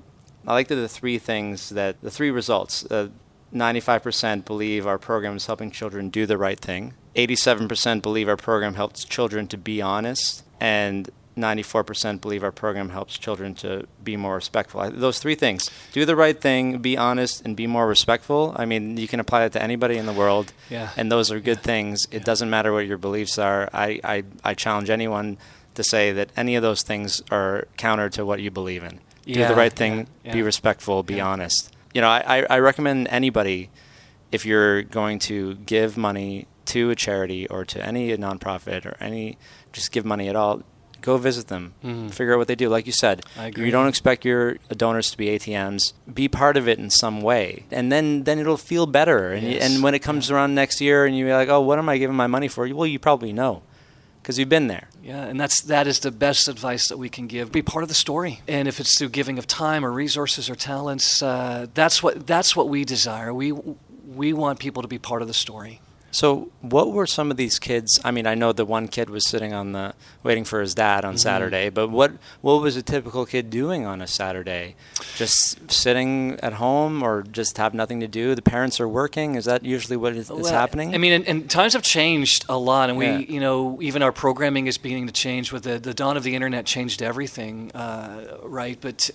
I 0.51 0.55
like 0.55 0.67
that 0.69 0.75
the 0.75 0.89
three 0.89 1.19
things 1.19 1.69
that 1.71 2.01
the 2.03 2.11
three 2.11 2.31
results. 2.33 2.85
Uh, 2.91 3.09
95% 3.55 4.45
believe 4.45 4.87
our 4.87 4.99
program 4.99 5.37
is 5.37 5.47
helping 5.47 5.71
children 5.71 6.09
do 6.09 6.27
the 6.27 6.37
right 6.39 6.59
thing. 6.59 6.95
87% 7.17 8.03
believe 8.03 8.29
our 8.29 8.37
program 8.37 8.75
helps 8.75 9.05
children 9.05 9.47
to 9.49 9.57
be 9.59 9.83
honest, 9.83 10.45
and 10.61 11.11
94% 11.37 12.21
believe 12.21 12.43
our 12.45 12.53
program 12.53 12.91
helps 12.91 13.17
children 13.19 13.55
to 13.55 13.87
be 14.05 14.17
more 14.17 14.35
respectful. 14.37 14.89
Those 14.91 15.19
three 15.21 15.35
things 15.35 15.71
do 15.93 16.05
the 16.05 16.17
right 16.17 16.41
thing, 16.41 16.79
be 16.79 16.97
honest, 16.97 17.43
and 17.45 17.57
be 17.57 17.67
more 17.67 17.87
respectful. 17.89 18.55
I 18.57 18.67
mean, 18.67 18.97
you 18.97 19.09
can 19.09 19.21
apply 19.21 19.41
that 19.41 19.53
to 19.53 19.63
anybody 19.63 19.97
in 19.97 20.07
the 20.07 20.13
world, 20.13 20.53
Yeah. 20.69 20.91
and 20.97 21.11
those 21.11 21.31
are 21.33 21.41
good 21.41 21.63
things. 21.63 22.07
It 22.11 22.25
doesn't 22.25 22.51
matter 22.51 22.73
what 22.73 22.87
your 22.87 22.99
beliefs 22.99 23.39
are. 23.39 23.69
I, 23.73 24.01
I, 24.05 24.25
I 24.45 24.55
challenge 24.55 24.91
anyone 24.91 25.39
to 25.75 25.83
say 25.85 26.13
that 26.13 26.31
any 26.37 26.57
of 26.57 26.63
those 26.63 26.83
things 26.83 27.23
are 27.31 27.67
counter 27.77 28.09
to 28.11 28.25
what 28.27 28.41
you 28.41 28.51
believe 28.51 28.83
in. 28.85 29.01
Do 29.35 29.41
Yeah, 29.41 29.49
the 29.49 29.55
right 29.55 29.73
thing, 29.73 30.07
yeah, 30.25 30.33
be 30.33 30.43
respectful, 30.43 31.03
be 31.03 31.17
Yeah. 31.17 31.27
honest. 31.29 31.71
You 31.95 32.01
know, 32.01 32.09
I, 32.09 32.47
I- 32.49 32.59
recommend 32.59 33.09
anybody 33.11 33.71
if 34.33 34.47
you're 34.47 34.83
going 34.83 35.19
to 35.19 35.55
give 35.67 35.97
money 35.97 36.47
to 36.67 36.91
a 36.91 36.95
charity 36.95 37.49
or 37.49 37.65
to 37.65 37.85
any 37.85 38.17
nonprofit 38.17 38.87
or 38.87 38.97
any 39.01 39.37
just 39.73 39.91
give 39.91 40.05
money 40.05 40.29
at 40.29 40.37
all, 40.37 40.63
go 41.01 41.17
visit 41.17 41.49
them. 41.49 41.75
Mhm. 41.85 42.13
Figure 42.13 42.35
out 42.35 42.39
what 42.39 42.47
they 42.47 42.55
do. 42.55 42.69
Like 42.69 42.87
you 42.87 42.93
said, 42.93 43.23
I 43.37 43.47
agree. 43.47 43.65
you 43.67 43.73
don't 43.73 43.89
expect 43.89 44.25
your 44.25 44.59
donors 44.77 45.11
to 45.11 45.17
be 45.19 45.29
ATMs. 45.31 45.95
Be 46.13 46.29
part 46.29 46.57
of 46.57 46.69
it 46.69 46.79
in 46.79 46.91
some 46.91 47.23
way, 47.23 47.65
and 47.73 47.91
then 47.91 48.23
then 48.25 48.39
it'll 48.39 48.57
feel 48.59 48.87
better. 48.87 49.33
And 49.33 49.43
you, 49.47 49.55
Yes. 49.55 49.63
and 49.75 49.83
when 49.83 49.95
it 49.95 50.01
comes 50.01 50.31
around 50.31 50.55
next 50.55 50.81
year, 50.81 51.07
and 51.07 51.17
you're 51.19 51.33
like, 51.35 51.49
oh, 51.49 51.61
what 51.61 51.79
am 51.81 51.89
I 51.89 51.99
giving 51.99 52.15
my 52.17 52.27
money 52.29 52.47
for? 52.49 52.69
Well, 52.69 52.87
you 52.87 52.99
probably 53.01 53.33
know, 53.33 53.63
because 54.23 54.39
you've 54.39 54.49
been 54.49 54.67
there. 54.67 54.89
Yeah, 55.03 55.25
and 55.25 55.41
that's 55.41 55.61
that 55.63 55.87
is 55.87 56.01
the 56.01 56.11
best 56.11 56.49
advice 56.49 56.89
that 56.89 56.99
we 56.99 57.09
can 57.09 57.27
give. 57.27 57.53
Be 57.53 57.63
part 57.63 57.83
of 57.83 57.89
the 57.89 57.95
story, 57.95 58.41
and 58.47 58.69
if 58.69 58.81
it's 58.81 58.99
through 58.99 59.11
giving 59.11 59.39
of 59.39 59.47
time 59.47 59.85
or 59.85 59.91
resources 59.91 60.51
or 60.51 60.55
talents, 60.55 61.23
uh, 61.23 61.67
that's 61.75 62.03
what 62.03 62.27
that's 62.27 62.55
what 62.55 62.69
we 62.69 62.85
desire. 62.85 63.33
We 63.33 63.53
we 63.53 64.33
want 64.33 64.59
people 64.59 64.83
to 64.83 64.89
be 64.89 64.99
part 64.99 65.23
of 65.23 65.29
the 65.29 65.35
story. 65.35 65.81
So, 66.13 66.51
what 66.61 66.91
were 66.93 67.07
some 67.07 67.31
of 67.31 67.37
these 67.37 67.59
kids? 67.61 68.01
I 68.05 68.11
mean, 68.11 68.27
I 68.27 68.35
know 68.35 68.53
the 68.53 68.65
one 68.65 68.89
kid 68.89 69.09
was 69.09 69.27
sitting 69.29 69.53
on 69.53 69.73
the 69.73 69.95
waiting 70.25 70.45
for 70.45 70.61
his 70.61 70.75
dad 70.75 71.05
on 71.05 71.17
Saturday, 71.17 71.69
but 71.71 71.89
what 71.89 72.13
what 72.41 72.61
was 72.61 72.77
a 72.77 72.83
typical 72.83 73.25
kid 73.27 73.49
doing 73.49 73.87
on 73.87 74.03
a 74.03 74.07
Saturday? 74.09 74.75
Just 75.17 75.71
sitting 75.71 76.39
at 76.43 76.55
home, 76.55 77.03
or 77.03 77.23
just 77.23 77.59
have 77.59 77.75
nothing 77.75 78.01
to 78.01 78.09
do? 78.09 78.35
The 78.35 78.43
parents 78.43 78.81
are 78.81 78.89
working. 78.89 79.37
Is 79.37 79.45
that 79.45 79.65
usually 79.65 79.97
what 79.97 80.15
is, 80.17 80.31
is 80.31 80.31
Well, 80.31 80.53
happening? 80.53 80.95
I 80.95 80.99
mean, 80.99 81.13
and, 81.13 81.29
and 81.29 81.49
times 81.51 81.75
have 81.75 81.83
changed 81.83 82.45
a 82.49 82.59
lot, 82.59 82.89
and 82.91 82.99
we, 82.99 83.07
Yeah. 83.07 83.19
you 83.19 83.41
know, 83.41 83.79
even 83.81 84.03
our 84.03 84.13
programming 84.13 84.67
is 84.67 84.79
beginning 84.79 85.07
to 85.07 85.13
change. 85.13 85.53
With 85.53 85.63
the, 85.63 85.79
the 85.79 85.95
dawn 85.95 86.17
of 86.17 86.25
the 86.25 86.35
internet, 86.35 86.67
changed 86.67 87.03
everything, 87.03 87.71
uh, 87.73 88.37
right? 88.43 88.79
But 88.81 89.11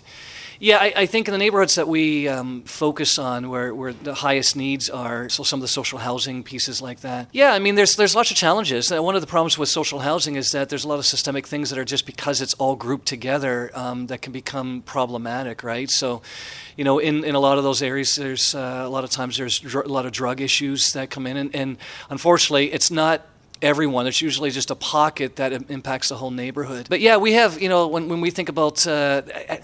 yeah, 0.59 0.77
I, 0.77 0.93
I 0.95 1.05
think 1.05 1.27
in 1.27 1.31
the 1.31 1.37
neighborhoods 1.37 1.75
that 1.75 1.87
we 1.87 2.27
um, 2.27 2.63
focus 2.63 3.19
on, 3.19 3.49
where, 3.49 3.73
where 3.73 3.93
the 3.93 4.13
highest 4.13 4.55
needs 4.55 4.89
are, 4.89 5.29
so 5.29 5.43
some 5.43 5.59
of 5.59 5.61
the 5.61 5.67
social 5.67 5.99
housing 5.99 6.43
pieces 6.43 6.81
like 6.81 7.01
that. 7.01 7.29
Yeah, 7.31 7.53
I 7.53 7.59
mean, 7.59 7.75
there's 7.75 7.95
there's 7.95 8.15
lots 8.15 8.31
of 8.31 8.37
challenges. 8.37 8.91
Uh, 8.91 9.01
one 9.01 9.15
of 9.15 9.21
the 9.21 9.27
problems 9.27 9.57
with 9.57 9.69
social 9.69 9.99
housing 9.99 10.35
is 10.35 10.51
that 10.51 10.69
there's 10.69 10.85
a 10.85 10.87
lot 10.87 10.99
of 10.99 11.05
systemic 11.05 11.47
things 11.47 11.69
that 11.69 11.79
are 11.79 11.85
just 11.85 12.05
because 12.05 12.41
it's 12.41 12.53
all 12.55 12.75
grouped 12.75 13.05
together 13.05 13.71
um, 13.73 14.07
that 14.07 14.21
can 14.21 14.31
become 14.31 14.81
problematic, 14.81 15.63
right? 15.63 15.89
So, 15.89 16.21
you 16.77 16.83
know, 16.83 16.99
in, 16.99 17.23
in 17.23 17.35
a 17.35 17.39
lot 17.39 17.57
of 17.57 17.63
those 17.63 17.81
areas, 17.81 18.15
there's 18.15 18.55
uh, 18.55 18.83
a 18.85 18.89
lot 18.89 19.03
of 19.03 19.09
times 19.09 19.37
there's 19.37 19.59
dr- 19.59 19.85
a 19.85 19.91
lot 19.91 20.05
of 20.05 20.11
drug 20.11 20.41
issues 20.41 20.93
that 20.93 21.09
come 21.09 21.27
in, 21.27 21.37
and, 21.37 21.55
and 21.55 21.77
unfortunately, 22.09 22.71
it's 22.71 22.91
not 22.91 23.21
everyone. 23.61 24.07
It's 24.07 24.21
usually 24.21 24.51
just 24.51 24.71
a 24.71 24.75
pocket 24.75 25.35
that 25.37 25.51
impacts 25.69 26.09
the 26.09 26.15
whole 26.15 26.31
neighborhood. 26.31 26.87
But 26.89 26.99
yeah, 26.99 27.17
we 27.17 27.33
have, 27.33 27.61
you 27.61 27.69
know, 27.69 27.87
when, 27.87 28.09
when 28.09 28.21
we 28.21 28.29
think 28.31 28.49
about, 28.49 28.85
uh, 28.87 29.21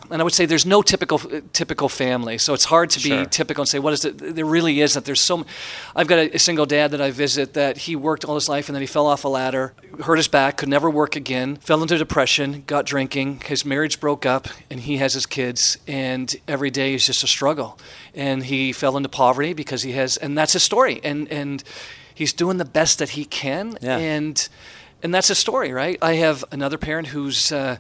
and 0.09 0.21
I 0.21 0.23
would 0.23 0.33
say 0.33 0.45
there's 0.45 0.65
no 0.65 0.81
typical 0.81 1.19
typical 1.53 1.89
family, 1.89 2.37
so 2.37 2.53
it's 2.53 2.65
hard 2.65 2.89
to 2.91 2.99
be 2.99 3.09
Sure. 3.09 3.25
typical 3.25 3.61
and 3.63 3.69
say 3.69 3.79
what 3.79 3.93
is 3.93 4.05
it. 4.05 4.35
There 4.35 4.45
really 4.45 4.81
isn't. 4.81 5.05
There's 5.05 5.21
so. 5.21 5.39
m- 5.39 5.45
I've 5.95 6.07
got 6.07 6.19
a, 6.19 6.35
a 6.35 6.39
single 6.39 6.65
dad 6.65 6.91
that 6.91 7.01
I 7.01 7.11
visit 7.11 7.53
that 7.53 7.77
he 7.79 7.95
worked 7.95 8.23
all 8.25 8.35
his 8.35 8.47
life 8.49 8.69
and 8.69 8.75
then 8.75 8.81
he 8.81 8.87
fell 8.87 9.05
off 9.07 9.23
a 9.25 9.27
ladder, 9.27 9.73
hurt 10.03 10.17
his 10.17 10.27
back, 10.27 10.57
could 10.57 10.69
never 10.69 10.89
work 10.89 11.15
again, 11.15 11.57
fell 11.57 11.81
into 11.81 11.97
depression, 11.97 12.63
got 12.67 12.85
drinking, 12.85 13.41
his 13.45 13.65
marriage 13.65 13.99
broke 13.99 14.25
up, 14.25 14.47
and 14.69 14.79
he 14.81 14.97
has 14.97 15.13
his 15.13 15.25
kids, 15.25 15.77
and 15.87 16.35
every 16.47 16.69
day 16.71 16.93
is 16.93 17.05
just 17.05 17.23
a 17.23 17.27
struggle. 17.27 17.77
And 18.13 18.43
he 18.45 18.71
fell 18.73 18.97
into 18.97 19.09
poverty 19.09 19.53
because 19.53 19.83
he 19.83 19.91
has, 19.93 20.17
and 20.17 20.37
that's 20.37 20.53
his 20.53 20.63
story. 20.63 20.99
And 21.03 21.27
and 21.31 21.63
he's 22.21 22.33
doing 22.33 22.57
the 22.57 22.65
best 22.79 22.99
that 22.99 23.09
he 23.09 23.25
can, 23.25 23.77
Yeah. 23.81 23.97
and 23.97 24.49
and 25.03 25.11
that's 25.15 25.31
a 25.31 25.35
story, 25.35 25.71
right? 25.73 25.97
I 26.01 26.13
have 26.25 26.45
another 26.51 26.77
parent 26.77 27.07
who's 27.07 27.51
uh, 27.51 27.77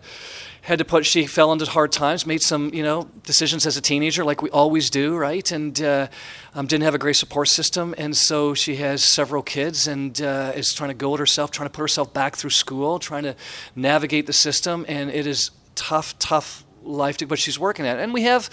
had 0.61 0.79
to 0.79 0.85
put. 0.85 1.05
She 1.05 1.27
fell 1.27 1.51
into 1.51 1.65
hard 1.65 1.91
times, 1.91 2.25
made 2.25 2.41
some 2.41 2.73
you 2.73 2.83
know 2.83 3.07
decisions 3.23 3.65
as 3.67 3.77
a 3.77 3.81
teenager, 3.81 4.23
like 4.25 4.41
we 4.41 4.49
always 4.49 4.89
do, 4.89 5.15
right? 5.15 5.51
And 5.51 5.79
uh, 5.81 6.07
um, 6.55 6.65
didn't 6.65 6.83
have 6.83 6.95
a 6.95 7.03
great 7.05 7.15
support 7.17 7.47
system, 7.47 7.93
and 7.97 8.17
so 8.17 8.55
she 8.55 8.75
has 8.77 9.03
several 9.03 9.43
kids, 9.43 9.87
and 9.87 10.19
uh, 10.21 10.53
is 10.55 10.73
trying 10.73 10.89
to 10.89 11.05
go 11.05 11.13
at 11.13 11.19
herself, 11.19 11.51
trying 11.51 11.69
to 11.69 11.75
put 11.77 11.81
herself 11.81 12.13
back 12.13 12.35
through 12.35 12.51
school, 12.63 12.99
trying 12.99 13.23
to 13.23 13.35
navigate 13.75 14.25
the 14.25 14.33
system, 14.33 14.85
and 14.87 15.11
it 15.11 15.27
is 15.27 15.51
tough, 15.75 16.17
tough 16.19 16.63
life 16.83 17.17
to, 17.17 17.27
but 17.27 17.37
she's 17.39 17.59
working 17.59 17.85
at 17.85 17.99
it. 17.99 18.03
And 18.03 18.13
we 18.13 18.23
have 18.23 18.49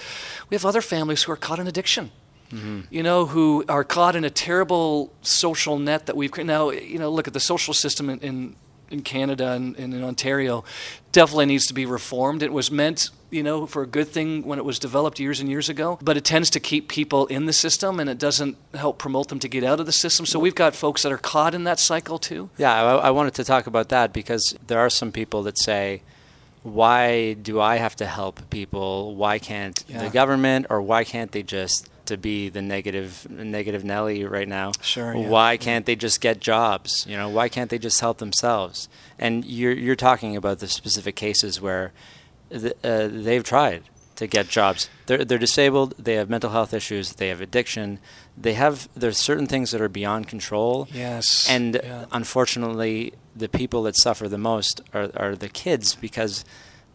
we 0.51 0.55
have 0.57 0.67
other 0.69 0.83
families 0.83 1.23
who 1.25 1.33
are 1.33 1.41
caught 1.41 1.59
in 1.59 1.67
addiction 1.67 2.11
Mm-hmm. 2.51 2.81
you 2.91 3.03
know, 3.03 3.27
who 3.27 3.65
are 3.69 3.85
caught 3.85 4.17
in 4.17 4.25
a 4.25 4.31
terrible 4.31 5.13
social 5.23 5.79
net 5.79 6.07
that 6.07 6.17
we've 6.17 6.35
now. 6.39 6.71
You 6.71 6.99
know, 6.99 7.11
look 7.11 7.27
at 7.29 7.35
the 7.35 7.41
social 7.41 7.75
system 7.75 8.09
in 8.09 8.19
in, 8.21 8.57
in 8.91 9.03
Canada 9.03 9.53
and, 9.53 9.77
and 9.77 9.93
in 9.93 10.03
Ontario. 10.03 10.65
Definitely 11.13 11.47
needs 11.47 11.67
to 11.67 11.75
be 11.75 11.85
reformed. 11.85 12.43
It 12.43 12.53
was 12.53 12.71
meant, 12.71 13.11
you 13.31 13.43
know, 13.43 13.67
for 13.67 13.83
a 13.83 13.87
good 13.87 14.09
thing 14.09 14.47
when 14.47 14.59
it 14.59 14.65
was 14.65 14.79
developed 14.79 15.19
years 15.21 15.41
and 15.41 15.49
years 15.51 15.69
ago, 15.69 15.99
but 16.01 16.17
it 16.17 16.25
tends 16.25 16.49
to 16.51 16.61
keep 16.61 16.89
people 16.89 17.27
in 17.27 17.47
the 17.47 17.53
system 17.53 18.01
and 18.01 18.09
it 18.09 18.19
doesn't 18.19 18.57
help 18.75 18.99
promote 18.99 19.29
them 19.29 19.39
to 19.41 19.49
get 19.49 19.63
out 19.65 19.81
of 19.81 19.87
the 19.87 19.93
system. 19.93 20.25
So 20.27 20.39
we've 20.39 20.55
got 20.55 20.75
folks 20.75 21.03
that 21.03 21.13
are 21.13 21.19
caught 21.19 21.55
in 21.55 21.65
that 21.65 21.79
cycle 21.79 22.19
too. 22.19 22.49
Yeah, 22.57 22.73
I, 22.73 23.09
I 23.09 23.11
wanted 23.11 23.35
to 23.35 23.45
talk 23.45 23.67
about 23.67 23.89
that 23.89 24.13
because 24.13 24.55
there 24.67 24.79
are 24.79 24.91
some 24.91 25.13
people 25.13 25.43
that 25.43 25.59
say, 25.59 26.03
why 26.63 27.35
do 27.35 27.61
I 27.61 27.77
have 27.77 27.97
to 27.97 28.07
help 28.07 28.49
people? 28.51 29.15
Why 29.17 29.39
can't 29.39 29.83
Yeah. 29.89 30.03
the 30.05 30.11
government 30.11 30.67
or 30.71 30.83
why 30.83 31.05
can't 31.05 31.33
they 31.33 31.43
just 31.43 31.89
to 32.09 32.17
be 32.17 32.49
the 32.51 32.61
negative 32.61 33.27
negative 33.31 33.85
Nelly 33.85 34.25
right 34.25 34.49
now? 34.49 34.73
Sure, 34.83 35.15
yeah. 35.15 35.29
Why 35.29 35.57
can't 35.57 35.87
they 35.87 35.97
just 35.97 36.21
get 36.21 36.41
jobs? 36.41 37.07
You 37.09 37.17
know, 37.17 37.29
why 37.29 37.49
can't 37.49 37.71
they 37.71 37.79
just 37.79 38.01
help 38.01 38.19
themselves? 38.19 38.89
And 39.19 39.45
you're 39.45 39.73
you're 39.73 39.97
talking 39.97 40.37
about 40.37 40.59
the 40.59 40.69
specific 40.69 41.15
cases 41.17 41.61
where 41.61 41.93
th- 42.51 42.75
uh, 42.85 43.09
they've 43.11 43.45
tried 43.45 43.83
to 44.17 44.27
get 44.27 44.49
jobs. 44.49 44.91
They're 45.07 45.25
they're 45.25 45.39
disabled. 45.39 45.95
They 45.99 46.15
have 46.15 46.29
mental 46.29 46.51
health 46.51 46.75
issues. 46.75 47.13
They 47.15 47.29
have 47.29 47.41
addiction. 47.41 47.99
They 48.37 48.55
have 48.55 48.89
there's 48.97 49.17
certain 49.19 49.47
things 49.47 49.71
that 49.71 49.81
are 49.81 49.89
beyond 49.89 50.27
control. 50.29 50.89
Yes. 50.93 51.47
And 51.49 51.75
Yeah. 51.83 52.07
unfortunately, 52.13 53.13
the 53.37 53.49
people 53.49 53.83
that 53.85 53.97
suffer 53.97 54.29
the 54.29 54.39
most 54.39 54.81
are, 54.93 55.11
are 55.15 55.37
the 55.37 55.49
kids 55.49 55.95
because 55.95 56.45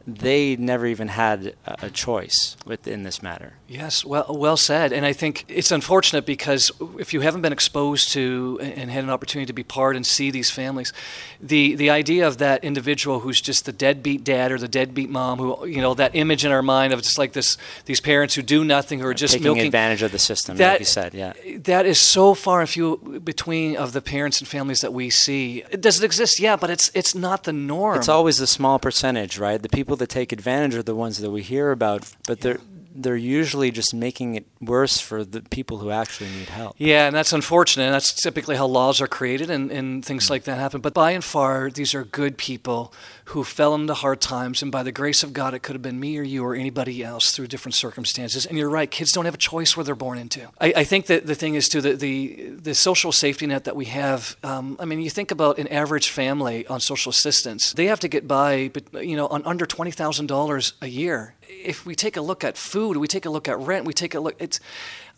they 0.05 0.57
never 0.57 0.85
even 0.85 1.07
had 1.07 1.55
a, 1.65 1.85
a 1.85 1.89
choice 1.89 2.57
within 2.65 3.03
this 3.03 3.23
matter. 3.23 3.53
Yes, 3.73 4.05
well, 4.05 4.25
well 4.29 4.55
said. 4.55 4.93
And 4.93 5.03
I 5.03 5.13
think 5.13 5.45
it's 5.47 5.71
unfortunate 5.71 6.27
because 6.27 6.71
if 6.99 7.11
you 7.11 7.21
haven't 7.21 7.41
been 7.41 7.51
exposed 7.51 8.11
to 8.11 8.59
and 8.61 8.91
had 8.91 9.03
an 9.03 9.09
opportunity 9.09 9.47
to 9.47 9.53
be 9.53 9.63
part 9.63 9.95
and 9.95 10.05
see 10.05 10.29
these 10.29 10.51
families, 10.51 10.93
the 11.41 11.73
the 11.73 11.89
idea 11.89 12.27
of 12.27 12.37
that 12.37 12.63
individual 12.63 13.21
who's 13.21 13.41
just 13.41 13.65
the 13.65 13.71
deadbeat 13.71 14.23
dad 14.23 14.51
or 14.51 14.59
the 14.59 14.67
deadbeat 14.67 15.09
mom, 15.09 15.39
who 15.39 15.65
you 15.65 15.81
know 15.81 15.95
that 15.95 16.11
image 16.13 16.45
in 16.45 16.51
our 16.51 16.61
mind 16.61 16.93
of 16.93 17.01
just 17.01 17.17
like 17.17 17.33
this 17.33 17.57
these 17.85 17.99
parents 17.99 18.35
who 18.35 18.43
do 18.43 18.63
nothing, 18.63 18.99
who 18.99 19.07
are 19.07 19.13
just 19.15 19.33
Taking 19.33 19.45
milking 19.45 19.65
advantage 19.65 20.03
of 20.03 20.11
the 20.11 20.19
system, 20.19 20.57
That- 20.57 20.73
like 20.73 20.79
you 20.81 20.85
said. 20.85 21.13
Yeah. 21.15 21.33
that 21.63 21.87
is 21.87 21.99
so 21.99 22.35
far 22.35 22.59
and 22.61 22.69
few 22.69 23.21
between 23.23 23.75
of 23.75 23.91
the 23.93 24.01
parents 24.01 24.39
and 24.39 24.47
families 24.47 24.81
that 24.81 24.93
we 24.93 25.09
see. 25.09 25.63
Does 25.79 25.99
it 25.99 26.05
exist? 26.05 26.39
Yeah, 26.39 26.57
but 26.57 26.69
it's 26.69 26.91
it's 26.93 27.15
not 27.15 27.43
the 27.43 27.53
norm. 27.53 27.97
It's 27.97 28.09
always 28.09 28.39
a 28.39 28.47
small 28.47 28.77
percentage, 28.77 29.39
right? 29.39 29.59
The 29.59 29.69
people 29.69 29.95
that 29.97 30.09
take 30.09 30.31
advantage 30.31 30.75
are 30.75 30.83
the 30.83 30.95
ones 30.95 31.17
that 31.17 31.31
we 31.31 31.41
hear 31.41 31.71
about, 31.71 32.11
but 32.27 32.41
they're 32.41 32.59
they're 32.95 33.15
usually 33.15 33.71
just 33.71 33.93
making 33.93 34.35
it 34.35 34.45
worse 34.61 34.99
for 34.99 35.23
the 35.23 35.41
people 35.41 35.79
who 35.79 35.89
actually 35.91 36.29
need 36.29 36.49
help. 36.49 36.75
Yeah, 36.77 37.07
and 37.07 37.15
that's 37.15 37.33
unfortunate. 37.33 37.85
And 37.85 37.93
that's 37.93 38.13
typically 38.13 38.55
how 38.55 38.67
laws 38.67 39.01
are 39.01 39.07
created 39.07 39.49
and, 39.49 39.71
and 39.71 40.05
things 40.05 40.27
hmm. 40.27 40.33
like 40.33 40.43
that 40.43 40.57
happen. 40.57 40.81
But 40.81 40.93
by 40.93 41.11
and 41.11 41.23
far, 41.23 41.69
these 41.69 41.95
are 41.95 42.03
good 42.03 42.37
people 42.37 42.93
who 43.25 43.43
fell 43.43 43.73
into 43.73 43.93
hard 43.93 44.19
times. 44.21 44.61
And 44.61 44.71
by 44.71 44.83
the 44.83 44.91
grace 44.91 45.23
of 45.23 45.33
God, 45.33 45.53
it 45.53 45.59
could 45.59 45.75
have 45.75 45.81
been 45.81 45.99
me 45.99 46.17
or 46.17 46.23
you 46.23 46.43
or 46.43 46.55
anybody 46.55 47.03
else 47.03 47.31
through 47.31 47.47
different 47.47 47.75
circumstances. 47.75 48.45
And 48.45 48.57
you're 48.57 48.69
right, 48.69 48.89
kids 48.89 49.11
don't 49.11 49.25
have 49.25 49.33
a 49.33 49.37
choice 49.37 49.77
where 49.77 49.83
they're 49.83 49.95
born 49.95 50.17
into. 50.17 50.49
I, 50.59 50.73
I 50.77 50.83
think 50.83 51.05
that 51.07 51.25
the 51.25 51.35
thing 51.35 51.55
is, 51.55 51.69
too, 51.69 51.81
the, 51.81 51.93
the, 51.95 52.49
the 52.61 52.75
social 52.75 53.11
safety 53.11 53.47
net 53.47 53.63
that 53.63 53.75
we 53.75 53.85
have. 53.85 54.35
Um, 54.43 54.75
I 54.79 54.85
mean, 54.85 55.01
you 55.01 55.09
think 55.09 55.31
about 55.31 55.57
an 55.57 55.67
average 55.67 56.09
family 56.09 56.67
on 56.67 56.79
social 56.79 57.09
assistance, 57.11 57.73
they 57.73 57.85
have 57.85 57.99
to 58.01 58.07
get 58.07 58.27
by, 58.27 58.69
but, 58.73 59.05
you 59.05 59.15
know, 59.15 59.27
on 59.27 59.43
under 59.45 59.65
$20,000 59.65 60.73
a 60.81 60.87
year. 60.87 61.35
If 61.47 61.85
we 61.85 61.95
take 61.95 62.17
a 62.17 62.21
look 62.21 62.43
at 62.43 62.57
food, 62.57 62.97
we 62.97 63.07
take 63.07 63.25
a 63.25 63.29
look 63.29 63.47
at 63.47 63.57
rent, 63.57 63.85
we 63.85 63.93
take 63.93 64.15
a 64.15 64.19
look, 64.19 64.35
it's, 64.39 64.59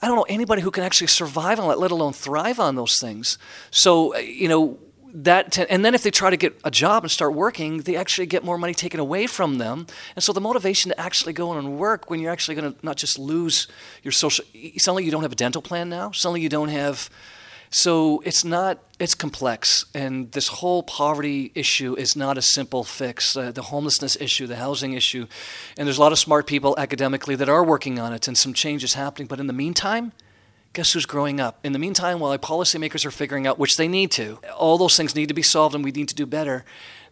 I 0.02 0.08
don't 0.08 0.18
know 0.18 0.26
anybody 0.28 0.62
who 0.62 0.72
can 0.72 0.84
actually 0.84 1.08
survive 1.08 1.60
on 1.60 1.70
that, 1.70 1.80
let 1.80 1.92
alone 1.92 2.14
thrive 2.14 2.60
on 2.60 2.76
those 2.76 3.00
things. 3.00 3.38
So, 3.72 4.16
you 4.18 4.48
know, 4.48 4.78
that, 5.16 5.54
te- 5.54 5.66
and 5.70 5.86
then 5.86 5.96
if 5.96 6.04
they 6.04 6.12
try 6.12 6.30
to 6.30 6.38
get 6.38 6.60
a 6.64 6.72
job 6.72 7.04
and 7.04 7.12
start 7.12 7.34
working, 7.34 7.80
they 7.80 7.96
actually 7.96 8.28
get 8.28 8.44
more 8.44 8.58
money 8.58 8.74
taken 8.74 9.00
away 9.00 9.28
from 9.28 9.58
them. 9.58 9.88
And 10.16 10.24
so 10.24 10.34
the 10.34 10.42
motivation 10.42 10.92
to 10.92 11.00
actually 11.00 11.34
go 11.34 11.52
in 11.54 11.58
and 11.58 11.78
work 11.78 12.10
when 12.10 12.20
you're 12.20 12.32
actually 12.32 12.56
going 12.56 12.74
to 12.74 12.86
not 12.86 12.98
just 12.98 13.18
lose 13.18 13.68
your 14.04 14.12
social, 14.12 14.44
suddenly 14.78 15.06
you 15.06 15.12
don't 15.12 15.24
have 15.24 15.32
a 15.32 15.36
dental 15.36 15.62
plan 15.62 15.88
now, 15.90 16.12
suddenly 16.12 16.42
you 16.42 16.50
don't 16.50 16.68
have, 16.68 17.10
so 17.70 18.22
it's 18.26 18.44
not, 18.44 18.80
it's 19.00 19.16
complex. 19.16 19.86
And 19.94 20.32
this 20.34 20.50
whole 20.50 20.84
poverty 20.84 21.52
issue 21.56 21.96
is 21.96 22.16
not 22.16 22.38
a 22.38 22.42
simple 22.42 22.84
fix. 22.84 23.36
Uh, 23.38 23.52
the 23.52 23.64
homelessness 23.64 24.18
issue, 24.20 24.48
the 24.48 24.58
housing 24.58 24.94
issue. 24.94 25.28
And 25.78 25.88
there's 25.88 25.98
a 25.98 26.02
lot 26.02 26.12
of 26.12 26.20
smart 26.20 26.46
people 26.46 26.76
academically 26.78 27.36
that 27.36 27.50
are 27.50 27.64
working 27.64 28.00
on 28.00 28.14
it 28.14 28.28
and 28.28 28.38
some 28.38 28.54
changes 28.54 28.94
happening. 28.94 29.28
But 29.28 29.40
in 29.40 29.48
the 29.48 29.54
meantime, 29.54 30.12
guess 30.76 30.94
who's 30.94 31.06
growing 31.06 31.40
up? 31.40 31.60
In 31.64 31.74
the 31.74 31.80
meantime, 31.80 32.20
while 32.20 32.32
our 32.32 32.38
policymakers 32.38 33.06
are 33.06 33.12
figuring 33.12 33.48
out, 33.48 33.58
which 33.58 33.78
they 33.78 33.88
need 33.88 34.12
to, 34.12 34.40
all 34.56 34.78
those 34.78 34.96
things 34.96 35.16
need 35.16 35.30
to 35.30 35.34
be 35.34 35.42
solved 35.42 35.74
and 35.74 35.84
we 35.84 35.92
need 35.92 36.10
to 36.10 36.16
do 36.16 36.26
better. 36.26 36.66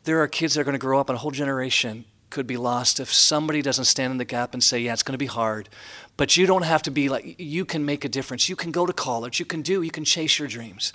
There 0.04 0.21
are 0.21 0.28
kids 0.28 0.54
that 0.54 0.62
are 0.62 0.63
going 0.65 0.73
to 0.73 0.80
grow 0.80 0.99
up 0.99 1.10
and 1.10 1.15
a 1.15 1.19
whole 1.19 1.32
generation 1.32 2.06
could 2.30 2.45
be 2.45 2.58
lost 2.58 2.99
if 2.99 3.13
somebody 3.13 3.62
doesn't 3.62 3.86
stand 3.86 4.12
in 4.12 4.17
the 4.17 4.26
gap 4.26 4.54
and 4.54 4.62
say, 4.62 4.80
yeah, 4.80 4.91
it's 4.91 5.04
going 5.04 5.13
to 5.13 5.17
be 5.17 5.28
hard. 5.28 5.69
But 6.17 6.36
you 6.36 6.45
don't 6.45 6.63
have 6.63 6.82
to 6.84 6.91
be 6.91 7.08
like, 7.08 7.39
you 7.39 7.63
can 7.63 7.86
make 7.86 8.04
a 8.04 8.10
difference. 8.10 8.49
You 8.49 8.56
can 8.56 8.71
go 8.71 8.86
to 8.86 8.93
college. 8.93 9.39
You 9.39 9.45
can 9.45 9.62
do, 9.62 9.82
you 9.82 9.91
can 9.91 10.04
chase 10.04 10.39
your 10.39 10.47
dreams. 10.47 10.93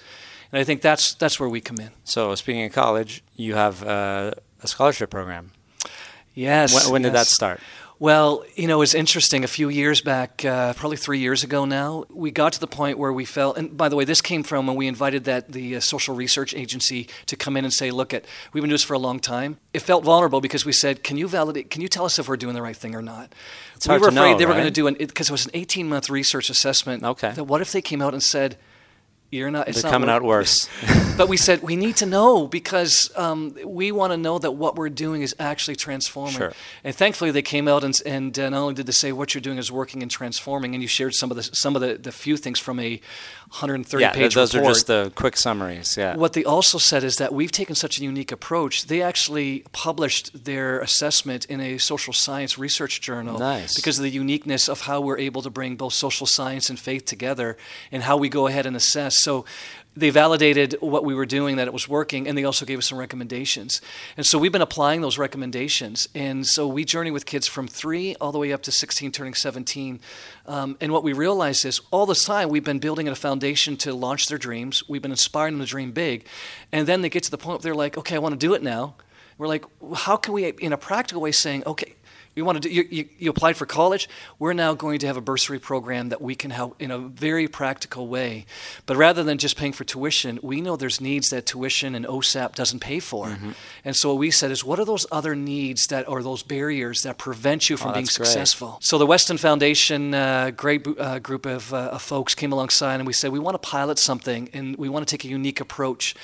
And 0.53 0.61
I 0.61 0.65
think 0.65 0.83
that's, 0.83 1.15
that's 1.15 1.41
where 1.41 1.49
we 1.49 1.61
come 1.61 1.79
in. 1.79 1.91
So, 2.05 2.35
speaking 2.35 2.65
of 2.65 2.73
college, 2.73 3.23
you 3.37 3.55
have 3.55 3.83
uh, 3.85 4.33
a 4.63 4.69
scholarship 4.69 5.11
program. 5.11 5.53
Yes. 6.35 6.75
When, 6.75 6.93
when 6.93 7.03
did 7.03 7.13
that 7.15 7.27
start? 7.27 7.61
Well, 8.01 8.45
you 8.55 8.69
know, 8.69 8.81
it's 8.83 8.95
interesting. 8.95 9.43
A 9.43 9.49
few 9.49 9.69
years 9.69 10.01
back, 10.01 10.45
uh, 10.45 10.73
probably 10.75 10.97
three 10.97 11.19
years 11.19 11.43
ago 11.43 11.65
now, 11.65 12.05
we 12.11 12.31
got 12.31 12.53
to 12.53 12.61
the 12.61 12.69
point 12.69 12.97
where 12.97 13.13
we 13.13 13.25
felt. 13.25 13.59
And 13.59 13.77
by 13.77 13.89
the 13.89 13.97
way, 13.97 14.05
this 14.05 14.21
came 14.21 14.45
from 14.45 14.69
when 14.69 14.77
we 14.77 14.87
invited 14.87 15.25
that 15.25 15.51
the 15.51 15.77
uh, 15.77 15.81
social 15.81 16.15
research 16.15 16.55
agency 16.55 17.09
to 17.27 17.35
come 17.35 17.57
in 17.57 17.65
and 17.65 17.75
say, 17.75 17.91
"Look, 17.91 18.15
at 18.15 18.25
we've 18.53 18.63
been 18.63 18.69
doing 18.69 18.75
this 18.75 18.85
for 18.85 18.95
a 18.95 19.01
long 19.01 19.19
time." 19.19 19.59
It 19.75 19.81
felt 19.81 20.05
vulnerable 20.05 20.41
because 20.41 20.65
we 20.65 20.73
said, 20.73 21.03
"Can 21.03 21.17
you 21.17 21.27
validate? 21.27 21.71
Can 21.71 21.83
you 21.83 21.89
tell 21.89 22.05
us 22.05 22.21
if 22.21 22.29
we're 22.29 22.37
doing 22.37 22.55
the 22.55 22.63
right 22.63 22.77
thing 22.77 22.95
or 22.95 23.03
not?" 23.03 23.35
It's 23.75 23.89
we 23.89 23.99
were 23.99 24.09
afraid 24.09 24.15
know, 24.15 24.39
they 24.39 24.47
were 24.47 24.53
going 24.53 24.65
to 24.65 24.71
do 24.71 24.87
an 24.87 24.95
because 24.95 25.29
it, 25.29 25.33
was 25.33 25.47
an 25.47 25.53
18 25.55 25.89
month 25.89 26.09
research 26.09 26.51
assessment. 26.51 27.03
Okay. 27.03 27.33
That 27.33 27.45
what 27.45 27.61
if 27.61 27.73
they 27.73 27.83
came 27.83 28.01
out 28.01 28.13
and 28.13 28.23
said, 28.23 28.57
"You're 29.31 29.51
not." 29.51 29.69
It's 29.69 29.83
They're 29.83 29.91
not 29.91 29.95
coming 29.95 30.11
out 30.11 30.23
worse. 30.23 30.69
but 31.17 31.29
we 31.29 31.37
said 31.37 31.63
we 31.63 31.77
need 31.77 31.97
to 31.97 32.07
know 32.07 32.47
because 32.47 33.11
um, 33.17 33.55
we 33.65 33.93
want 33.93 34.13
to 34.13 34.17
know 34.17 34.39
that 34.39 34.53
what 34.53 34.77
we're 34.77 34.89
doing 34.89 35.23
is 35.23 35.35
actually 35.39 35.77
transforming. 35.77 36.35
Sure. 36.35 36.53
And 36.85 36.95
thankfully, 36.95 37.31
they 37.31 37.43
came 37.43 37.69
out 37.69 37.85
and, 37.85 38.01
and 38.07 38.39
uh, 38.39 38.51
not 38.51 38.59
only 38.61 38.75
did 38.75 38.87
they 38.87 38.93
say 38.93 39.13
what 39.13 39.35
you're 39.35 39.43
doing 39.43 39.59
is 39.59 39.71
working 39.71 40.03
and 40.03 40.11
transforming, 40.11 40.75
and 40.75 40.83
you 40.83 40.89
shared 40.89 41.15
some 41.15 41.31
of 41.31 41.37
the 41.37 41.43
some 41.43 41.77
of 41.77 41.83
the, 41.83 41.95
the 41.95 42.13
few 42.13 42.37
things 42.37 42.59
from 42.59 42.79
a 42.81 43.01
130 43.51 44.03
yeah, 44.03 44.13
page 44.13 44.35
those 44.35 44.55
report. 44.55 44.71
are 44.71 44.75
just 44.75 44.87
the 44.89 45.13
quick 45.15 45.37
summaries. 45.37 45.97
Yeah. 45.97 46.17
What 46.17 46.35
they 46.35 46.45
also 46.45 46.77
said 46.77 47.03
is 47.03 47.17
that 47.17 47.33
we've 47.33 47.51
taken 47.51 47.75
such 47.75 47.99
a 47.99 48.03
unique 48.03 48.31
approach. 48.31 48.87
They 48.87 49.01
actually 49.01 49.65
published 49.73 50.45
their 50.45 50.81
assessment 50.81 51.47
in 51.47 51.61
a 51.61 51.79
social 51.79 52.13
science 52.13 52.59
research 52.59 53.01
journal 53.01 53.39
Nice. 53.39 53.75
because 53.75 53.99
of 53.99 54.03
the 54.03 54.11
uniqueness 54.11 54.69
of 54.69 54.83
how 54.83 55.01
we're 55.01 55.19
able 55.19 55.41
to 55.43 55.51
bring 55.51 55.77
both 55.77 55.95
social 55.95 56.27
science 56.27 56.69
and 56.69 56.79
faith 56.79 57.07
together 57.07 57.57
and 57.91 58.03
how 58.03 58.19
we 58.19 58.29
go 58.29 58.47
ahead 58.49 58.67
and 58.67 58.77
assess. 58.77 59.19
So 59.23 59.47
they 59.99 60.11
validated 60.11 60.77
what 60.81 61.05
we 61.05 61.15
were 61.15 61.27
doing, 61.27 61.57
that 61.57 61.67
it 61.67 61.73
was 61.73 61.89
working, 61.89 62.29
and 62.29 62.39
they 62.39 62.45
also 62.45 62.65
gave 62.65 62.79
us 62.79 62.87
some 62.87 62.99
recommendations. 62.99 63.81
And 64.17 64.25
so 64.25 64.39
we've 64.39 64.53
been 64.53 64.63
applying 64.63 65.01
those 65.01 65.19
recommendations. 65.19 66.09
And 66.15 66.47
so 66.47 66.69
we 66.69 66.85
journey 66.85 67.11
with 67.11 67.27
kids 67.27 67.49
from 67.49 67.67
three 67.67 68.15
all 68.21 68.31
the 68.31 68.39
way 68.39 68.53
up 68.53 68.63
to 68.63 68.73
16, 68.73 69.11
turning 69.11 69.35
17. 69.35 70.01
Um, 70.47 70.77
and 70.81 70.93
what 70.93 71.03
we 71.03 71.13
realize 71.13 71.65
is 71.65 71.81
all 71.91 72.07
this 72.07 72.25
time 72.25 72.49
we've 72.49 72.65
been 72.65 72.79
building 72.79 73.09
a 73.09 73.15
foundation 73.15 73.77
to 73.79 73.93
launch 73.93 74.29
their 74.29 74.39
dreams. 74.39 74.89
We've 74.89 75.03
been 75.03 75.11
inspiring 75.11 75.55
them 75.55 75.67
to 75.67 75.71
dream 75.71 75.91
big. 75.91 76.27
And 76.71 76.87
then 76.87 77.03
they 77.03 77.09
get 77.09 77.25
to 77.25 77.31
the 77.31 77.39
point 77.39 77.59
where 77.59 77.63
they're 77.65 77.75
like, 77.75 77.99
okay, 77.99 78.15
I 78.15 78.19
want 78.19 78.35
to 78.35 78.39
do 78.39 78.55
it 78.55 78.63
now. 78.63 78.95
We're 79.37 79.49
like, 79.49 79.65
how 79.95 80.17
can 80.17 80.33
we, 80.33 80.49
in 80.49 80.73
a 80.73 80.79
practical 80.79 81.23
way, 81.23 81.33
saying, 81.33 81.63
okay, 81.65 81.95
you 82.39 82.45
want 82.45 82.63
to 82.63 82.69
do, 82.69 82.75
you, 82.75 82.89
you, 82.91 83.09
you 83.19 83.31
applied 83.31 83.57
for 83.57 83.67
college. 83.67 84.09
We're 84.39 84.55
now 84.55 84.75
going 84.75 84.99
to 85.01 85.07
have 85.07 85.17
a 85.17 85.21
bursary 85.21 85.59
program 85.59 86.09
that 86.09 86.23
we 86.23 86.35
can 86.35 86.51
help 86.51 86.81
in 86.81 86.91
a 86.91 86.99
very 86.99 87.49
practical 87.49 88.09
way. 88.09 88.47
But 88.87 88.97
rather 88.97 89.23
than 89.23 89.37
just 89.37 89.57
paying 89.57 89.73
for 89.75 89.85
tuition, 89.85 90.39
we 90.43 90.61
know 90.61 90.77
there's 90.77 91.01
needs 91.01 91.29
that 91.31 91.45
tuition 91.45 91.95
and 91.95 92.07
OSAP 92.07 92.55
doesn't 92.55 92.81
pay 92.81 93.01
for. 93.01 93.27
Mm-hmm. 93.27 93.51
And 93.85 93.95
so 93.95 94.11
what 94.11 94.19
we 94.19 94.31
said 94.31 94.51
is, 94.51 94.65
what 94.65 94.79
are 94.79 94.85
those 94.85 95.07
other 95.13 95.35
needs 95.35 95.89
that 95.89 96.09
are 96.09 96.23
those 96.23 96.43
barriers 96.43 97.03
that 97.03 97.19
prevent 97.19 97.69
you 97.69 97.77
from 97.77 97.91
Oh, 97.91 97.95
being 97.95 98.07
that's 98.07 98.17
great. 98.17 98.27
successful? 98.27 98.79
So 98.81 98.97
the 98.97 99.07
Weston 99.07 99.39
Foundation, 99.39 100.15
uh, 100.15 100.51
great 100.51 100.87
uh, 100.99 101.19
group 101.19 101.45
of, 101.45 101.75
uh, 101.75 101.91
of 101.93 102.03
folks 102.03 102.35
came 102.35 102.53
alongside, 102.53 102.97
and 102.97 103.07
we 103.07 103.13
said 103.13 103.33
we 103.33 103.39
want 103.39 103.61
to 103.61 103.69
pilot 103.69 103.99
something, 103.99 104.49
and 104.53 104.77
we 104.77 104.89
want 104.89 105.07
to 105.07 105.11
take 105.11 105.25
a 105.25 105.29
unique 105.29 105.61
approach 105.61 106.15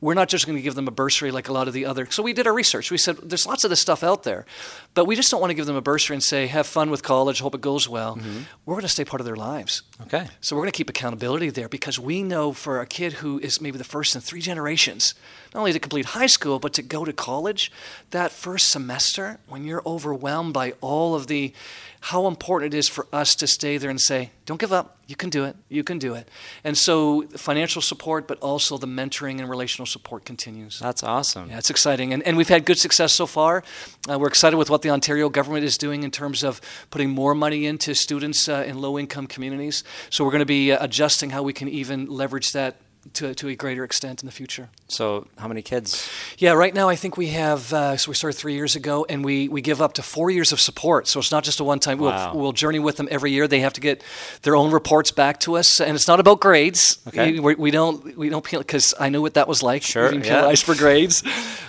we're 0.00 0.14
not 0.14 0.28
just 0.28 0.46
going 0.46 0.56
to 0.56 0.62
give 0.62 0.74
them 0.76 0.86
a 0.86 0.92
bursary 0.92 1.30
like 1.30 1.48
a 1.48 1.52
lot 1.52 1.66
of 1.66 1.74
the 1.74 1.84
other. 1.84 2.06
So 2.10 2.22
we 2.22 2.32
did 2.32 2.46
our 2.46 2.54
research. 2.54 2.90
We 2.90 2.98
said 2.98 3.16
there's 3.16 3.46
lots 3.46 3.64
of 3.64 3.70
this 3.70 3.80
stuff 3.80 4.02
out 4.04 4.22
there, 4.22 4.46
but 4.94 5.06
we 5.06 5.16
just 5.16 5.30
don't 5.30 5.40
want 5.40 5.50
to 5.50 5.54
give 5.54 5.66
them 5.66 5.74
a 5.76 5.80
bursary 5.80 6.14
and 6.14 6.22
say 6.22 6.46
have 6.46 6.66
fun 6.66 6.90
with 6.90 7.02
college, 7.02 7.40
hope 7.40 7.54
it 7.54 7.60
goes 7.60 7.88
well. 7.88 8.16
Mm-hmm. 8.16 8.42
We're 8.64 8.74
going 8.74 8.82
to 8.82 8.88
stay 8.88 9.04
part 9.04 9.20
of 9.20 9.26
their 9.26 9.36
lives. 9.36 9.82
Okay. 10.02 10.28
So 10.40 10.54
we're 10.54 10.62
going 10.62 10.72
to 10.72 10.76
keep 10.76 10.88
accountability 10.88 11.50
there 11.50 11.68
because 11.68 11.98
we 11.98 12.22
know 12.22 12.52
for 12.52 12.80
a 12.80 12.86
kid 12.86 13.14
who 13.14 13.40
is 13.40 13.60
maybe 13.60 13.78
the 13.78 13.84
first 13.84 14.14
in 14.14 14.20
three 14.20 14.40
generations, 14.40 15.14
not 15.52 15.60
only 15.60 15.72
to 15.72 15.80
complete 15.80 16.06
high 16.06 16.26
school 16.26 16.60
but 16.60 16.72
to 16.74 16.82
go 16.82 17.04
to 17.04 17.12
college, 17.12 17.72
that 18.10 18.30
first 18.30 18.70
semester 18.70 19.40
when 19.48 19.64
you're 19.64 19.82
overwhelmed 19.84 20.54
by 20.54 20.74
all 20.80 21.16
of 21.16 21.26
the 21.26 21.52
how 22.00 22.26
important 22.26 22.74
it 22.74 22.78
is 22.78 22.88
for 22.88 23.06
us 23.12 23.34
to 23.36 23.46
stay 23.46 23.78
there 23.78 23.90
and 23.90 24.00
say, 24.00 24.30
don't 24.46 24.60
give 24.60 24.72
up. 24.72 24.98
You 25.06 25.16
can 25.16 25.30
do 25.30 25.44
it. 25.44 25.56
You 25.68 25.82
can 25.82 25.98
do 25.98 26.14
it. 26.14 26.28
And 26.64 26.76
so 26.76 27.22
financial 27.28 27.82
support, 27.82 28.28
but 28.28 28.38
also 28.40 28.78
the 28.78 28.86
mentoring 28.86 29.40
and 29.40 29.48
relational 29.48 29.86
support 29.86 30.24
continues. 30.24 30.78
That's 30.78 31.02
awesome. 31.02 31.50
Yeah, 31.50 31.58
it's 31.58 31.70
exciting. 31.70 32.12
And, 32.12 32.22
and 32.22 32.36
we've 32.36 32.48
had 32.48 32.64
good 32.64 32.78
success 32.78 33.12
so 33.12 33.26
far. 33.26 33.64
Uh, 34.08 34.18
we're 34.18 34.28
excited 34.28 34.56
with 34.56 34.70
what 34.70 34.82
the 34.82 34.90
Ontario 34.90 35.28
government 35.28 35.64
is 35.64 35.76
doing 35.78 36.02
in 36.02 36.10
terms 36.10 36.42
of 36.42 36.60
putting 36.90 37.10
more 37.10 37.34
money 37.34 37.66
into 37.66 37.94
students 37.94 38.48
uh, 38.48 38.64
in 38.66 38.78
low 38.78 38.98
income 38.98 39.26
communities. 39.26 39.84
So 40.10 40.24
we're 40.24 40.32
going 40.32 40.40
to 40.40 40.46
be 40.46 40.72
uh, 40.72 40.84
adjusting 40.84 41.30
how 41.30 41.42
we 41.42 41.52
can 41.52 41.68
even 41.68 42.06
leverage 42.06 42.52
that 42.52 42.76
to, 43.14 43.34
to 43.34 43.48
a 43.48 43.54
greater 43.54 43.84
extent 43.84 44.22
in 44.22 44.26
the 44.26 44.32
future. 44.32 44.68
So, 44.88 45.26
how 45.36 45.48
many 45.48 45.62
kids? 45.62 46.08
Yeah, 46.38 46.52
right 46.52 46.74
now 46.74 46.88
I 46.88 46.96
think 46.96 47.16
we 47.16 47.28
have. 47.28 47.72
Uh, 47.72 47.96
so 47.96 48.10
we 48.10 48.14
started 48.14 48.38
three 48.38 48.54
years 48.54 48.74
ago, 48.74 49.04
and 49.08 49.24
we 49.24 49.48
we 49.48 49.60
give 49.60 49.82
up 49.82 49.92
to 49.94 50.02
four 50.02 50.30
years 50.30 50.52
of 50.52 50.60
support. 50.60 51.06
So 51.08 51.20
it's 51.20 51.30
not 51.30 51.44
just 51.44 51.60
a 51.60 51.64
one 51.64 51.78
time. 51.78 51.98
Wow. 51.98 52.32
We'll, 52.32 52.42
we'll 52.42 52.52
journey 52.52 52.78
with 52.78 52.96
them 52.96 53.08
every 53.10 53.30
year. 53.30 53.46
They 53.46 53.60
have 53.60 53.74
to 53.74 53.80
get 53.80 54.02
their 54.42 54.56
own 54.56 54.70
reports 54.72 55.10
back 55.10 55.40
to 55.40 55.56
us, 55.56 55.80
and 55.80 55.94
it's 55.94 56.08
not 56.08 56.20
about 56.20 56.40
grades. 56.40 56.98
Okay. 57.08 57.38
We, 57.38 57.54
we 57.54 57.70
don't 57.70 58.16
we 58.16 58.28
don't 58.30 58.44
because 58.50 58.94
I 58.98 59.08
know 59.10 59.20
what 59.20 59.34
that 59.34 59.46
was 59.46 59.62
like. 59.62 59.82
Sure, 59.82 60.10
Being 60.10 60.24
yeah. 60.24 60.54
for 60.54 60.74
grades. 60.74 61.22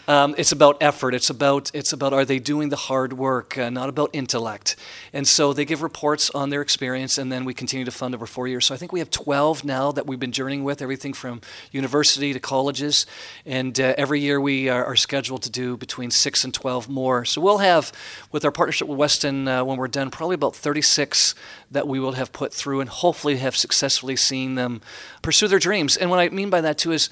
Um, 0.08 0.34
it's 0.40 0.52
about 0.52 0.78
effort. 0.82 1.14
It's 1.14 1.30
about 1.30 1.70
it's 1.74 1.94
about 1.94 2.14
are 2.14 2.26
they 2.26 2.40
doing 2.40 2.70
the 2.70 2.82
hard 2.90 3.14
work, 3.14 3.58
uh, 3.58 3.70
not 3.70 3.90
about 3.90 4.10
intellect. 4.14 4.76
And 5.14 5.28
so 5.28 5.54
they 5.54 5.66
give 5.66 5.84
reports 5.84 6.32
on 6.32 6.50
their 6.50 6.62
experience, 6.62 7.20
and 7.20 7.32
then 7.32 7.46
we 7.46 7.54
continue 7.54 7.86
to 7.86 7.92
fund 7.92 8.16
over 8.16 8.26
four 8.26 8.48
years. 8.48 8.66
So 8.66 8.74
I 8.74 8.78
think 8.78 8.92
we 8.92 9.00
have 9.00 9.12
12 9.12 9.64
now 9.64 9.92
that 9.92 10.08
we've 10.08 10.20
been 10.20 10.32
journeying 10.32 10.64
with, 10.64 10.82
everything 10.82 11.14
from 11.14 11.29
university 11.72 12.34
to 12.34 12.40
colleges, 12.40 13.06
and 13.46 13.80
uh, 13.80 13.94
every 13.98 14.20
year 14.20 14.40
we 14.40 14.70
are, 14.70 14.86
are, 14.86 14.96
scheduled 14.96 15.44
to 15.44 15.50
do 15.50 15.78
between 15.78 16.12
six 16.12 16.44
and 16.44 16.54
12 16.54 16.90
more. 16.90 17.26
So 17.26 17.42
we'll 17.42 17.60
have, 17.60 17.92
with 18.32 18.46
our 18.46 18.52
partnership 18.52 18.88
with 18.88 18.98
Weston, 18.98 19.48
uh, 19.48 19.64
when 19.64 19.78
we're 19.78 19.88
done, 19.88 20.12
probably 20.12 20.36
about 20.36 20.56
36 20.56 21.36
that 21.72 21.88
we 21.88 22.00
will 22.00 22.14
have 22.14 22.34
put 22.34 22.54
through, 22.54 22.82
and 22.82 22.90
hopefully 22.90 23.38
have 23.38 23.56
successfully 23.56 24.16
seen 24.16 24.56
them 24.56 24.82
pursue 25.22 25.48
their 25.48 25.60
dreams. 25.60 25.98
And 25.98 26.10
what 26.10 26.20
I 26.20 26.30
mean 26.30 26.50
by 26.50 26.62
that 26.62 26.78
too 26.78 26.92
is 26.92 27.10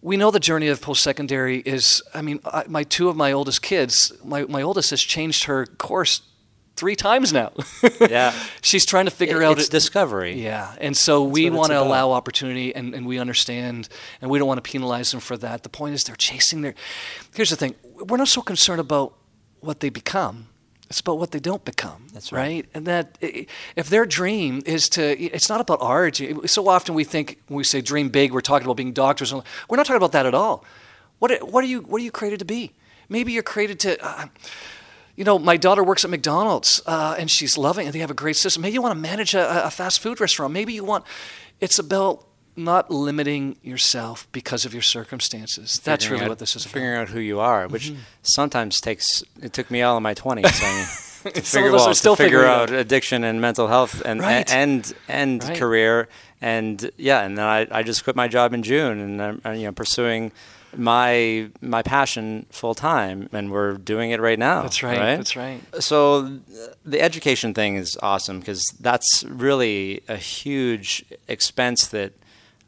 we 0.00 0.16
know 0.16 0.30
the 0.30 0.40
journey 0.40 0.68
of 0.68 0.80
post 0.80 1.02
secondary 1.02 1.58
is, 1.58 2.02
I 2.14 2.22
mean, 2.22 2.40
I, 2.44 2.64
my 2.68 2.84
two 2.84 3.08
of 3.08 3.16
my 3.16 3.32
oldest 3.32 3.62
kids, 3.62 4.12
my, 4.24 4.44
my 4.44 4.62
oldest 4.62 4.90
has 4.90 5.02
changed 5.02 5.44
her 5.44 5.66
course 5.66 6.22
three 6.78 6.96
times 6.96 7.32
now. 7.32 7.52
yeah. 8.00 8.32
She's 8.62 8.86
trying 8.86 9.06
to 9.06 9.10
figure 9.10 9.42
it, 9.42 9.44
out 9.44 9.58
it's 9.58 9.68
it. 9.68 9.72
discovery. 9.72 10.40
Yeah. 10.40 10.74
And 10.80 10.96
so 10.96 11.24
That's 11.24 11.34
we 11.34 11.50
want 11.50 11.72
to 11.72 11.80
allow 11.80 12.12
opportunity 12.12 12.74
and, 12.74 12.94
and 12.94 13.06
we 13.06 13.18
understand 13.18 13.88
and 14.22 14.30
we 14.30 14.38
don't 14.38 14.48
want 14.48 14.62
to 14.62 14.70
penalize 14.70 15.10
them 15.10 15.20
for 15.20 15.36
that. 15.38 15.64
The 15.64 15.68
point 15.68 15.94
is 15.94 16.04
they're 16.04 16.16
chasing 16.16 16.62
their 16.62 16.74
Here's 17.34 17.50
the 17.50 17.56
thing. 17.56 17.74
We're 17.82 18.16
not 18.16 18.28
so 18.28 18.42
concerned 18.42 18.80
about 18.80 19.14
what 19.60 19.80
they 19.80 19.88
become. 19.88 20.48
It's 20.88 21.00
about 21.00 21.18
what 21.18 21.32
they 21.32 21.40
don't 21.40 21.64
become. 21.64 22.06
That's 22.14 22.32
right. 22.32 22.40
right. 22.40 22.66
And 22.72 22.86
that 22.86 23.18
if 23.20 23.90
their 23.90 24.06
dream 24.06 24.62
is 24.64 24.88
to, 24.90 25.20
it's 25.20 25.48
not 25.50 25.60
about 25.60 25.78
art. 25.82 26.18
So 26.46 26.66
often 26.68 26.94
we 26.94 27.04
think 27.04 27.42
when 27.48 27.58
we 27.58 27.64
say 27.64 27.82
dream 27.82 28.08
big, 28.08 28.32
we're 28.32 28.40
talking 28.40 28.66
about 28.66 28.78
being 28.78 28.92
doctors. 28.92 29.32
We're 29.32 29.76
not 29.76 29.84
talking 29.84 29.96
about 29.96 30.12
that 30.12 30.24
at 30.24 30.34
all. 30.34 30.64
What, 31.18 31.46
what 31.52 31.62
are 31.62 31.66
you 31.66 31.80
What 31.80 32.00
are 32.00 32.04
you 32.04 32.10
created 32.10 32.38
to 32.38 32.44
be? 32.44 32.72
Maybe 33.08 33.32
you're 33.32 33.42
created 33.42 33.80
to. 33.80 34.02
Uh, 34.04 34.26
you 35.18 35.24
know, 35.24 35.36
my 35.38 35.56
daughter 35.56 35.82
works 35.82 36.04
at 36.04 36.10
McDonald's 36.10 36.80
uh, 36.86 37.16
and 37.18 37.28
she's 37.28 37.58
loving 37.58 37.86
it. 37.88 37.92
They 37.92 37.98
have 38.06 38.10
a 38.18 38.20
great 38.24 38.36
system. 38.36 38.62
Maybe 38.62 38.74
you 38.74 38.82
want 38.82 38.94
to 38.94 39.00
manage 39.00 39.34
a, 39.34 39.66
a 39.66 39.70
fast 39.70 39.98
food 40.00 40.20
restaurant. 40.20 40.52
Maybe 40.52 40.72
you 40.72 40.84
want. 40.84 41.04
It's 41.60 41.78
about 41.78 42.24
not 42.54 42.90
limiting 42.90 43.56
yourself 43.62 44.26
because 44.32 44.64
of 44.64 44.72
your 44.72 44.82
circumstances. 44.82 45.80
That's 45.84 46.04
Figuring 46.04 46.20
really 46.20 46.24
out, 46.26 46.28
what 46.30 46.38
this 46.38 46.54
is 46.56 46.64
about. 46.64 46.72
Figuring 46.74 46.98
out 47.00 47.08
who 47.08 47.20
you 47.20 47.40
are, 47.40 47.66
which 47.68 47.90
Mm-hmm. 47.90 48.00
sometimes 48.22 48.80
takes. 48.80 49.22
It 49.42 49.52
took 49.52 49.70
me 49.70 49.82
all 49.82 49.96
of 49.96 50.02
my 50.02 50.14
twenties. 50.14 50.46
I 50.62 51.24
mean, 51.24 51.34
to 51.34 51.42
Some 51.44 51.62
figure, 51.62 51.72
well, 51.72 51.92
to 51.94 52.16
figure 52.16 52.44
out 52.46 52.70
out. 52.70 52.78
addiction 52.78 53.24
and 53.24 53.40
mental 53.40 53.66
health 53.66 54.00
and 54.04 54.20
Right. 54.20 54.48
and 54.52 54.92
and 55.08 55.42
Right. 55.42 55.58
career 55.58 56.08
and 56.40 56.90
yeah, 56.96 57.22
and 57.24 57.36
then 57.36 57.44
I, 57.44 57.66
I 57.72 57.82
just 57.82 58.04
quit 58.04 58.14
my 58.14 58.28
job 58.28 58.54
in 58.54 58.62
June 58.62 59.00
and 59.00 59.20
I'm, 59.20 59.40
I'm, 59.44 59.54
you 59.56 59.66
know 59.66 59.72
pursuing 59.72 60.30
my 60.76 61.50
my 61.60 61.82
passion 61.82 62.46
full 62.50 62.74
time 62.74 63.28
and 63.32 63.50
we're 63.50 63.74
doing 63.74 64.10
it 64.10 64.20
right 64.20 64.38
now. 64.38 64.62
That's 64.62 64.82
right. 64.82 65.16
That's 65.16 65.36
right. 65.36 65.60
So 65.80 66.40
the 66.84 67.00
education 67.00 67.54
thing 67.54 67.76
is 67.76 67.96
awesome 68.02 68.40
because 68.40 68.64
that's 68.80 69.24
really 69.24 70.02
a 70.08 70.16
huge 70.16 71.04
expense 71.26 71.86
that 71.88 72.12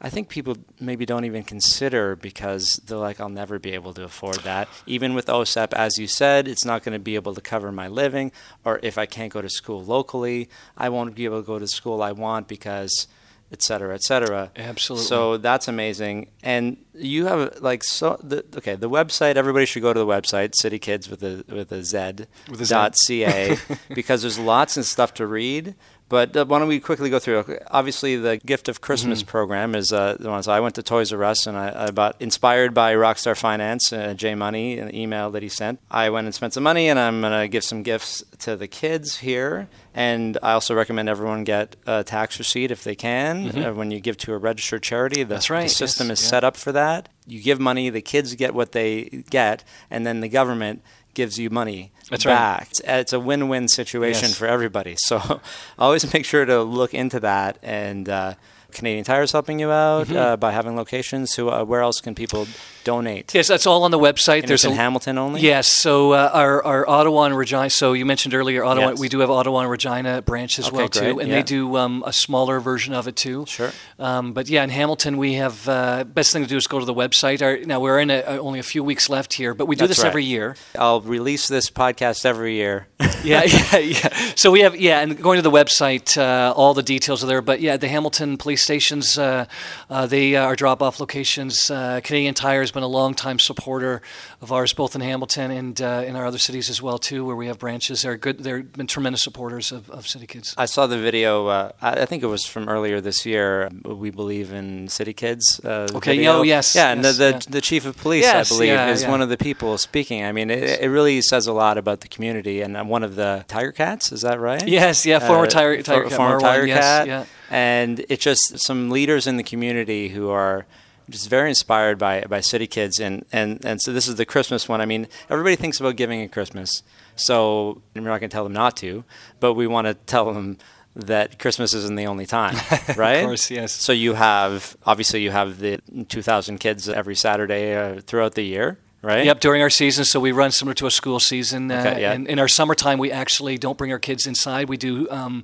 I 0.03 0.09
think 0.09 0.29
people 0.29 0.57
maybe 0.79 1.05
don't 1.05 1.25
even 1.25 1.43
consider 1.43 2.15
because 2.15 2.81
they're 2.83 2.97
like, 2.97 3.21
I'll 3.21 3.29
never 3.29 3.59
be 3.59 3.73
able 3.73 3.93
to 3.93 4.03
afford 4.03 4.37
that. 4.37 4.67
Even 4.87 5.13
with 5.13 5.27
OSAP, 5.27 5.73
as 5.73 5.99
you 5.99 6.07
said, 6.07 6.47
it's 6.47 6.65
not 6.65 6.83
going 6.83 6.93
to 6.93 6.99
be 6.99 7.13
able 7.13 7.35
to 7.35 7.41
cover 7.41 7.71
my 7.71 7.87
living. 7.87 8.31
Or 8.65 8.79
if 8.81 8.97
I 8.97 9.05
can't 9.05 9.31
go 9.31 9.43
to 9.43 9.49
school 9.49 9.83
locally, 9.83 10.49
I 10.75 10.89
won't 10.89 11.13
be 11.13 11.25
able 11.25 11.41
to 11.41 11.45
go 11.45 11.59
to 11.59 11.67
school 11.67 12.01
I 12.01 12.13
want 12.13 12.47
because, 12.47 13.07
et 13.51 13.61
cetera, 13.61 13.93
et 13.95 14.03
cetera. 14.03 14.51
Absolutely. 14.55 15.05
So 15.07 15.37
that's 15.37 15.67
amazing. 15.67 16.29
And 16.43 16.77
you 16.93 17.25
have 17.25 17.57
like 17.61 17.83
so 17.83 18.17
the 18.23 18.45
okay 18.57 18.75
the 18.75 18.89
website. 18.89 19.35
Everybody 19.35 19.65
should 19.65 19.81
go 19.81 19.93
to 19.93 19.99
the 19.99 20.05
website 20.05 20.51
CityKidz 20.51 21.09
with 21.09 21.23
a 21.23 21.43
with 21.53 21.71
a 21.71 21.83
Z 21.83 22.25
With 22.49 22.61
a 22.61 22.65
Z. 22.65 22.73
dot 22.73 22.95
ca 22.95 23.57
because 23.95 24.21
there's 24.21 24.39
lots 24.39 24.77
of 24.77 24.85
stuff 24.85 25.13
to 25.15 25.25
read. 25.27 25.75
But 26.09 26.35
uh, 26.35 26.43
why 26.45 26.59
don't 26.59 26.67
we 26.67 26.81
quickly 26.81 27.09
go 27.09 27.19
through? 27.19 27.57
Obviously, 27.69 28.17
the 28.17 28.35
Gift 28.35 28.67
of 28.67 28.81
Christmas 28.81 29.21
Mm-hmm. 29.21 29.29
program 29.29 29.75
is 29.75 29.93
uh, 29.93 30.17
the 30.19 30.29
one. 30.29 30.43
So 30.43 30.51
I 30.51 30.59
went 30.59 30.75
to 30.75 30.83
Toys 30.83 31.13
R 31.13 31.23
Us 31.23 31.47
and 31.47 31.55
I, 31.57 31.85
I 31.87 31.91
bought, 31.91 32.17
inspired 32.19 32.73
by 32.73 32.93
Rockstar 32.95 33.37
Finance, 33.37 33.93
uh, 33.93 34.13
J. 34.13 34.35
Money, 34.35 34.77
an 34.77 34.93
email 34.93 35.31
that 35.31 35.41
he 35.41 35.47
sent. 35.47 35.79
I 35.89 36.09
went 36.09 36.25
and 36.25 36.35
spent 36.35 36.53
some 36.53 36.63
money, 36.63 36.89
and 36.89 36.99
I'm 36.99 37.21
going 37.21 37.31
to 37.41 37.47
give 37.47 37.63
some 37.63 37.81
gifts 37.81 38.25
to 38.39 38.57
the 38.57 38.67
kids 38.67 39.19
here. 39.19 39.69
And 39.93 40.37
I 40.41 40.53
also 40.53 40.73
recommend 40.73 41.09
everyone 41.09 41.43
get 41.43 41.75
a 41.85 42.03
tax 42.03 42.39
receipt 42.39 42.71
if 42.71 42.83
they 42.83 42.95
can 42.95 43.63
uh, 43.63 43.73
when 43.73 43.91
you 43.91 43.99
give 43.99 44.17
to 44.19 44.33
a 44.33 44.37
registered 44.37 44.83
charity. 44.83 45.23
The, 45.23 45.23
Mm-hmm. 45.23 45.33
That's 45.33 45.49
right, 45.49 45.63
The 45.63 45.69
system 45.75 46.07
yes, 46.09 46.19
is 46.19 46.25
yeah. 46.25 46.29
set 46.29 46.43
up 46.45 46.55
for 46.57 46.71
that. 46.71 47.09
You 47.27 47.41
give 47.41 47.59
money, 47.59 47.89
the 47.89 48.01
kids 48.01 48.33
get 48.35 48.53
what 48.53 48.71
they 48.71 49.23
get, 49.29 49.63
and 49.89 50.05
then 50.05 50.21
the 50.21 50.29
government 50.29 50.81
gives 51.13 51.37
you 51.37 51.49
money 51.49 51.91
That's 52.09 52.25
right. 52.25 52.33
back. 52.33 52.67
It's, 52.71 52.81
it's 52.85 53.13
a 53.13 53.19
win-win 53.19 53.67
situation 53.67 54.29
Yes. 54.29 54.37
for 54.37 54.45
everybody. 54.47 54.95
So 54.97 55.41
always 55.77 56.13
make 56.13 56.23
sure 56.25 56.45
to 56.45 56.63
look 56.63 56.93
into 56.93 57.19
that. 57.19 57.57
And 57.61 58.07
uh, 58.07 58.35
Canadian 58.73 59.03
Tire 59.03 59.21
is 59.23 59.31
helping 59.31 59.59
you 59.59 59.71
out 59.71 60.07
Mm-hmm. 60.07 60.17
uh, 60.17 60.37
by 60.37 60.51
having 60.51 60.75
locations. 60.75 61.33
So 61.33 61.49
uh, 61.49 61.63
where 61.63 61.81
else 61.81 62.01
can 62.01 62.15
people 62.15 62.47
donate? 62.83 63.33
Yes, 63.33 63.47
that's 63.47 63.67
all 63.67 63.83
on 63.83 63.91
the 63.91 63.99
website. 63.99 64.39
And 64.39 64.47
There's 64.47 64.65
in 64.65 64.71
a, 64.71 64.75
Hamilton 64.75 65.17
only. 65.17 65.41
Yes, 65.41 65.67
so 65.67 66.13
uh, 66.13 66.31
our, 66.33 66.63
our 66.63 66.87
Ottawa 66.89 67.23
and 67.25 67.37
Regina. 67.37 67.69
So 67.69 67.93
you 67.93 68.05
mentioned 68.05 68.33
earlier 68.33 68.63
Ottawa. 68.63 68.89
Yes. 68.89 68.99
We 68.99 69.09
do 69.09 69.19
have 69.19 69.29
Ottawa 69.29 69.59
and 69.61 69.69
Regina 69.69 70.21
branch 70.21 70.57
as 70.59 70.67
Okay, 70.67 70.77
well 70.77 70.87
great, 70.87 71.11
too, 71.13 71.19
and 71.19 71.29
yeah. 71.29 71.35
they 71.35 71.43
do 71.43 71.77
um, 71.77 72.03
a 72.05 72.13
smaller 72.13 72.59
version 72.59 72.93
of 72.93 73.07
it 73.07 73.15
too. 73.15 73.45
Sure. 73.47 73.71
Um, 73.99 74.33
but 74.33 74.49
yeah, 74.49 74.63
in 74.63 74.69
Hamilton 74.69 75.17
we 75.17 75.33
have. 75.35 75.67
Uh, 75.67 76.03
best 76.03 76.33
thing 76.33 76.41
to 76.43 76.47
do 76.49 76.57
is 76.57 76.67
go 76.67 76.79
to 76.79 76.85
the 76.85 76.93
website. 76.93 77.41
Our, 77.41 77.57
now 77.65 77.79
we're 77.79 77.99
in 77.99 78.09
a, 78.09 78.21
only 78.39 78.59
a 78.59 78.63
few 78.63 78.83
weeks 78.83 79.09
left 79.09 79.33
here, 79.33 79.53
but 79.53 79.65
we 79.67 79.75
do 79.75 79.87
That's 79.87 79.97
this 79.97 80.03
right. 80.03 80.09
every 80.09 80.23
year. 80.25 80.55
I'll 80.77 81.01
release 81.01 81.47
this 81.47 81.69
podcast 81.69 82.25
every 82.25 82.55
year. 82.55 82.87
yeah, 83.23 83.43
yeah, 83.43 83.77
yeah. 83.77 84.09
So 84.35 84.51
we 84.51 84.61
have 84.61 84.75
yeah, 84.75 84.99
and 85.01 85.21
going 85.21 85.37
to 85.37 85.41
the 85.41 85.51
website, 85.51 86.17
uh, 86.17 86.53
all 86.55 86.73
the 86.73 86.83
details 86.83 87.23
are 87.23 87.27
there. 87.27 87.41
But 87.41 87.61
yeah, 87.61 87.77
the 87.77 87.87
Hamilton 87.87 88.37
police 88.37 88.60
stations, 88.61 89.17
uh, 89.17 89.45
uh, 89.89 90.05
they 90.05 90.35
are 90.35 90.55
drop-off 90.55 90.99
locations. 90.99 91.69
Uh, 91.69 91.99
Canadian 92.03 92.33
Tire 92.33 92.61
has 92.61 92.71
been 92.71 92.83
a 92.83 92.87
long-time 92.87 93.39
supporter 93.39 94.01
of 94.41 94.51
ours, 94.51 94.73
both 94.73 94.95
in 94.95 95.01
Hamilton 95.01 95.51
and 95.51 95.81
uh, 95.81 96.03
in 96.05 96.15
our 96.15 96.25
other 96.25 96.37
cities 96.37 96.69
as 96.69 96.81
well 96.81 96.97
too, 96.97 97.25
where 97.25 97.35
we 97.35 97.47
have 97.47 97.59
branches. 97.59 98.01
They're 98.03 98.17
good. 98.17 98.39
They've 98.39 98.71
been 98.71 98.87
tremendous 98.87 99.21
supporters 99.21 99.71
of, 99.71 99.89
of 99.89 100.05
CityKidz. 100.05 100.53
I 100.57 100.65
saw 100.65 100.87
the 100.87 100.97
video. 100.97 101.47
Uh, 101.47 101.71
I 101.81 102.05
think 102.05 102.23
it 102.23 102.27
was 102.27 102.45
from 102.45 102.69
earlier 102.69 103.01
this 103.01 103.25
year. 103.25 103.69
We 103.83 104.09
believe 104.11 104.51
in 104.53 104.87
CityKidz. 104.87 105.65
Uh, 105.65 105.87
Okay, 105.97 106.17
video. 106.17 106.39
oh, 106.39 106.41
yes, 106.43 106.75
Yeah, 106.75 106.91
and 106.91 107.03
yes, 107.03 107.17
the, 107.17 107.23
the, 107.25 107.31
yeah. 107.31 107.39
the 107.49 107.61
chief 107.61 107.85
of 107.85 107.97
police, 107.97 108.23
Yes, 108.23 108.51
I 108.51 108.55
believe, 108.55 108.69
yeah, 108.69 108.89
is 108.91 109.05
one 109.05 109.21
of 109.21 109.29
the 109.29 109.37
people 109.37 109.77
speaking. 109.77 110.23
I 110.23 110.31
mean, 110.31 110.49
it, 110.49 110.79
it 110.81 110.89
really 110.89 111.21
says 111.21 111.47
a 111.47 111.53
lot 111.53 111.77
about 111.77 112.01
the 112.01 112.07
community. 112.07 112.61
And 112.61 112.77
I'm 112.77 112.87
one 112.87 113.03
of 113.03 113.15
the 113.15 113.43
Tiger 113.47 113.71
Cats. 113.71 114.11
Is 114.11 114.21
that 114.21 114.39
right? 114.39 114.65
Yes, 114.67 115.05
yeah, 115.05 115.19
former 115.19 115.45
Uh, 115.45 115.49
Tiger, 115.49 115.77
for- 115.77 115.83
Tiger 115.83 116.03
Cat, 116.09 116.13
former 116.17 116.37
Marwan, 116.37 116.41
Tiger 116.41 116.67
yes, 116.67 116.79
Cat. 116.79 117.07
yeah. 117.07 117.25
And 117.51 118.05
it's 118.07 118.23
just 118.23 118.59
some 118.59 118.89
leaders 118.89 119.27
in 119.27 119.35
the 119.35 119.43
community 119.43 120.09
who 120.09 120.29
are 120.29 120.65
just 121.09 121.29
very 121.29 121.49
inspired 121.49 121.99
by 121.99 122.21
by 122.21 122.39
CityKidz, 122.39 122.99
and 123.05 123.25
and 123.33 123.63
and 123.65 123.81
so 123.81 123.91
this 123.91 124.07
is 124.07 124.15
the 124.15 124.25
Christmas 124.25 124.69
one. 124.69 124.79
I 124.79 124.85
mean, 124.85 125.07
everybody 125.29 125.57
thinks 125.57 125.79
about 125.81 125.97
giving 125.97 126.21
at 126.21 126.31
Christmas, 126.31 126.81
so 127.17 127.81
we're 127.93 128.01
not 128.03 128.21
going 128.21 128.29
to 128.29 128.33
tell 128.33 128.45
them 128.45 128.53
not 128.53 128.77
to, 128.77 129.03
but 129.41 129.55
we 129.55 129.67
want 129.67 129.87
to 129.87 129.93
tell 129.93 130.33
them 130.33 130.57
that 130.95 131.39
Christmas 131.39 131.73
isn't 131.73 131.95
the 131.95 132.05
only 132.07 132.25
time, 132.25 132.55
right? 132.97 133.17
of 133.17 133.25
course, 133.25 133.51
yes. 133.51 133.73
So 133.73 133.91
you 133.91 134.13
have 134.13 134.77
obviously 134.85 135.21
you 135.21 135.31
have 135.31 135.59
the 135.59 135.79
2,000 136.07 136.57
kids 136.59 136.87
every 136.87 137.15
Saturday 137.15 137.75
uh, 137.75 138.01
throughout 138.01 138.35
the 138.35 138.43
year, 138.43 138.77
right? 139.01 139.25
Yep, 139.25 139.39
during 139.41 139.61
our 139.61 139.69
season, 139.69 140.05
so 140.05 140.19
we 140.21 140.31
run 140.31 140.51
similar 140.51 140.73
to 140.75 140.87
a 140.87 140.91
school 140.91 141.19
season. 141.19 141.69
Uh, 141.71 141.79
Okay, 141.79 142.01
yeah. 142.01 142.13
in, 142.13 142.27
in 142.27 142.39
our 142.39 142.47
summertime, 142.49 142.97
we 142.99 143.11
actually 143.11 143.57
don't 143.57 143.77
bring 143.77 143.91
our 143.91 143.99
kids 143.99 144.25
inside. 144.27 144.69
We 144.69 144.77
do, 144.77 145.09
um, 145.09 145.43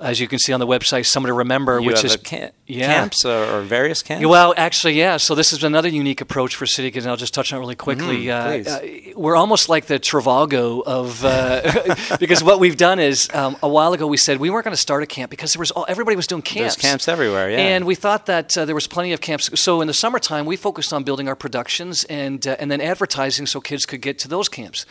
as 0.00 0.18
you 0.20 0.26
can 0.28 0.38
see 0.38 0.52
on 0.52 0.60
the 0.60 0.66
website, 0.66 1.06
Summer 1.06 1.28
to 1.28 1.32
Remember, 1.34 1.78
You 1.80 1.86
which 1.86 2.04
is 2.04 2.14
a 2.14 2.18
ca- 2.18 2.50
yeah. 2.66 2.86
camps 2.86 3.24
or, 3.24 3.44
or 3.44 3.60
various 3.62 4.02
camps. 4.02 4.26
Well, 4.26 4.54
actually, 4.56 4.94
yeah. 4.94 5.16
So 5.18 5.34
this 5.34 5.52
is 5.52 5.62
another 5.62 5.88
unique 5.88 6.20
approach 6.20 6.56
for 6.56 6.64
CityKidz, 6.64 6.98
and 6.98 7.06
I'll 7.08 7.16
just 7.16 7.34
touch 7.34 7.52
on 7.52 7.58
it 7.58 7.60
really 7.60 7.74
quickly. 7.76 8.24
Mhm, 8.26 8.66
uh, 8.66 8.70
uh, 8.70 9.12
we're 9.16 9.36
almost 9.36 9.68
like 9.68 9.86
the 9.86 9.98
Trivago 9.98 10.82
of 10.84 11.24
uh, 11.24 12.16
because 12.20 12.42
what 12.42 12.60
we've 12.60 12.76
done 12.76 12.98
is 12.98 13.28
um, 13.34 13.56
a 13.62 13.68
while 13.68 13.92
ago 13.92 14.06
we 14.06 14.16
said 14.16 14.38
we 14.38 14.50
weren't 14.50 14.64
going 14.64 14.72
to 14.74 14.80
start 14.80 15.02
a 15.02 15.06
camp 15.06 15.30
because 15.30 15.52
there 15.52 15.60
was 15.60 15.70
all, 15.70 15.84
everybody 15.88 16.16
was 16.16 16.26
doing 16.26 16.42
camps. 16.42 16.76
There's 16.76 16.90
camps 16.90 17.08
everywhere, 17.08 17.50
yeah. 17.50 17.58
And 17.58 17.84
we 17.84 17.94
thought 17.94 18.26
that 18.26 18.56
uh, 18.56 18.64
there 18.64 18.74
was 18.74 18.86
plenty 18.86 19.12
of 19.12 19.20
camps. 19.20 19.50
So 19.60 19.80
in 19.80 19.86
the 19.86 19.94
summertime, 19.94 20.46
we 20.46 20.56
focused 20.56 20.92
on 20.92 21.04
building 21.04 21.28
our 21.28 21.36
productions 21.36 22.04
and 22.04 22.46
uh, 22.46 22.56
and 22.58 22.70
then 22.70 22.80
advertising 22.80 23.46
so 23.46 23.60
kids 23.60 23.86
could 23.86 24.00
get 24.00 24.18
to 24.20 24.28
those 24.28 24.48
camps. 24.48 24.86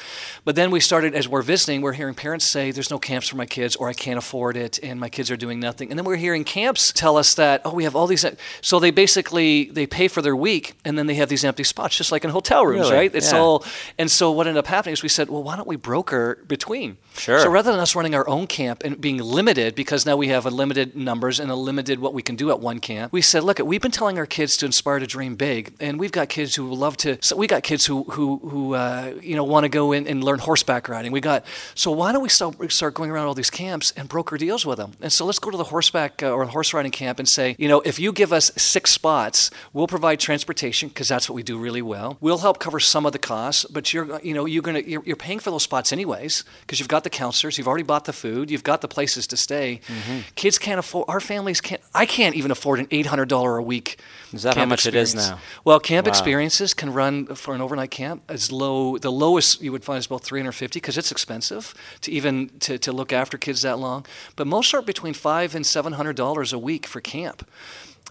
But 0.45 0.55
then 0.55 0.71
we 0.71 0.79
started 0.79 1.15
as 1.15 1.27
we're 1.27 1.41
visiting, 1.41 1.81
we're 1.81 1.93
hearing 1.93 2.13
parents 2.15 2.45
say, 2.51 2.71
"There's 2.71 2.91
no 2.91 2.99
camps 2.99 3.27
for 3.27 3.37
my 3.37 3.45
kids," 3.45 3.75
or 3.75 3.89
"I 3.89 3.93
can't 3.93 4.17
afford 4.17 4.55
it," 4.57 4.79
and 4.83 4.98
my 4.99 5.09
kids 5.09 5.31
are 5.31 5.37
doing 5.37 5.59
nothing. 5.59 5.89
And 5.89 5.97
then 5.97 6.05
we're 6.05 6.15
hearing 6.17 6.43
camps 6.43 6.91
tell 6.93 7.17
us 7.17 7.33
that, 7.35 7.61
"Oh, 7.65 7.73
we 7.73 7.83
have 7.83 7.95
all 7.95 8.07
these." 8.07 8.25
So 8.61 8.79
they 8.79 8.91
basically 8.91 9.65
they 9.71 9.87
pay 9.87 10.07
for 10.07 10.21
their 10.21 10.35
week, 10.35 10.73
and 10.85 10.97
then 10.97 11.07
they 11.07 11.15
have 11.15 11.29
these 11.29 11.43
empty 11.43 11.63
spots, 11.63 11.95
just 11.97 12.11
like 12.11 12.23
in 12.23 12.29
hotel 12.31 12.65
rooms, 12.65 12.81
Really? 12.89 12.95
right? 12.95 13.15
It's 13.15 13.31
Yeah. 13.31 13.39
all. 13.39 13.63
And 13.97 14.09
so 14.11 14.31
what 14.31 14.47
ended 14.47 14.59
up 14.59 14.67
happening 14.67 14.93
is 14.93 15.03
we 15.03 15.09
said, 15.09 15.29
"Well, 15.29 15.43
why 15.43 15.55
don't 15.55 15.67
we 15.67 15.75
broker 15.75 16.39
between?" 16.47 16.97
Sure. 17.17 17.39
So 17.39 17.49
rather 17.49 17.71
than 17.71 17.79
us 17.79 17.95
running 17.95 18.15
our 18.15 18.27
own 18.29 18.47
camp 18.47 18.81
and 18.85 18.99
being 19.01 19.17
limited 19.17 19.75
because 19.75 20.05
now 20.05 20.15
we 20.15 20.27
have 20.29 20.45
a 20.45 20.49
limited 20.49 20.95
numbers 20.95 21.39
and 21.39 21.51
a 21.51 21.55
limited 21.55 21.99
what 21.99 22.13
we 22.13 22.21
can 22.21 22.35
do 22.35 22.49
at 22.49 22.59
one 22.59 22.79
camp, 22.79 23.11
we 23.11 23.21
said, 23.21 23.43
look, 23.43 23.59
we've 23.59 23.81
been 23.81 23.91
telling 23.91 24.17
our 24.17 24.25
kids 24.25 24.55
to 24.57 24.65
inspire 24.65 24.99
to 24.99 25.07
dream 25.07 25.35
big, 25.35 25.73
and 25.79 25.99
we've 25.99 26.11
got 26.11 26.29
kids 26.29 26.55
who 26.55 26.73
love 26.73 26.95
to. 26.97 27.17
So 27.21 27.35
we 27.35 27.47
got 27.47 27.63
kids 27.63 27.85
who 27.85 28.03
who 28.11 28.37
who 28.49 28.73
uh, 28.75 29.13
you 29.21 29.35
know 29.35 29.43
want 29.43 29.63
to 29.65 29.69
go 29.69 29.91
in 29.91 30.07
and 30.07 30.23
learn 30.23 30.39
horseback 30.39 30.87
riding. 30.87 31.11
We 31.11 31.21
got 31.21 31.45
so 31.75 31.91
why 31.91 32.11
don't 32.11 32.21
we 32.21 32.29
start 32.29 32.55
start 32.71 32.93
going 32.93 33.11
around 33.11 33.27
all 33.27 33.33
these 33.33 33.49
camps 33.49 33.91
and 33.97 34.07
broker 34.07 34.37
deals 34.37 34.65
with 34.65 34.77
them? 34.77 34.88
And 35.01 35.11
so 35.11 35.25
let's 35.25 35.39
go 35.39 35.49
to 35.51 35.57
the 35.57 35.65
horseback 35.65 36.21
uh, 36.23 36.31
or 36.31 36.45
horse 36.45 36.73
riding 36.73 36.91
camp 36.91 37.19
and 37.19 37.27
say, 37.27 37.55
you 37.57 37.67
know, 37.67 37.81
if 37.81 37.99
you 37.99 38.11
give 38.11 38.31
us 38.33 38.51
six 38.57 38.91
spots, 38.91 39.51
we'll 39.73 39.87
provide 39.87 40.19
transportation 40.19 40.89
because 40.89 41.07
that's 41.07 41.29
what 41.29 41.35
we 41.35 41.43
do 41.43 41.57
really 41.57 41.81
well. 41.81 42.17
We'll 42.21 42.39
help 42.39 42.59
cover 42.59 42.79
some 42.79 43.05
of 43.05 43.11
the 43.13 43.19
costs, 43.19 43.65
but 43.65 43.93
you're 43.93 44.19
you 44.21 44.33
know 44.33 44.45
you're 44.45 44.61
gonna 44.63 44.79
you're, 44.79 45.03
you're 45.05 45.15
paying 45.15 45.39
for 45.39 45.51
those 45.51 45.63
spots 45.63 45.91
anyways 45.91 46.43
because 46.61 46.79
you've 46.79 46.87
got 46.89 47.03
the 47.03 47.09
counselors, 47.09 47.57
you've 47.57 47.67
already 47.67 47.83
bought 47.83 48.05
the 48.05 48.13
food, 48.13 48.49
you've 48.51 48.63
got 48.63 48.81
the 48.81 48.87
places 48.87 49.27
to 49.27 49.37
stay. 49.37 49.81
Mm-hmm. 49.87 50.19
Kids 50.35 50.57
can't 50.57 50.79
afford. 50.79 51.05
Our 51.09 51.19
families 51.19 51.61
can't. 51.61 51.81
I 51.93 52.05
can't 52.05 52.35
even 52.35 52.51
afford 52.51 52.79
an 52.79 52.87
eight 52.91 53.05
hundred 53.07 53.29
dollar 53.29 53.57
a 53.57 53.63
week. 53.63 53.99
Is 54.33 54.43
that 54.43 54.55
how 54.57 54.65
much 54.65 54.85
it 54.85 54.93
is 54.95 55.13
experience. 55.13 55.31
now? 55.31 55.39
Well, 55.65 55.79
camp 55.79 56.05
Wow. 56.05 56.11
experiences 56.11 56.73
can 56.73 56.93
run 56.93 57.25
for 57.35 57.55
an 57.55 57.61
overnight 57.61 57.91
camp 57.91 58.23
as 58.29 58.51
low. 58.51 58.97
The 58.97 59.11
lowest 59.11 59.61
you 59.61 59.71
would 59.71 59.83
find 59.83 59.99
is 59.99 60.05
about 60.05 60.23
three 60.23 60.39
hundred 60.39 60.53
fifty 60.53 60.79
because 60.79 60.97
it's 60.97 61.11
expensive 61.11 61.73
to 62.01 62.11
even 62.11 62.49
to, 62.59 62.77
to 62.77 62.91
look 62.91 63.11
after 63.13 63.37
kids 63.37 63.61
that 63.63 63.79
long. 63.79 64.05
But 64.35 64.47
most 64.47 64.73
are 64.73 64.78
between 64.85 65.13
five 65.13 65.55
and 65.55 65.65
seven 65.65 65.93
hundred 65.93 66.15
dollars 66.15 66.53
a 66.53 66.59
week 66.59 66.85
for 66.85 67.01
camp. 67.01 67.47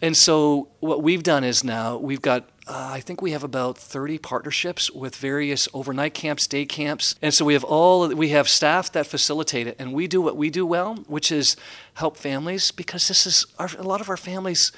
And 0.00 0.16
so 0.16 0.68
what 0.80 1.02
we've 1.02 1.22
done 1.22 1.42
is 1.44 1.64
now 1.64 1.96
we've 1.96 2.22
got 2.22 2.48
uh, 2.68 2.90
I 2.92 3.00
think 3.00 3.22
we 3.22 3.30
have 3.30 3.42
about 3.42 3.78
30 3.78 4.18
partnerships 4.18 4.90
with 4.90 5.16
various 5.16 5.68
overnight 5.72 6.12
camps, 6.12 6.46
day 6.46 6.66
camps. 6.66 7.14
And 7.22 7.32
so 7.32 7.46
we 7.46 7.54
have 7.54 7.64
all 7.64 8.06
we 8.08 8.28
have 8.28 8.46
staff 8.48 8.92
that 8.92 9.06
facilitate 9.06 9.66
it 9.66 9.76
and 9.78 9.94
we 9.94 10.06
do 10.06 10.20
what 10.20 10.36
we 10.36 10.50
do 10.50 10.66
well, 10.66 10.96
which 11.06 11.32
is 11.32 11.56
help 11.94 12.16
families 12.18 12.70
because 12.70 13.08
this 13.08 13.26
is 13.26 13.46
our, 13.58 13.70
a 13.78 13.82
lot 13.82 14.02
of 14.02 14.10
our 14.10 14.18
families 14.18 14.70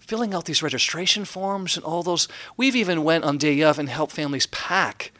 filling 0.00 0.34
out 0.34 0.44
these 0.46 0.62
registration 0.62 1.24
forms 1.24 1.76
and 1.76 1.84
all 1.84 2.02
those. 2.02 2.26
We've 2.56 2.76
even 2.76 3.04
went 3.04 3.24
on 3.24 3.38
day 3.38 3.62
of 3.62 3.78
and 3.78 3.88
helped 3.88 4.12
families 4.12 4.46
pack. 4.48 5.12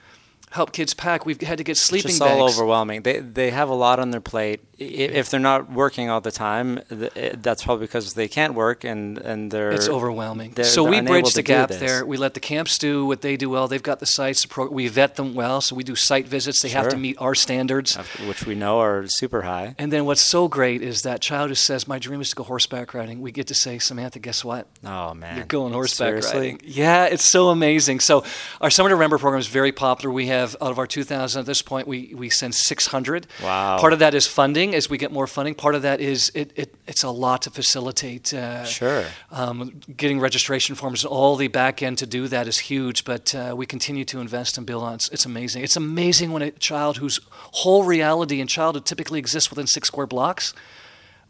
Help 0.51 0.73
kids 0.73 0.95
pack. 0.95 1.27
We've 1.27 1.41
had 1.41 1.59
to 1.59 1.65
get 1.65 1.77
sleeping 1.77 2.11
just 2.11 2.21
bags. 2.21 2.41
all 2.41 2.49
overwhelming. 2.49 3.03
They 3.03 3.21
they 3.21 3.51
have 3.51 3.69
a 3.69 3.75
lot 3.75 4.01
on 4.01 4.11
their 4.11 4.21
plate. 4.21 4.61
If 4.79 5.31
they're 5.31 5.41
not 5.41 5.73
working 5.73 6.11
all 6.11 6.21
the 6.21 6.31
time, 6.31 6.81
eh, 6.91 7.33
that's 7.41 7.65
probably 7.65 7.87
because 7.87 8.13
they 8.15 8.29
can't 8.29 8.55
work 8.55 8.85
and 8.85 9.17
and 9.19 9.51
they're 9.51 9.71
It's 9.73 9.89
overwhelming. 9.89 10.53
they're- 10.55 10.65
so 10.67 10.83
they're 10.83 10.91
we 10.91 11.01
bridge 11.01 11.33
the 11.33 11.43
gap 11.43 11.71
there. 11.71 12.05
We 12.05 12.17
let 12.19 12.35
the 12.35 12.41
camps 12.41 12.77
do 12.79 13.07
what 13.07 13.23
they 13.23 13.37
do 13.37 13.49
well. 13.49 13.69
They've 13.69 13.83
got 13.83 14.01
the 14.01 14.07
sites. 14.07 14.47
We 14.71 14.89
vet 14.89 15.17
them 15.17 15.35
well. 15.35 15.61
So 15.63 15.75
we 15.77 15.83
do 15.85 15.95
site 15.97 16.29
visits. 16.29 16.61
They 16.61 16.69
have 16.71 16.89
to 16.91 16.97
meet 16.97 17.17
our 17.19 17.35
standards. 17.35 17.97
which 18.29 18.45
we 18.47 18.55
know 18.55 18.81
are 18.81 19.07
super 19.09 19.43
high. 19.43 19.75
And 19.79 19.91
then 19.93 20.05
what's 20.05 20.21
so 20.21 20.47
great 20.49 20.83
is 20.83 21.03
that 21.03 21.21
child 21.21 21.49
who 21.49 21.55
says, 21.55 21.89
"My 21.89 21.99
dream 21.99 22.21
is 22.21 22.31
to 22.31 22.37
go 22.37 22.43
horseback 22.45 22.93
riding." 22.93 23.21
We 23.23 23.33
get 23.33 23.47
to 23.47 23.55
say, 23.55 23.79
"Samantha, 23.79 24.19
guess 24.19 24.45
what? 24.45 24.67
Oh 24.85 25.15
man, 25.15 25.37
You're 25.37 25.47
going 25.47 25.73
horseback 25.73 26.09
Seriously? 26.09 26.39
riding." 26.39 26.61
Yeah, 26.65 27.05
it's 27.07 27.25
so 27.25 27.49
amazing. 27.49 28.01
So 28.01 28.25
our 28.61 28.71
Summer 28.71 28.91
to 28.91 28.95
Remember 28.97 29.17
program 29.19 29.41
is 29.41 29.47
very 29.47 29.73
popular. 29.73 30.13
We 30.13 30.27
have 30.27 30.55
out 30.61 30.71
of 30.71 30.79
our 30.79 30.87
2,000 30.87 31.41
at 31.41 31.47
this 31.47 31.63
point, 31.63 31.89
we 31.89 32.13
we 32.15 32.29
send 32.29 32.55
600. 32.55 33.27
Wow. 33.43 33.79
Part 33.79 33.93
of 33.93 33.99
that 34.01 34.13
is 34.15 34.27
funding 34.27 34.66
as 34.75 34.91
we 34.91 34.99
get 34.99 35.13
more 35.13 35.27
funding. 35.27 35.55
Part 35.55 35.75
of 35.75 35.83
that 35.83 36.01
is 36.01 36.31
it, 36.35 36.53
it 36.57 36.75
it's 36.87 37.03
a 37.03 37.11
lot 37.11 37.43
to 37.43 37.51
facilitate. 37.51 38.33
Uh, 38.35 38.65
Sure. 38.65 39.05
um, 39.31 39.81
getting 39.97 40.21
registration 40.21 40.75
forms 40.75 41.05
and 41.05 41.11
all 41.13 41.37
the 41.37 41.49
back 41.49 41.83
end 41.83 41.99
to 41.99 42.07
do 42.07 42.29
that 42.29 42.47
is 42.47 42.59
huge, 42.59 43.05
but 43.05 43.35
uh, 43.35 43.55
we 43.57 43.67
continue 43.67 44.05
to 44.05 44.21
invest 44.21 44.59
and 44.59 44.67
build 44.67 44.83
on 44.83 44.93
it. 44.93 44.97
It's, 44.97 45.09
it's 45.11 45.27
amazing. 45.27 45.63
It's 45.63 45.77
amazing 45.77 46.33
when 46.33 46.43
a 46.43 46.51
child 46.51 46.99
whose 46.99 47.21
whole 47.31 47.85
reality 47.85 48.41
and 48.41 48.49
childhood 48.49 48.85
typically 48.85 49.19
exists 49.19 49.51
within 49.51 49.67
six 49.67 49.89
square 49.89 50.07
blocks, 50.07 50.55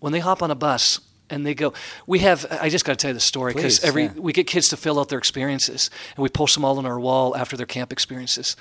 when 0.01 0.13
they 0.13 0.21
hop 0.21 0.43
on 0.43 0.51
a 0.51 0.55
bus 0.55 1.01
and 1.31 1.45
they 1.45 1.55
go, 1.55 1.73
we 2.07 2.21
have, 2.21 2.47
I 2.51 2.69
just 2.69 2.85
got 2.85 2.93
to 2.93 2.97
tell 2.97 3.11
you 3.11 3.15
the 3.15 3.21
story 3.21 3.53
because 3.55 3.83
every, 3.83 4.05
yeah. 4.05 4.13
we 4.17 4.33
get 4.33 4.47
kids 4.47 4.69
to 4.69 4.77
fill 4.77 5.01
out 5.01 5.09
their 5.09 5.19
experiences 5.19 5.91
and 6.15 6.23
we 6.23 6.29
post 6.29 6.55
them 6.55 6.65
all 6.65 6.79
on 6.79 6.87
our 6.87 7.01
wall 7.01 7.37
after 7.37 7.57
their 7.57 7.67
camp 7.67 7.93
experiences. 7.93 8.57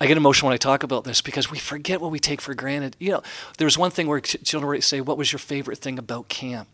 I 0.00 0.06
get 0.06 0.16
emotional 0.16 0.48
when 0.48 0.54
I 0.54 0.58
talk 0.58 0.82
about 0.82 1.04
this 1.04 1.20
because 1.20 1.50
we 1.50 1.58
forget 1.58 2.00
what 2.00 2.10
we 2.10 2.18
take 2.18 2.40
for 2.40 2.54
granted. 2.54 2.96
You 2.98 3.12
know, 3.12 3.22
there's 3.58 3.76
one 3.76 3.90
thing 3.90 4.06
where 4.06 4.20
children 4.20 4.68
would 4.70 4.84
say, 4.84 5.00
What 5.00 5.18
was 5.18 5.32
your 5.32 5.38
favorite 5.38 5.78
thing 5.78 5.98
about 5.98 6.28
camp? 6.28 6.68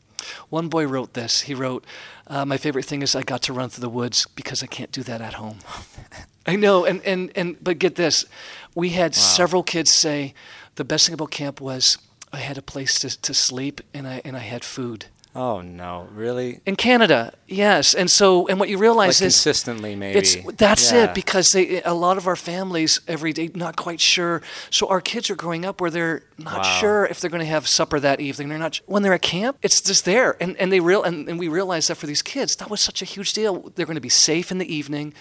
One 0.49 0.69
boy 0.69 0.87
wrote 0.87 1.15
this. 1.15 1.43
He 1.43 1.55
wrote, 1.55 1.85
uh, 2.27 2.45
My 2.45 2.57
favorite 2.57 2.85
thing 2.85 3.03
is 3.03 3.15
I 3.15 3.23
got 3.23 3.43
to 3.43 3.53
run 3.53 3.71
through 3.71 3.83
the 3.83 3.89
woods 3.89 4.27
because 4.35 4.63
I 4.63 4.67
can't 4.67 4.93
do 4.93 5.03
that 5.05 5.21
at 5.21 5.35
home. 5.35 5.59
I 6.47 6.57
know, 6.57 6.85
and, 6.85 7.03
and, 7.03 7.33
and 7.35 7.57
but 7.63 7.79
get 7.79 7.95
this. 7.95 8.27
We 8.75 8.91
had 8.91 9.15
several 9.15 9.63
kids 9.63 9.93
say, 9.93 10.35
The 10.75 10.85
best 10.85 11.07
thing 11.07 11.15
about 11.15 11.31
camp 11.31 11.61
was 11.61 11.99
I 12.33 12.39
had 12.39 12.59
a 12.59 12.63
place 12.63 12.99
to, 13.01 13.21
to 13.23 13.33
sleep 13.33 13.81
and 13.95 14.07
I, 14.07 14.21
and 14.25 14.37
I 14.37 14.41
had 14.41 14.65
food. 14.65 15.07
Oh 15.37 15.61
no, 15.63 16.07
really? 16.15 16.61
In 16.65 16.77
Canada, 16.77 17.33
yes. 17.49 17.93
And 17.93 18.09
so, 18.09 18.47
and 18.47 18.61
what 18.61 18.69
you 18.69 18.77
Like 18.77 18.83
realize 18.83 19.21
is 19.21 19.35
consistently, 19.35 19.97
maybe. 19.97 20.17
it's 20.19 20.37
that's 20.57 20.93
Yeah. 20.93 21.05
it 21.05 21.15
because 21.15 21.51
they 21.51 21.83
a 21.83 21.93
lot 21.93 22.17
of 22.19 22.29
our 22.29 22.37
families 22.37 23.01
every 23.09 23.33
day 23.33 23.51
not 23.53 23.75
quite 23.75 24.01
sure. 24.01 24.43
So 24.71 24.87
our 24.87 25.01
kids 25.01 25.31
are 25.31 25.35
growing 25.35 25.65
up 25.65 25.81
where 25.81 25.91
they're 25.91 26.23
not 26.39 26.59
Wow. 26.59 26.79
sure 26.81 27.07
if 27.07 27.19
they're 27.19 27.31
going 27.31 27.41
to 27.45 27.51
have 27.51 27.67
supper 27.67 27.99
that 27.99 28.21
evening. 28.21 28.49
They're 28.49 28.59
not 28.59 28.81
when 28.87 29.03
they're 29.03 29.13
at 29.15 29.23
camp. 29.23 29.59
It's 29.61 29.81
just 29.81 30.05
there, 30.05 30.37
and 30.41 30.57
and 30.59 30.71
they 30.71 30.79
real 30.79 31.03
and, 31.03 31.29
and 31.29 31.37
we 31.39 31.49
realize 31.49 31.89
that 31.89 31.97
for 31.97 32.07
these 32.07 32.23
kids 32.23 32.55
that 32.57 32.71
was 32.71 32.81
such 32.81 33.03
a 33.03 33.05
huge 33.05 33.33
deal. 33.33 33.73
They're 33.75 33.87
going 33.87 33.97
to 33.97 34.01
be 34.01 34.09
safe 34.09 34.53
in 34.53 34.59
the 34.59 34.73
evening, 34.73 35.15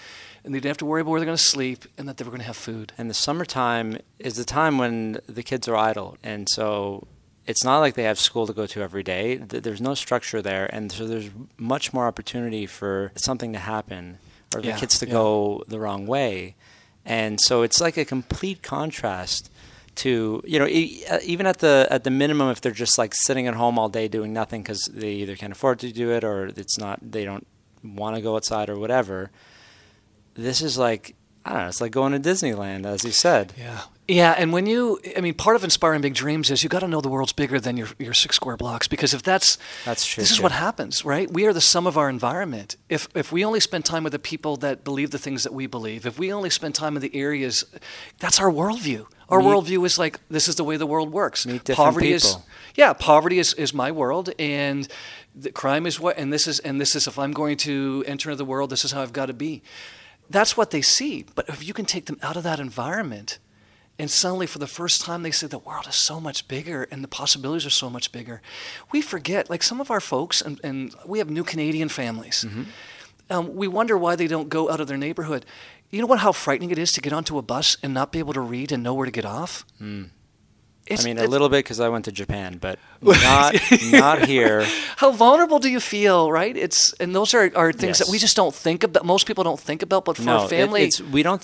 and 0.44 0.54
they 0.54 0.58
didn't 0.60 0.70
have 0.70 0.76
to 0.78 0.86
worry 0.86 1.00
about 1.00 1.10
where 1.10 1.20
they're 1.20 1.26
going 1.26 1.36
to 1.36 1.42
sleep, 1.42 1.86
and 1.98 2.08
that 2.08 2.18
they 2.18 2.24
were 2.24 2.30
going 2.30 2.40
to 2.40 2.46
have 2.46 2.56
food. 2.56 2.92
And 2.96 3.10
the 3.10 3.14
summertime 3.14 3.98
is 4.20 4.36
the 4.36 4.44
time 4.44 4.78
when 4.78 5.18
the 5.28 5.42
kids 5.42 5.66
are 5.66 5.74
idle, 5.76 6.16
and 6.22 6.48
so 6.48 7.08
it's 7.46 7.62
not 7.64 7.80
like 7.80 7.94
they 7.94 8.04
have 8.04 8.18
school 8.18 8.46
to 8.46 8.52
go 8.52 8.66
to 8.66 8.80
every 8.80 9.02
day. 9.02 9.36
There's 9.36 9.80
no 9.80 9.94
structure 9.94 10.40
there, 10.42 10.66
and 10.74 10.90
so 10.90 11.06
there's 11.06 11.30
much 11.58 11.92
more 11.92 12.06
opportunity 12.06 12.66
for 12.66 13.12
something 13.16 13.52
to 13.52 13.58
happen 13.58 14.18
or 14.54 14.60
the 14.62 14.68
Yeah, 14.68 14.78
kids 14.78 14.98
to 15.00 15.06
yeah. 15.06 15.12
go 15.12 15.64
the 15.68 15.78
wrong 15.78 16.06
way. 16.06 16.54
And 17.04 17.40
so 17.40 17.62
it's 17.62 17.80
like 17.80 17.96
a 17.96 18.04
complete 18.04 18.62
contrast 18.62 19.50
to 19.96 20.42
you 20.44 20.58
know 20.58 20.64
uh, 20.64 21.18
even 21.22 21.46
at 21.46 21.58
the 21.58 21.86
at 21.90 22.02
the 22.02 22.10
minimum 22.10 22.48
if 22.50 22.60
they're 22.60 22.72
just 22.72 22.98
like 22.98 23.14
sitting 23.14 23.46
at 23.46 23.54
home 23.54 23.78
all 23.78 23.88
day 23.88 24.08
doing 24.08 24.32
nothing 24.32 24.60
because 24.62 24.86
they 24.92 25.12
either 25.12 25.36
can't 25.36 25.52
afford 25.52 25.78
to 25.78 25.92
do 25.92 26.10
it 26.10 26.24
or 26.24 26.46
it's 26.56 26.76
not 26.78 26.98
they 27.00 27.24
don't 27.24 27.46
want 27.84 28.16
to 28.16 28.22
go 28.22 28.34
outside 28.34 28.68
or 28.68 28.76
whatever. 28.78 29.30
This 30.34 30.62
is 30.62 30.78
like 30.78 31.14
I 31.44 31.50
don't 31.52 31.58
know. 31.62 31.68
It's 31.68 31.80
like 31.80 31.92
going 31.92 32.12
to 32.12 32.18
Disneyland, 32.30 32.86
as 32.86 33.04
you 33.04 33.10
said. 33.12 33.52
Yeah. 33.58 33.82
Yeah, 34.06 34.34
and 34.36 34.52
when 34.52 34.66
you, 34.66 35.00
I 35.16 35.22
mean, 35.22 35.32
part 35.32 35.56
of 35.56 35.64
inspiring 35.64 36.02
big 36.02 36.12
dreams 36.12 36.50
is 36.50 36.62
you 36.62 36.68
got 36.68 36.80
to 36.80 36.88
know 36.88 37.00
the 37.00 37.08
world's 37.08 37.32
bigger 37.32 37.58
than 37.58 37.78
your, 37.78 37.88
your 37.98 38.12
six 38.12 38.36
square 38.36 38.56
blocks 38.58 38.86
because 38.86 39.14
if 39.14 39.22
that's, 39.22 39.56
That's 39.86 40.04
true, 40.04 40.22
This 40.22 40.30
is 40.32 40.36
too. 40.36 40.42
what 40.42 40.52
happens, 40.52 41.06
right? 41.06 41.30
We 41.30 41.46
are 41.46 41.54
the 41.54 41.62
sum 41.62 41.86
of 41.86 41.96
our 41.96 42.10
environment. 42.10 42.76
If 42.90 43.08
if 43.14 43.32
we 43.32 43.42
only 43.46 43.60
spend 43.60 43.86
time 43.86 44.04
with 44.04 44.12
the 44.12 44.18
people 44.18 44.58
that 44.58 44.84
believe 44.84 45.10
the 45.10 45.18
things 45.18 45.42
that 45.44 45.54
we 45.54 45.66
believe, 45.66 46.04
if 46.04 46.18
we 46.18 46.30
only 46.30 46.50
spend 46.50 46.74
time 46.74 46.96
in 46.96 47.02
the 47.02 47.16
areas, 47.16 47.64
that's 48.18 48.38
our 48.38 48.50
worldview. 48.50 49.06
Our 49.30 49.38
Meet- 49.38 49.46
worldview 49.48 49.86
is 49.86 49.98
like 49.98 50.20
this 50.28 50.48
is 50.48 50.56
the 50.56 50.64
way 50.64 50.76
the 50.76 50.86
world 50.86 51.10
works. 51.10 51.46
Meet 51.46 51.64
different 51.64 51.76
poverty 51.88 52.12
is, 52.12 52.36
yeah, 52.74 52.92
poverty 52.92 53.38
is, 53.38 53.54
is 53.54 53.72
my 53.72 53.90
world, 53.90 54.28
and 54.38 54.86
the 55.34 55.50
crime 55.50 55.86
is 55.86 55.98
what, 55.98 56.18
and 56.18 56.30
this 56.30 56.46
is 56.46 56.58
and 56.60 56.78
this 56.78 56.94
is 56.94 57.06
if 57.06 57.18
I'm 57.18 57.32
going 57.32 57.56
to 57.58 58.04
enter 58.06 58.30
into 58.30 58.36
the 58.36 58.44
world, 58.44 58.68
this 58.68 58.84
is 58.84 58.92
how 58.92 59.00
I've 59.00 59.14
got 59.14 59.26
to 59.26 59.32
be. 59.32 59.62
That's 60.28 60.58
what 60.58 60.70
they 60.72 60.82
see. 60.82 61.24
But 61.34 61.48
if 61.48 61.66
you 61.66 61.72
can 61.72 61.86
take 61.86 62.04
them 62.04 62.18
out 62.22 62.36
of 62.36 62.42
that 62.44 62.60
environment 62.60 63.38
And 63.98 64.10
suddenly, 64.10 64.46
for 64.46 64.58
the 64.58 64.66
first 64.66 65.02
time, 65.02 65.22
they 65.22 65.30
say 65.30 65.46
the 65.46 65.58
world 65.58 65.86
is 65.88 65.94
so 65.94 66.20
much 66.20 66.48
bigger 66.48 66.88
and 66.90 67.04
the 67.04 67.08
possibilities 67.08 67.64
are 67.64 67.70
so 67.70 67.88
much 67.88 68.10
bigger. 68.10 68.42
We 68.90 69.00
forget, 69.00 69.48
like 69.48 69.62
some 69.62 69.80
of 69.80 69.90
our 69.90 70.00
folks, 70.00 70.42
and, 70.42 70.60
and 70.64 70.94
we 71.06 71.18
have 71.18 71.30
new 71.30 71.44
Canadian 71.44 71.88
families. 71.88 72.44
Mm-hmm. 72.46 72.62
Um, 73.30 73.54
we 73.54 73.68
wonder 73.68 73.96
why 73.96 74.16
they 74.16 74.26
don't 74.26 74.48
go 74.48 74.70
out 74.70 74.80
of 74.80 74.88
their 74.88 74.96
neighborhood. 74.96 75.46
You 75.90 76.00
know 76.00 76.06
what? 76.06 76.18
How 76.18 76.32
frightening 76.32 76.70
it 76.70 76.78
is 76.78 76.92
to 76.92 77.00
get 77.00 77.12
onto 77.12 77.38
a 77.38 77.42
bus 77.42 77.76
and 77.82 77.94
not 77.94 78.10
be 78.10 78.18
able 78.18 78.32
to 78.32 78.40
read 78.40 78.72
and 78.72 78.82
know 78.82 78.94
where 78.94 79.06
to 79.06 79.12
get 79.12 79.24
off. 79.24 79.64
Mm. 79.80 80.10
It's- 80.86 81.00
I 81.00 81.08
mean, 81.08 81.18
a 81.18 81.26
little 81.26 81.48
bit 81.48 81.64
because 81.64 81.80
I 81.80 81.88
went 81.88 82.04
to 82.04 82.12
Japan, 82.12 82.58
but 82.60 82.78
not 83.02 83.54
not 83.90 84.26
here. 84.28 84.64
How 84.96 85.12
vulnerable 85.12 85.58
do 85.58 85.68
you 85.70 85.80
feel, 85.80 86.30
right? 86.30 86.56
It's 86.56 86.92
and 87.00 87.14
those 87.14 87.32
are, 87.34 87.50
are 87.56 87.72
things 87.72 87.98
that 87.98 88.08
we 88.08 88.18
just 88.18 88.36
don't 88.36 88.54
think 88.54 88.84
about. 88.84 89.04
Most 89.04 89.26
people 89.26 89.44
don't 89.44 89.60
think 89.60 89.82
about, 89.82 90.04
but 90.04 90.16
for 90.16 90.22
no, 90.24 90.40
a 90.40 90.44
it- 90.44 90.50
family, 90.50 90.82
it's 90.84 91.00
we 91.00 91.22
don't 91.22 91.42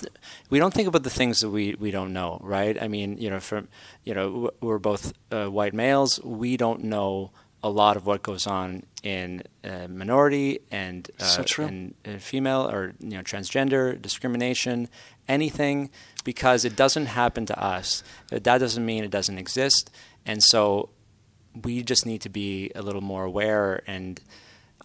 we 0.49 0.59
don't 0.59 0.73
think 0.73 0.87
about 0.87 1.03
the 1.03 1.09
things 1.09 1.39
that 1.39 1.49
we, 1.49 1.75
we 1.79 1.91
don't 1.91 2.13
know, 2.13 2.39
right? 2.43 2.77
I 2.81 2.87
mean, 2.87 3.17
you 3.17 3.29
know, 3.31 3.39
from 3.39 3.67
you 4.03 4.13
know, 4.13 4.51
we're 4.61 4.79
both 4.79 5.13
uh, 5.31 5.47
white 5.47 5.73
males. 5.73 6.19
We 6.23 6.55
don't 6.57 6.83
know 6.83 7.31
a 7.63 7.69
lot 7.69 7.95
of 7.95 8.05
what 8.07 8.23
goes 8.23 8.47
on 8.47 8.83
in 9.03 9.43
uh, 9.63 9.87
minority 9.87 10.59
and 10.71 11.09
uh, 11.19 11.23
So 11.23 11.43
true. 11.43 11.65
and 11.65 11.93
uh, 12.05 12.17
female 12.17 12.67
or 12.69 12.93
you 12.99 13.09
know 13.17 13.21
transgender 13.23 13.99
discrimination, 14.01 14.87
anything, 15.31 15.89
because 16.23 16.65
it 16.65 16.75
doesn't 16.75 17.07
happen 17.07 17.45
to 17.47 17.57
us. 17.75 18.03
That 18.29 18.43
doesn't 18.43 18.85
mean 18.85 19.03
it 19.03 19.11
doesn't 19.11 19.37
exist, 19.37 19.89
and 20.25 20.43
so 20.43 20.89
we 21.63 21.83
just 21.83 22.05
need 22.05 22.21
to 22.21 22.29
be 22.29 22.71
a 22.75 22.81
little 22.81 23.01
more 23.01 23.23
aware 23.25 23.81
and 23.87 24.21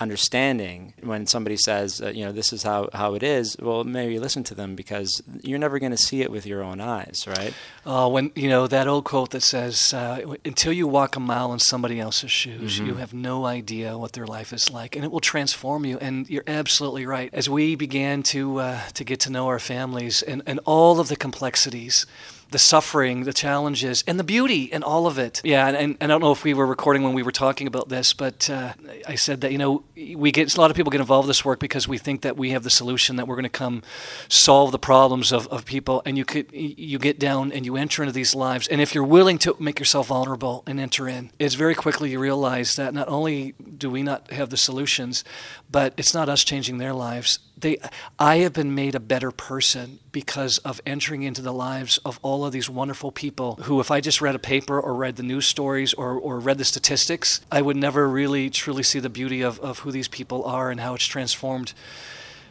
understanding 0.01 0.95
when 1.03 1.27
somebody 1.27 1.57
says, 1.57 2.01
uh, 2.01 2.09
you 2.09 2.25
know, 2.25 2.33
this 2.33 2.53
is 2.53 2.63
how, 2.63 2.89
how 2.93 3.15
it 3.15 3.23
is. 3.23 3.57
Well, 3.61 3.85
maybe 3.85 4.19
listen 4.19 4.45
to 4.45 4.55
them 4.55 4.75
because 4.75 5.23
you're 5.43 5.59
never 5.59 5.79
going 5.79 5.93
to 5.93 5.97
see 5.99 6.21
it 6.23 6.31
with 6.31 6.47
your 6.47 6.63
own 6.63 6.81
eyes, 6.81 7.25
right? 7.27 7.55
Uh, 7.85 8.09
when 8.09 8.31
you 8.35 8.49
know 8.49 8.67
that 8.67 8.89
old 8.89 9.05
quote 9.05 9.31
that 9.31 9.43
says, 9.43 9.95
uh, 9.95 10.35
"Until 10.45 10.73
you 10.73 10.87
walk 10.87 11.17
a 11.17 11.21
mile 11.21 11.53
in 11.53 11.59
somebody 11.59 12.01
else's 12.01 12.31
shoes, 12.31 12.79
you 12.79 12.95
have 12.95 13.15
no 13.15 13.47
idea 13.47 13.97
what 13.97 14.13
their 14.13 14.27
life 14.27 14.53
is 14.53 14.71
like, 14.71 14.97
and 14.97 15.05
it 15.05 15.11
will 15.13 15.21
transform 15.21 15.85
you." 15.85 15.99
And 15.99 16.29
you're 16.29 16.45
absolutely 16.47 17.07
right. 17.07 17.31
As 17.33 17.49
we 17.49 17.77
began 17.77 18.23
to 18.25 18.59
uh, 18.59 18.81
to 18.95 19.05
get 19.05 19.21
to 19.21 19.31
know 19.31 19.47
our 19.47 19.59
families 19.61 20.23
and, 20.23 20.43
and 20.47 20.61
all 20.65 21.01
of 21.01 21.09
the 21.09 21.17
complexities, 21.17 22.07
the 22.51 22.59
suffering, 22.59 23.25
the 23.25 23.33
challenges, 23.33 24.05
and 24.07 24.19
the 24.19 24.25
beauty, 24.25 24.73
and 24.73 24.85
all 24.85 25.07
of 25.07 25.19
it. 25.19 25.41
Yeah, 25.45 25.67
and, 25.67 25.77
and 25.77 25.97
I 26.03 26.07
don't 26.07 26.21
know 26.21 26.33
if 26.33 26.45
we 26.45 26.55
were 26.55 26.67
recording 26.67 27.03
when 27.03 27.13
we 27.13 27.23
were 27.23 27.33
talking 27.33 27.67
about 27.67 27.89
this, 27.89 28.13
but 28.13 28.49
uh, 28.49 28.73
I 29.07 29.17
said 29.17 29.41
that 29.41 29.53
you 29.53 29.59
know 29.59 29.85
we 29.97 30.31
get 30.31 30.55
a 30.55 30.61
lot 30.61 30.71
of 30.71 30.77
people 30.77 30.91
get 30.91 31.01
involved 31.01 31.27
in 31.27 31.29
this 31.29 31.45
work 31.45 31.59
because 31.59 31.89
we 31.89 31.99
think 31.99 32.23
that 32.23 32.37
we 32.37 32.51
have 32.51 32.63
the 32.63 32.71
solution 32.71 33.17
that 33.17 33.27
we're 33.27 33.35
going 33.35 33.45
to 33.45 33.49
come 33.49 33.83
solve 34.29 34.73
the 34.73 34.79
problems 34.79 35.33
of, 35.33 35.47
of 35.49 35.65
people, 35.65 36.03
and 36.07 36.17
you 36.17 36.25
could 36.25 36.47
you 36.53 36.99
get 36.99 37.19
down 37.19 37.53
and 37.53 37.67
you 37.67 37.77
enter 37.77 38.03
into 38.03 38.13
these 38.13 38.35
lives, 38.35 38.69
and 38.69 38.81
if 38.81 38.95
you're 38.95 39.05
willing 39.05 39.39
to 39.39 39.57
make 39.59 39.79
yourself 39.79 40.09
vulnerable 40.09 40.63
and 40.67 40.79
enter 40.79 41.09
in, 41.09 41.31
it's 41.39 41.55
very 41.55 41.75
quickly 41.75 42.11
you 42.11 42.21
realize 42.21 42.77
that 42.77 42.95
not 42.95 43.09
only 43.09 43.55
do 43.77 43.91
we 43.91 44.03
not 44.03 44.31
have 44.31 44.51
the 44.51 44.57
solutions, 44.57 45.25
but 45.71 45.95
it's 45.97 46.15
not 46.15 46.29
us 46.29 46.45
changing 46.45 46.79
their 46.79 46.93
lives. 46.93 47.41
They, 47.59 47.79
I 48.19 48.39
have 48.39 48.53
been 48.53 48.75
made 48.75 48.95
a 48.95 49.01
better 49.01 49.31
person 49.31 49.99
because 50.13 50.59
of 50.59 50.81
entering 50.85 51.23
into 51.23 51.41
the 51.41 51.53
lives 51.53 51.99
of 52.05 52.21
all 52.23 52.45
of 52.45 52.53
these 52.53 52.69
wonderful 52.69 53.11
people 53.11 53.57
who, 53.63 53.81
if 53.81 53.91
I 53.91 54.03
just 54.03 54.21
read 54.21 54.35
a 54.35 54.39
paper 54.39 54.79
or 54.79 54.95
read 54.95 55.17
the 55.17 55.23
news 55.23 55.47
stories 55.47 55.95
or, 55.95 56.13
or 56.13 56.39
read 56.39 56.59
the 56.59 56.67
statistics, 56.67 57.41
I 57.51 57.63
would 57.63 57.77
never 57.77 58.09
really 58.09 58.51
truly 58.51 58.83
see 58.83 58.99
the 58.99 59.09
beauty 59.09 59.41
of, 59.41 59.59
of 59.61 59.81
who 59.81 59.91
these 59.91 60.09
people 60.09 60.45
are 60.45 60.71
and 60.71 60.81
how 60.81 60.95
it's 60.95 61.07
transformed 61.07 61.73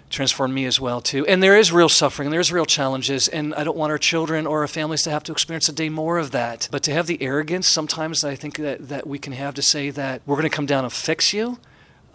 transformed 0.09 0.53
me 0.53 0.65
as 0.65 0.79
well 0.79 1.01
too. 1.01 1.25
And 1.25 1.41
there 1.41 1.57
is 1.57 1.71
real 1.71 1.89
suffering, 1.89 2.29
there's 2.29 2.51
real 2.51 2.65
challenges, 2.65 3.27
and 3.27 3.53
I 3.55 3.63
don't 3.63 3.77
want 3.77 3.91
our 3.91 3.97
children 3.97 4.45
or 4.47 4.61
our 4.61 4.67
families 4.67 5.03
to 5.03 5.09
have 5.11 5.23
to 5.23 5.31
experience 5.31 5.67
a 5.67 5.73
day 5.73 5.89
more 5.89 6.17
of 6.17 6.31
that. 6.31 6.67
But 6.71 6.83
to 6.83 6.91
have 6.91 7.07
the 7.07 7.21
arrogance 7.21 7.67
sometimes 7.67 8.23
I 8.23 8.35
think 8.35 8.57
that, 8.57 8.87
that 8.87 9.07
we 9.07 9.19
can 9.19 9.33
have 9.33 9.55
to 9.55 9.61
say 9.61 9.89
that 9.91 10.21
we're 10.25 10.35
going 10.35 10.49
to 10.49 10.55
come 10.55 10.65
down 10.65 10.83
and 10.83 10.93
fix 10.93 11.33
you, 11.33 11.59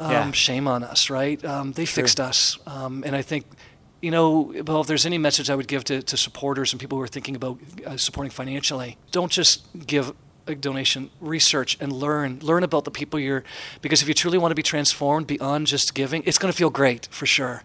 um, 0.00 0.10
Yeah. 0.10 0.30
shame 0.32 0.66
on 0.68 0.82
us, 0.82 1.10
right? 1.10 1.44
Um, 1.44 1.72
they 1.72 1.86
fixed 1.86 2.18
us, 2.20 2.58
um, 2.66 3.04
and 3.06 3.14
I 3.16 3.22
think. 3.22 3.44
You 4.02 4.10
know, 4.10 4.54
well, 4.66 4.80
if 4.80 4.86
there's 4.86 5.04
any 5.04 5.18
message 5.18 5.50
I 5.50 5.54
would 5.54 5.68
give 5.68 5.84
to, 5.84 6.00
to 6.00 6.16
supporters 6.16 6.72
and 6.72 6.80
people 6.80 6.96
who 6.96 7.04
are 7.04 7.06
thinking 7.06 7.36
about 7.36 7.58
uh, 7.86 7.98
supporting 7.98 8.30
financially, 8.30 8.96
don't 9.10 9.30
just 9.30 9.60
give 9.86 10.14
a 10.46 10.54
donation 10.54 11.10
research 11.20 11.76
and 11.82 11.92
learn 11.92 12.38
learn 12.40 12.62
about 12.64 12.84
the 12.84 12.90
people 12.90 13.20
you're 13.20 13.44
because 13.82 14.00
if 14.00 14.08
you 14.08 14.14
truly 14.14 14.38
want 14.38 14.50
to 14.52 14.54
be 14.54 14.62
transformed 14.62 15.26
beyond 15.26 15.66
just 15.66 15.94
giving 15.94 16.22
it's 16.24 16.38
going 16.38 16.50
to 16.50 16.56
feel 16.56 16.70
great 16.70 17.08
for 17.10 17.26
sure 17.26 17.62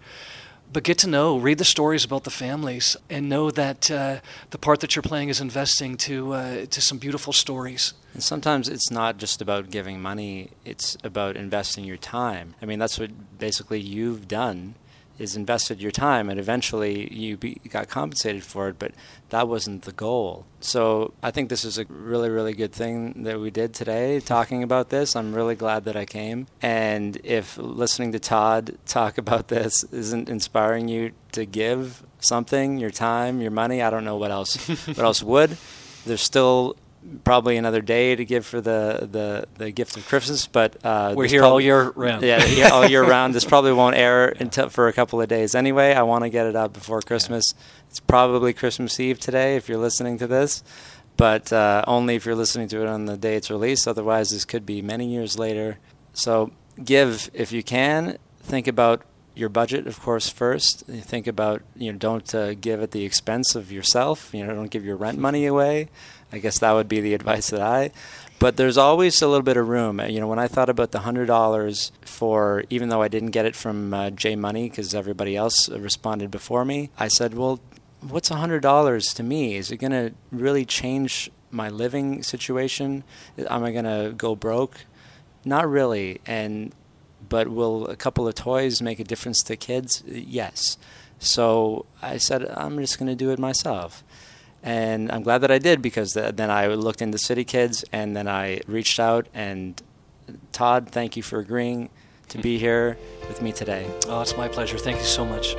but 0.75 0.83
get 0.83 0.97
to 0.97 1.07
know 1.07 1.37
read 1.37 1.57
the 1.57 1.63
stories 1.63 2.03
about 2.03 2.25
the 2.25 2.29
families 2.29 2.97
and 3.09 3.29
know 3.29 3.49
that 3.49 3.89
uh, 3.89 4.19
the 4.49 4.57
part 4.57 4.81
that 4.81 4.93
you're 4.93 5.09
playing 5.11 5.29
is 5.29 5.39
investing 5.39 5.95
to 5.95 6.33
uh, 6.33 6.65
to 6.65 6.81
some 6.81 6.97
beautiful 6.97 7.31
stories 7.31 7.93
And 8.13 8.21
sometimes 8.21 8.67
it's 8.67 8.91
not 8.91 9.17
just 9.17 9.41
about 9.41 9.69
giving 9.71 10.01
money, 10.01 10.49
it's 10.65 10.97
about 11.01 11.37
investing 11.37 11.85
your 11.85 11.97
time. 11.97 12.55
I 12.61 12.65
mean, 12.65 12.79
that's 12.79 12.99
what 12.99 13.11
basically 13.39 13.79
you've 13.79 14.27
done 14.27 14.75
is 15.17 15.35
invested 15.35 15.81
your 15.81 15.91
time 15.91 16.29
and 16.29 16.39
eventually 16.39 17.13
you 17.13 17.37
be, 17.37 17.61
got 17.69 17.87
compensated 17.87 18.43
for 18.43 18.69
it, 18.69 18.79
but 18.79 18.91
that 19.29 19.47
wasn't 19.47 19.83
the 19.83 19.91
goal. 19.91 20.45
So 20.59 21.13
I 21.23 21.31
think 21.31 21.49
this 21.49 21.63
is 21.65 21.77
a 21.77 21.85
really, 21.85 22.29
really 22.29 22.53
good 22.53 22.71
thing 22.71 23.23
that 23.23 23.39
we 23.39 23.51
did 23.51 23.73
today 23.73 24.19
talking 24.19 24.63
about 24.63 24.89
this. 24.89 25.15
I'm 25.15 25.33
really 25.33 25.55
glad 25.55 25.85
that 25.85 25.95
I 25.95 26.05
came. 26.05 26.47
And 26.61 27.17
if 27.23 27.57
listening 27.57 28.11
to 28.11 28.19
Todd 28.19 28.77
talk 28.85 29.17
about 29.25 29.47
this 29.47 29.83
isn't 29.85 30.29
inspiring 30.29 30.87
you 30.87 31.11
to 31.31 31.45
give 31.45 32.03
something, 32.19 32.77
your 32.77 32.91
time, 32.91 33.41
your 33.41 33.51
money, 33.51 33.81
I 33.81 33.89
don't 33.89 34.05
know 34.05 34.17
what 34.17 34.31
else 34.31 34.55
what 34.87 34.99
else 34.99 35.23
would. 35.23 35.57
There's 36.05 36.21
still 36.21 36.75
probably 37.23 37.57
another 37.57 37.81
day 37.81 38.15
to 38.15 38.25
give 38.25 38.45
for 38.45 38.61
the, 38.61 39.07
the, 39.11 39.47
the 39.57 39.71
gift 39.71 39.97
of 39.97 40.07
Christmas, 40.07 40.47
but 40.47 40.83
uh, 40.83 41.13
we're 41.15 41.27
here 41.27 41.43
all 41.43 41.61
year 41.61 41.91
round 41.91 42.23
yeah, 42.23 42.43
yeah, 42.49 42.69
all 42.69 42.87
year 42.87 43.03
round. 43.03 43.33
This 43.33 43.45
probably 43.45 43.73
won't 43.73 43.95
air 43.95 44.29
until 44.29 44.69
for 44.69 44.87
a 44.87 44.93
couple 44.93 45.21
of 45.21 45.27
days 45.27 45.55
anyway. 45.55 45.93
I 45.93 46.03
want 46.03 46.23
to 46.23 46.29
get 46.29 46.45
it 46.45 46.55
out 46.55 46.73
before 46.73 47.01
Christmas. 47.01 47.53
It's 47.89 47.99
probably 47.99 48.53
Christmas 48.53 48.99
Eve 48.99 49.19
today 49.19 49.55
if 49.55 49.69
you're 49.69 49.77
listening 49.77 50.17
to 50.19 50.27
this, 50.27 50.63
but 51.17 51.53
uh, 51.53 51.83
only 51.87 52.15
if 52.15 52.25
you're 52.25 52.35
listening 52.35 52.67
to 52.69 52.81
it 52.81 52.87
on 52.87 53.05
the 53.05 53.17
day 53.17 53.35
it's 53.35 53.49
released. 53.49 53.87
Otherwise, 53.87 54.29
this 54.31 54.45
could 54.45 54.65
be 54.65 54.81
many 54.81 55.07
years 55.07 55.37
later. 55.37 55.77
So 56.13 56.51
give 56.83 57.29
if 57.33 57.51
you 57.51 57.63
can. 57.63 58.17
Think 58.39 58.67
about 58.67 59.01
your 59.35 59.49
budget, 59.49 59.85
of 59.85 59.99
course, 60.01 60.29
first. 60.29 60.83
You 60.87 61.01
Think 61.01 61.27
about 61.27 61.61
you 61.75 61.91
know 61.91 61.97
don't 61.97 62.33
uh, 62.33 62.53
give 62.55 62.81
at 62.81 62.91
the 62.91 63.03
expense 63.05 63.55
of 63.55 63.71
yourself. 63.71 64.33
You 64.33 64.45
know, 64.45 64.55
don't 64.55 64.71
give 64.71 64.85
your 64.85 64.95
rent 64.95 65.19
money 65.19 65.45
away. 65.45 65.89
I 66.35 66.39
guess 66.39 66.59
that 66.59 66.73
would 66.73 66.87
be 66.87 67.01
the 67.01 67.13
advice 67.19 67.49
that 67.49 67.61
I. 67.61 67.91
But 68.37 68.57
there's 68.57 68.77
always 68.77 69.21
a 69.21 69.27
little 69.27 69.43
bit 69.43 69.55
of 69.55 69.69
room. 69.69 70.01
You 70.01 70.19
know, 70.19 70.27
when 70.27 70.39
I 70.39 70.47
thought 70.47 70.69
about 70.69 70.91
the 70.91 70.99
hundred 70.99 71.27
dollars 71.27 71.91
for, 72.01 72.65
even 72.69 72.89
though 72.89 73.01
I 73.01 73.07
didn't 73.07 73.31
get 73.31 73.45
it 73.45 73.55
from 73.55 73.93
uh, 73.93 74.09
J. 74.09 74.35
Money 74.35 74.69
because 74.69 74.93
everybody 74.93 75.37
else 75.37 75.69
responded 75.69 76.31
before 76.31 76.65
me, 76.65 76.89
I 76.99 77.07
said, 77.07 77.33
well, 77.33 77.61
what's 78.01 78.29
a 78.29 78.35
hundred 78.35 78.61
dollars 78.61 79.13
to 79.13 79.23
me? 79.23 79.55
Is 79.55 79.71
it 79.71 79.77
going 79.77 79.91
to 79.91 80.13
really 80.31 80.65
change 80.65 81.31
my 81.49 81.69
living 81.69 82.23
situation? 82.23 83.03
Am 83.37 83.63
I 83.63 83.71
going 83.71 83.85
to 83.85 84.13
go 84.15 84.35
broke? 84.35 84.85
Not 85.45 85.69
really. 85.69 86.19
And 86.25 86.73
but 87.27 87.47
will 87.47 87.87
a 87.87 87.95
couple 87.95 88.27
of 88.27 88.35
toys 88.35 88.81
make 88.81 88.99
a 88.99 89.03
difference 89.03 89.41
to 89.43 89.55
kids? 89.55 90.03
Yes. 90.05 90.77
So 91.19 91.85
I 92.01 92.17
said, 92.17 92.45
I'm 92.49 92.77
just 92.79 92.99
going 92.99 93.07
to 93.07 93.15
do 93.15 93.31
it 93.31 93.39
myself. 93.39 94.03
And 94.65 95.11
I'm 95.11 95.21
glad 95.23 95.39
that 95.39 95.51
I 95.51 95.59
did 95.59 95.81
because 95.81 96.13
th- 96.13 96.35
then 96.35 96.49
I 96.49 96.67
looked 96.67 97.01
into 97.01 97.17
CityKidz 97.19 97.83
and 97.91 98.17
then 98.17 98.27
I 98.27 98.61
reached 98.67 98.99
out. 98.99 99.27
And 99.33 99.79
Todd, 100.51 100.89
thank 100.89 101.15
you 101.15 101.21
for 101.23 101.37
agreeing 101.39 101.89
to 102.29 102.39
be 102.39 102.57
here 102.57 102.97
with 103.27 103.41
me 103.41 103.51
today. 103.51 103.85
oh 104.07 104.21
it's 104.21 104.35
my 104.35 104.47
pleasure 104.47 104.79
thank 104.79 104.97
you 104.97 105.03
so 105.05 105.23
much 105.23 105.55